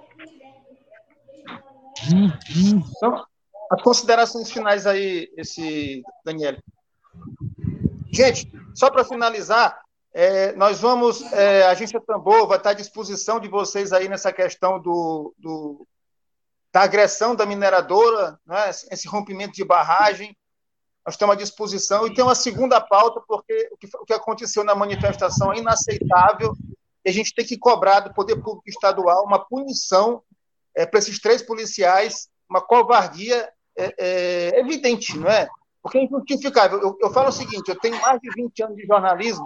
Então, 2.96 3.24
as 3.70 3.80
considerações 3.80 4.50
finais 4.50 4.84
aí, 4.84 5.32
esse 5.36 6.02
Daniel. 6.24 6.57
Gente, 8.12 8.50
só 8.74 8.90
para 8.90 9.05
finalizar, 9.05 9.80
é, 10.12 10.52
nós 10.57 10.80
vamos, 10.80 11.22
é, 11.32 11.62
a 11.66 11.70
agência 11.70 12.00
Tambor 12.00 12.48
vai 12.48 12.59
estar 12.59 12.70
à 12.70 12.74
disposição 12.74 13.38
de 13.38 13.46
vocês 13.46 13.92
aí 13.92 14.09
nessa 14.09 14.32
questão 14.32 14.80
do, 14.80 15.32
do 15.38 15.86
da 16.72 16.82
agressão 16.82 17.36
da 17.36 17.46
mineradora, 17.46 18.36
né, 18.44 18.70
esse 18.70 19.07
rompimento 19.07 19.52
de 19.52 19.64
barragem. 19.64 20.36
Nós 21.05 21.14
estamos 21.14 21.34
à 21.34 21.38
disposição. 21.38 22.07
E 22.07 22.14
tem 22.14 22.24
uma 22.24 22.34
segunda 22.34 22.80
pauta, 22.80 23.20
porque 23.26 23.68
o 23.72 23.76
que, 23.76 23.88
o 23.96 24.05
que 24.05 24.14
aconteceu 24.14 24.64
na 24.64 24.74
manifestação 24.74 25.52
é 25.52 25.59
inaceitável 25.59 26.55
e 27.05 27.11
a 27.11 27.12
gente 27.12 27.34
tem 27.34 27.44
que 27.44 27.59
cobrar 27.59 28.00
do 28.00 28.14
Poder 28.14 28.36
Público 28.36 28.68
Estadual 28.68 29.24
uma 29.24 29.44
punição 29.44 30.22
é, 30.74 30.86
para 30.86 30.98
esses 30.98 31.18
três 31.20 31.42
policiais 31.42 32.28
uma 32.48 32.61
covardia 32.61 33.50
é, 33.76 33.94
é, 33.98 34.61
evidente, 34.61 35.16
não 35.18 35.28
é? 35.28 35.48
Porque 35.82 35.98
é 35.98 36.05
injustificável. 36.05 36.80
Eu, 36.80 36.96
eu 37.00 37.12
falo 37.12 37.28
o 37.28 37.32
seguinte: 37.32 37.68
eu 37.68 37.78
tenho 37.78 38.00
mais 38.00 38.20
de 38.20 38.30
20 38.30 38.62
anos 38.62 38.76
de 38.76 38.86
jornalismo, 38.86 39.44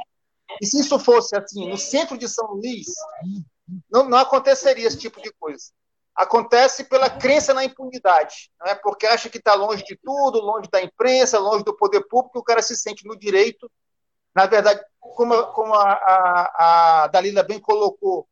e 0.60 0.66
se 0.66 0.80
isso 0.80 0.98
fosse 0.98 1.36
assim, 1.36 1.68
no 1.68 1.76
centro 1.76 2.16
de 2.16 2.28
São 2.28 2.54
Luís, 2.54 2.86
não, 3.90 4.08
não 4.08 4.18
aconteceria 4.18 4.86
esse 4.86 4.98
tipo 4.98 5.20
de 5.20 5.32
coisa. 5.38 5.66
Acontece 6.18 6.82
pela 6.82 7.08
crença 7.08 7.54
na 7.54 7.64
impunidade, 7.64 8.50
não 8.58 8.66
é? 8.66 8.74
porque 8.74 9.06
acha 9.06 9.30
que 9.30 9.38
está 9.38 9.54
longe 9.54 9.84
de 9.84 9.96
tudo, 9.96 10.40
longe 10.40 10.68
da 10.68 10.82
imprensa, 10.82 11.38
longe 11.38 11.62
do 11.62 11.76
poder 11.76 12.00
público, 12.08 12.40
o 12.40 12.42
cara 12.42 12.60
se 12.60 12.76
sente 12.76 13.06
no 13.06 13.16
direito. 13.16 13.70
Na 14.34 14.44
verdade, 14.46 14.80
como, 14.98 15.46
como 15.52 15.74
a, 15.74 15.92
a, 15.92 17.04
a 17.04 17.06
Dalila 17.06 17.44
bem 17.44 17.60
colocou, 17.60 18.26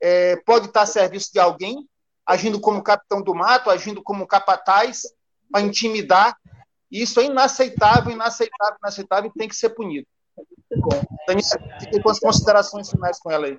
é, 0.00 0.36
pode 0.46 0.68
estar 0.68 0.80
a 0.80 0.86
serviço 0.86 1.30
de 1.30 1.38
alguém, 1.38 1.86
agindo 2.24 2.58
como 2.58 2.82
capitão 2.82 3.20
do 3.20 3.34
mato, 3.34 3.68
agindo 3.68 4.02
como 4.02 4.26
capataz, 4.26 5.02
para 5.52 5.60
intimidar. 5.60 6.38
Isso 6.90 7.20
é 7.20 7.24
inaceitável, 7.24 8.12
inaceitável, 8.12 8.78
inaceitável 8.82 9.30
e 9.30 9.38
tem 9.38 9.46
que 9.46 9.56
ser 9.56 9.70
punido. 9.70 10.06
Dani, 11.26 11.42
fiquei 11.80 12.00
com 12.00 12.10
as 12.10 12.18
considerações 12.18 12.88
finais 12.88 13.18
com 13.18 13.30
ela 13.30 13.46
aí. 13.46 13.58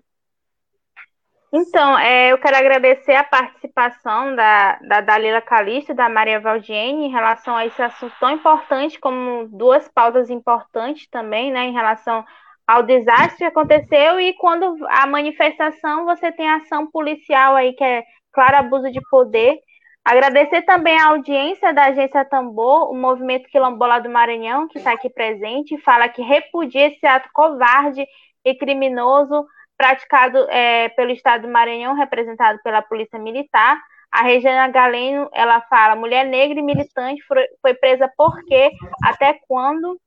Então, 1.52 1.98
é, 1.98 2.34
eu 2.34 2.38
quero 2.38 2.58
agradecer 2.58 3.14
a 3.14 3.24
participação 3.24 4.36
da, 4.36 4.78
da 4.82 5.00
Dalila 5.00 5.42
Calixto 5.42 5.94
e 5.94 5.96
da 5.96 6.10
Maria 6.10 6.42
Valdiene 6.42 7.06
em 7.06 7.12
relação 7.12 7.56
a 7.56 7.66
esse 7.66 7.82
assunto 7.82 8.14
tão 8.20 8.32
importante, 8.32 9.00
como 9.00 9.48
duas 9.48 9.88
pautas 9.88 10.30
importantes 10.30 11.08
também, 11.10 11.52
né, 11.52 11.66
em 11.66 11.74
relação 11.74 12.26
ao 12.68 12.84
desastre 12.84 13.38
que 13.38 13.44
aconteceu 13.46 14.20
e 14.20 14.34
quando 14.34 14.76
a 14.90 15.08
manifestação 15.08 16.04
você 16.04 16.34
tem 16.34 16.50
ação 16.50 16.86
policial 16.92 17.56
aí 17.56 17.72
que 17.72 17.84
é 17.84 18.04
claro 18.34 18.58
abuso 18.58 18.92
de 18.92 19.00
poder. 19.10 19.58
Agradecer 20.04 20.64
também 20.64 21.00
a 21.00 21.08
audiência 21.08 21.74
da 21.74 21.86
Agência 21.86 22.26
Tambor, 22.26 22.92
o 22.92 22.96
movimento 22.96 23.48
quilombola 23.50 24.00
do 24.00 24.10
Maranhão, 24.10 24.68
que 24.68 24.80
está 24.80 24.92
aqui 24.92 25.10
presente, 25.10 25.78
fala 25.82 26.10
que 26.10 26.22
repudia 26.22 26.88
esse 26.88 27.06
ato 27.06 27.30
covarde 27.34 28.06
e 28.44 28.54
criminoso 28.54 29.46
praticado 29.78 30.50
é, 30.50 30.90
pelo 30.90 31.12
Estado 31.12 31.44
do 31.44 31.54
Maranhão, 31.54 31.94
representado 31.94 32.60
pela 32.64 32.82
Polícia 32.82 33.20
Militar. 33.20 33.80
A 34.12 34.24
Regina 34.24 34.68
Galeno, 34.70 35.30
ela 35.34 35.62
fala, 35.62 35.96
mulher 35.96 36.26
negra 36.26 36.60
e 36.60 36.64
militante 36.64 37.22
foi 37.62 37.74
presa 37.76 38.12
por 38.18 38.44
quê? 38.46 38.72
Até 39.04 39.40
quando? 39.48 40.00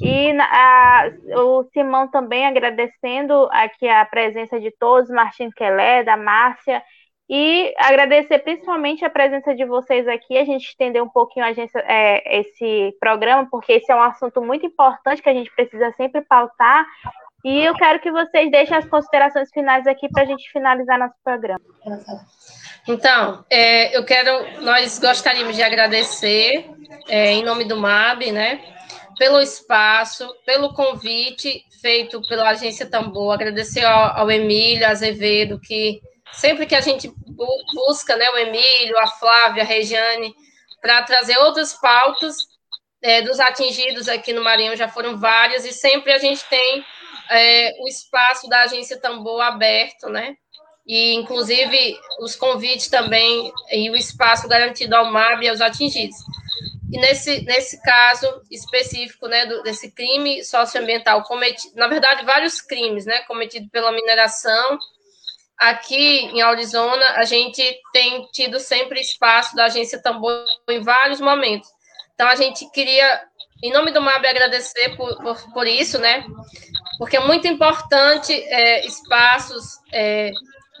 E 0.00 0.32
a, 0.40 1.12
o 1.36 1.64
Simão 1.64 2.08
também 2.08 2.46
agradecendo 2.46 3.48
aqui 3.52 3.86
a 3.86 4.04
presença 4.06 4.58
de 4.58 4.70
todos, 4.70 5.10
Martin 5.10 5.50
Kelé, 5.50 6.02
da 6.02 6.16
Márcia 6.16 6.82
e 7.34 7.72
agradecer 7.78 8.40
principalmente 8.40 9.04
a 9.04 9.10
presença 9.10 9.54
de 9.54 9.64
vocês 9.64 10.06
aqui, 10.06 10.36
a 10.36 10.44
gente 10.44 10.68
estender 10.68 11.02
um 11.02 11.08
pouquinho 11.08 11.46
a 11.46 11.48
agência, 11.48 11.78
é, 11.86 12.40
esse 12.40 12.94
programa, 13.00 13.48
porque 13.50 13.72
esse 13.72 13.90
é 13.90 13.96
um 13.96 14.02
assunto 14.02 14.42
muito 14.42 14.66
importante 14.66 15.22
que 15.22 15.28
a 15.30 15.32
gente 15.32 15.50
precisa 15.54 15.90
sempre 15.92 16.20
pautar. 16.22 16.84
E 17.44 17.64
eu 17.64 17.74
quero 17.74 18.00
que 18.00 18.10
vocês 18.10 18.50
deixem 18.50 18.76
as 18.76 18.86
considerações 18.86 19.50
finais 19.50 19.86
aqui 19.86 20.08
para 20.08 20.22
a 20.22 20.26
gente 20.26 20.50
finalizar 20.52 20.98
nosso 20.98 21.14
programa. 21.24 21.60
Então, 22.88 23.44
é, 23.50 23.96
eu 23.96 24.04
quero, 24.04 24.62
nós 24.62 24.98
gostaríamos 24.98 25.56
de 25.56 25.62
agradecer, 25.62 26.70
é, 27.08 27.32
em 27.32 27.44
nome 27.44 27.64
do 27.64 27.76
MAB, 27.76 28.30
né, 28.30 28.60
pelo 29.18 29.40
espaço, 29.40 30.28
pelo 30.44 30.72
convite 30.72 31.64
feito 31.80 32.22
pela 32.28 32.50
Agência 32.50 32.86
Tambor, 32.86 33.34
agradecer 33.34 33.84
ao, 33.84 34.20
ao 34.20 34.30
Emílio 34.30 34.86
Azevedo, 34.86 35.60
que 35.60 36.00
sempre 36.32 36.64
que 36.64 36.76
a 36.76 36.80
gente 36.80 37.12
busca 37.74 38.16
né, 38.16 38.30
o 38.30 38.38
Emílio, 38.38 38.96
a 38.98 39.08
Flávia, 39.08 39.64
a 39.64 39.66
Regiane, 39.66 40.32
para 40.80 41.02
trazer 41.02 41.36
outras 41.38 41.74
pautas 41.74 42.36
é, 43.02 43.22
dos 43.22 43.40
atingidos 43.40 44.08
aqui 44.08 44.32
no 44.32 44.44
Maranhão, 44.44 44.76
já 44.76 44.88
foram 44.88 45.18
várias, 45.18 45.64
e 45.64 45.72
sempre 45.72 46.12
a 46.12 46.18
gente 46.18 46.44
tem 46.48 46.84
é, 47.30 47.72
o 47.80 47.88
espaço 47.88 48.48
da 48.48 48.62
agência 48.62 49.00
Tambor 49.00 49.40
aberto, 49.40 50.08
né? 50.08 50.36
E, 50.86 51.14
inclusive, 51.14 51.96
os 52.20 52.34
convites 52.34 52.88
também 52.88 53.52
e 53.70 53.90
o 53.90 53.96
espaço 53.96 54.48
garantido 54.48 54.96
ao 54.96 55.10
MAB 55.10 55.42
e 55.42 55.48
aos 55.48 55.60
atingidos. 55.60 56.16
E 56.92 56.98
nesse, 56.98 57.42
nesse 57.44 57.80
caso 57.80 58.26
específico, 58.50 59.26
né, 59.26 59.46
do, 59.46 59.62
desse 59.62 59.90
crime 59.92 60.44
socioambiental 60.44 61.22
cometido, 61.22 61.74
na 61.76 61.88
verdade, 61.88 62.24
vários 62.24 62.60
crimes, 62.60 63.06
né, 63.06 63.20
cometido 63.22 63.68
pela 63.70 63.92
mineração, 63.92 64.78
aqui 65.56 66.26
em 66.26 66.42
Arizona, 66.42 67.12
a 67.12 67.24
gente 67.24 67.62
tem 67.92 68.26
tido 68.32 68.58
sempre 68.58 69.00
espaço 69.00 69.54
da 69.56 69.66
agência 69.66 70.02
Tambor 70.02 70.44
em 70.68 70.80
vários 70.80 71.20
momentos. 71.20 71.68
Então, 72.22 72.30
a 72.30 72.36
gente 72.36 72.70
queria, 72.70 73.20
em 73.64 73.72
nome 73.72 73.90
do 73.90 74.00
MAB, 74.00 74.24
agradecer 74.24 74.96
por, 74.96 75.20
por, 75.20 75.52
por 75.52 75.66
isso, 75.66 75.98
né? 75.98 76.24
Porque 76.96 77.16
é 77.16 77.20
muito 77.20 77.48
importante 77.48 78.32
é, 78.32 78.86
espaços, 78.86 79.64
é, 79.92 80.30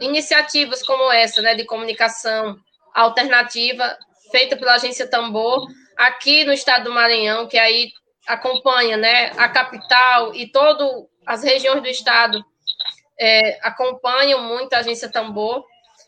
iniciativas 0.00 0.84
como 0.84 1.10
essa, 1.10 1.42
né, 1.42 1.56
de 1.56 1.64
comunicação 1.64 2.56
alternativa, 2.94 3.98
feita 4.30 4.56
pela 4.56 4.74
agência 4.74 5.10
Tambor, 5.10 5.66
aqui 5.98 6.44
no 6.44 6.52
estado 6.52 6.84
do 6.84 6.92
Maranhão, 6.92 7.48
que 7.48 7.58
aí 7.58 7.90
acompanha, 8.28 8.96
né, 8.96 9.32
a 9.36 9.48
capital 9.48 10.32
e 10.36 10.46
todas 10.46 10.88
as 11.26 11.42
regiões 11.42 11.82
do 11.82 11.88
estado 11.88 12.40
é, 13.18 13.58
acompanham 13.66 14.40
muito 14.42 14.74
a 14.74 14.78
agência 14.78 15.10
Tambor, 15.10 15.64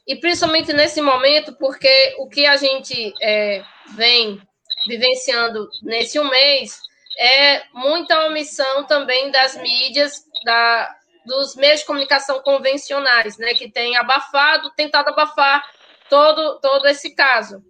e 0.07 0.15
principalmente 0.15 0.73
nesse 0.73 1.01
momento, 1.01 1.57
porque 1.59 2.15
o 2.21 2.29
que 2.29 2.47
a 2.47 2.57
gente 2.57 3.13
é, 3.21 3.65
vem 3.97 4.41
vivenciando 4.87 5.69
nesse 5.83 6.19
um 6.19 6.29
mês 6.29 6.81
é 7.19 7.63
muita 7.73 8.27
omissão 8.27 8.85
também 8.85 9.31
das 9.31 9.57
mídias, 9.57 10.25
da, 10.45 10.97
dos 11.25 11.55
meios 11.55 11.81
de 11.81 11.87
comunicação 11.87 12.41
convencionais, 12.41 13.39
né, 13.39 13.55
que 13.55 13.71
têm 13.71 13.97
abafado, 13.97 14.71
tentado 14.77 15.11
abafar 15.11 15.65
todo, 16.09 16.59
todo 16.61 16.87
esse 16.87 17.15
caso. 17.15 17.63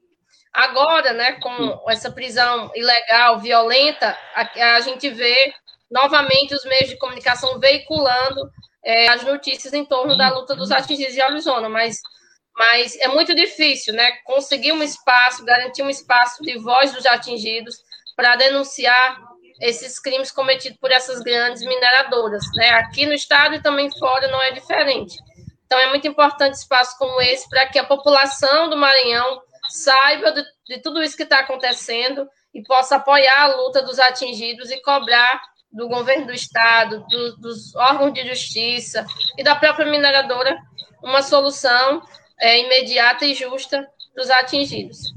Agora, 0.52 1.12
né, 1.12 1.32
com 1.40 1.90
essa 1.90 2.10
prisão 2.10 2.70
ilegal, 2.74 3.40
violenta, 3.40 4.16
a, 4.34 4.76
a 4.76 4.80
gente 4.80 5.10
vê 5.10 5.52
novamente 5.90 6.54
os 6.54 6.64
meios 6.64 6.88
de 6.88 6.96
comunicação 6.96 7.58
veiculando 7.58 8.50
é, 8.84 9.08
as 9.08 9.24
notícias 9.24 9.72
em 9.72 9.84
torno 9.84 10.16
da 10.16 10.28
luta 10.30 10.54
dos 10.54 10.70
atingidos 10.70 11.14
de 11.14 11.20
Arizona, 11.20 11.68
mas 11.68 12.00
mas 12.56 12.96
é 12.96 13.08
muito 13.08 13.34
difícil, 13.34 13.94
né? 13.94 14.12
Conseguir 14.24 14.72
um 14.72 14.82
espaço, 14.82 15.44
garantir 15.44 15.82
um 15.82 15.90
espaço 15.90 16.42
de 16.42 16.56
voz 16.58 16.92
dos 16.92 17.04
atingidos 17.06 17.76
para 18.16 18.36
denunciar 18.36 19.20
esses 19.60 19.98
crimes 19.98 20.30
cometidos 20.30 20.78
por 20.78 20.90
essas 20.90 21.20
grandes 21.20 21.62
mineradoras, 21.62 22.44
né? 22.54 22.70
Aqui 22.70 23.06
no 23.06 23.12
estado 23.12 23.54
e 23.54 23.62
também 23.62 23.90
fora 23.98 24.28
não 24.28 24.40
é 24.40 24.52
diferente. 24.52 25.16
Então 25.66 25.78
é 25.78 25.88
muito 25.88 26.06
importante 26.06 26.54
espaço 26.54 26.96
como 26.98 27.20
esse 27.20 27.48
para 27.48 27.66
que 27.66 27.78
a 27.78 27.84
população 27.84 28.68
do 28.70 28.76
Maranhão 28.76 29.42
saiba 29.68 30.30
de, 30.30 30.44
de 30.68 30.78
tudo 30.78 31.02
isso 31.02 31.16
que 31.16 31.22
está 31.22 31.40
acontecendo 31.40 32.28
e 32.52 32.62
possa 32.62 32.96
apoiar 32.96 33.42
a 33.42 33.56
luta 33.56 33.82
dos 33.82 33.98
atingidos 33.98 34.70
e 34.70 34.80
cobrar 34.82 35.40
do 35.72 35.88
governo 35.88 36.26
do 36.26 36.32
estado, 36.32 37.04
do, 37.08 37.36
dos 37.38 37.74
órgãos 37.74 38.12
de 38.12 38.26
justiça 38.28 39.04
e 39.36 39.42
da 39.42 39.56
própria 39.56 39.86
mineradora 39.86 40.56
uma 41.02 41.20
solução 41.20 42.00
é, 42.40 42.60
imediata 42.60 43.24
e 43.24 43.34
justa 43.34 43.86
dos 44.14 44.30
atingidos. 44.30 45.14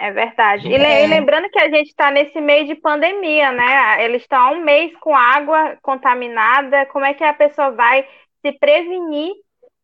É 0.00 0.10
verdade. 0.10 0.66
E, 0.66 0.74
é. 0.74 1.06
lembrando 1.06 1.50
que 1.50 1.58
a 1.58 1.68
gente 1.68 1.88
está 1.88 2.10
nesse 2.10 2.40
meio 2.40 2.66
de 2.66 2.74
pandemia, 2.74 3.52
né? 3.52 4.02
Eles 4.02 4.22
estão 4.22 4.38
há 4.40 4.50
um 4.50 4.64
mês 4.64 4.96
com 4.96 5.14
água 5.14 5.76
contaminada. 5.82 6.86
Como 6.86 7.04
é 7.04 7.12
que 7.12 7.22
a 7.22 7.34
pessoa 7.34 7.70
vai 7.72 8.06
se 8.40 8.52
prevenir 8.52 9.30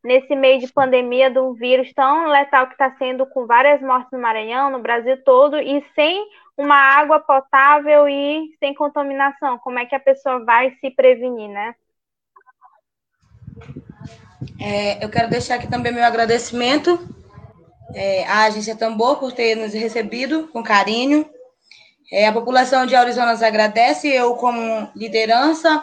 nesse 0.03 0.35
meio 0.35 0.59
de 0.59 0.73
pandemia 0.73 1.29
de 1.29 1.39
um 1.39 1.53
vírus 1.53 1.93
tão 1.93 2.29
letal 2.29 2.67
que 2.67 2.73
está 2.73 2.97
sendo 2.97 3.27
com 3.27 3.47
várias 3.47 3.83
mortes 3.83 4.11
no 4.11 4.19
Maranhão, 4.19 4.71
no 4.71 4.79
Brasil 4.79 5.23
todo, 5.23 5.59
e 5.59 5.85
sem 5.95 6.25
uma 6.57 6.77
água 6.77 7.21
potável 7.21 8.09
e 8.09 8.57
sem 8.59 8.73
contaminação? 8.73 9.59
Como 9.59 9.79
é 9.79 9.85
que 9.85 9.95
a 9.95 10.01
pessoa 10.01 10.43
vai 10.43 10.71
se 10.81 10.91
prevenir, 10.93 11.51
né? 11.51 11.75
É, 14.61 15.05
eu 15.05 15.09
quero 15.09 15.29
deixar 15.29 15.57
aqui 15.57 15.67
também 15.67 15.93
meu 15.93 16.05
agradecimento 16.05 17.09
é, 17.95 18.25
à 18.27 18.45
Agência 18.45 18.77
Tambor 18.77 19.17
por 19.17 19.33
ter 19.33 19.57
nos 19.57 19.73
recebido 19.73 20.49
com 20.49 20.63
carinho. 20.63 21.29
É, 22.13 22.27
a 22.27 22.33
população 22.33 22.87
de 22.87 22.95
Arizonas 22.95 23.43
agradece, 23.43 24.09
eu, 24.09 24.35
como 24.35 24.89
liderança, 24.95 25.83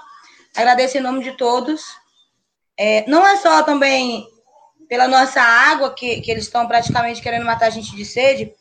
agradeço 0.55 0.97
em 0.97 1.01
nome 1.01 1.23
de 1.23 1.31
todos. 1.33 1.83
É, 2.77 3.03
não 3.07 3.27
é 3.27 3.35
só 3.37 3.63
também 3.63 4.25
pela 4.87 5.07
nossa 5.07 5.41
água, 5.41 5.93
que, 5.93 6.21
que 6.21 6.31
eles 6.31 6.43
estão 6.43 6.67
praticamente 6.67 7.21
querendo 7.21 7.45
matar 7.45 7.67
a 7.67 7.71
gente 7.71 7.95
de 7.95 8.05
sede, 8.05 8.53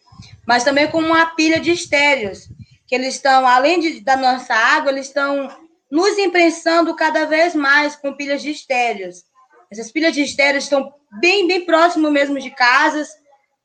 mas 0.47 0.65
também 0.65 0.91
com 0.91 0.99
uma 0.99 1.27
pilha 1.27 1.61
de 1.61 1.71
estéreos, 1.71 2.49
que 2.87 2.95
eles 2.95 3.15
estão, 3.15 3.47
além 3.47 3.79
de, 3.81 4.01
da 4.01 4.17
nossa 4.17 4.55
água, 4.55 4.91
eles 4.91 5.07
estão 5.07 5.49
nos 5.91 6.19
imprensando 6.19 6.97
cada 6.97 7.27
vez 7.27 7.55
mais 7.55 7.95
com 7.97 8.15
pilhas 8.15 8.41
de 8.41 8.51
estéreos. 8.51 9.25
Essas 9.73 9.91
pilhas 9.91 10.13
de 10.13 10.21
estéreos 10.21 10.65
estão 10.65 10.93
bem, 11.19 11.49
bem 11.49 11.65
próximo 11.65 12.11
mesmo 12.11 12.39
de 12.39 12.51
casas, 12.51 13.09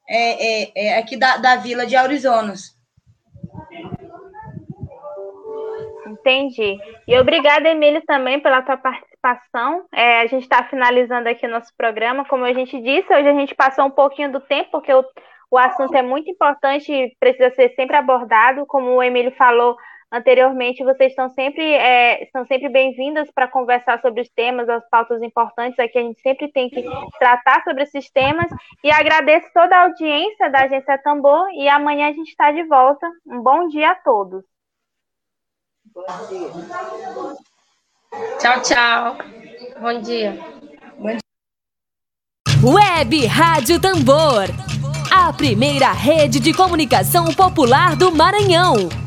é, 0.09 0.61
é, 0.61 0.71
é 0.87 0.97
aqui 0.99 1.17
da, 1.17 1.35
da 1.35 1.57
vila 1.57 1.85
de 1.85 1.97
Aurizonas. 1.97 2.77
Entendi. 6.07 6.79
E 7.05 7.19
obrigada, 7.19 7.67
Emílio, 7.67 8.01
também 8.05 8.39
pela 8.39 8.61
tua 8.61 8.77
participação. 8.77 9.85
É, 9.93 10.21
a 10.21 10.27
gente 10.27 10.43
está 10.43 10.63
finalizando 10.63 11.27
aqui 11.27 11.45
o 11.45 11.49
nosso 11.49 11.73
programa. 11.77 12.23
Como 12.23 12.45
a 12.45 12.53
gente 12.53 12.81
disse, 12.81 13.13
hoje 13.13 13.27
a 13.27 13.33
gente 13.33 13.53
passou 13.53 13.85
um 13.85 13.91
pouquinho 13.91 14.31
do 14.31 14.39
tempo, 14.39 14.71
porque 14.71 14.93
o, 14.93 15.03
o 15.51 15.57
assunto 15.57 15.93
é 15.93 16.01
muito 16.01 16.31
importante 16.31 16.89
e 16.89 17.13
precisa 17.19 17.53
ser 17.53 17.73
sempre 17.75 17.97
abordado. 17.97 18.65
Como 18.65 18.91
o 18.91 19.03
Emílio 19.03 19.33
falou 19.35 19.75
anteriormente, 20.11 20.83
vocês 20.83 21.11
estão 21.11 21.29
sempre, 21.29 21.63
é, 21.63 22.23
estão 22.23 22.45
sempre 22.45 22.69
bem-vindas 22.69 23.29
para 23.31 23.47
conversar 23.47 24.01
sobre 24.01 24.21
os 24.21 24.29
temas, 24.29 24.67
as 24.69 24.87
pautas 24.89 25.21
importantes. 25.21 25.77
Aqui 25.79 25.97
a 25.97 26.01
gente 26.01 26.21
sempre 26.21 26.51
tem 26.51 26.69
que 26.69 26.83
tratar 27.19 27.63
sobre 27.63 27.83
esses 27.83 28.09
temas. 28.11 28.47
E 28.83 28.91
agradeço 28.91 29.47
toda 29.53 29.75
a 29.75 29.83
audiência 29.83 30.49
da 30.49 30.63
Agência 30.63 30.97
Tambor. 30.99 31.49
E 31.51 31.67
amanhã 31.67 32.09
a 32.09 32.13
gente 32.13 32.29
está 32.29 32.51
de 32.51 32.63
volta. 32.63 33.07
Um 33.25 33.41
bom 33.41 33.67
dia 33.67 33.91
a 33.91 33.95
todos. 33.95 34.43
Tchau, 38.39 38.61
tchau. 38.61 39.17
Bom 39.79 40.01
dia. 40.01 40.37
Web 42.63 43.25
Rádio 43.27 43.79
Tambor. 43.79 44.45
A 45.11 45.31
primeira 45.31 45.91
rede 45.91 46.39
de 46.39 46.53
comunicação 46.53 47.25
popular 47.33 47.95
do 47.95 48.11
Maranhão. 48.11 49.06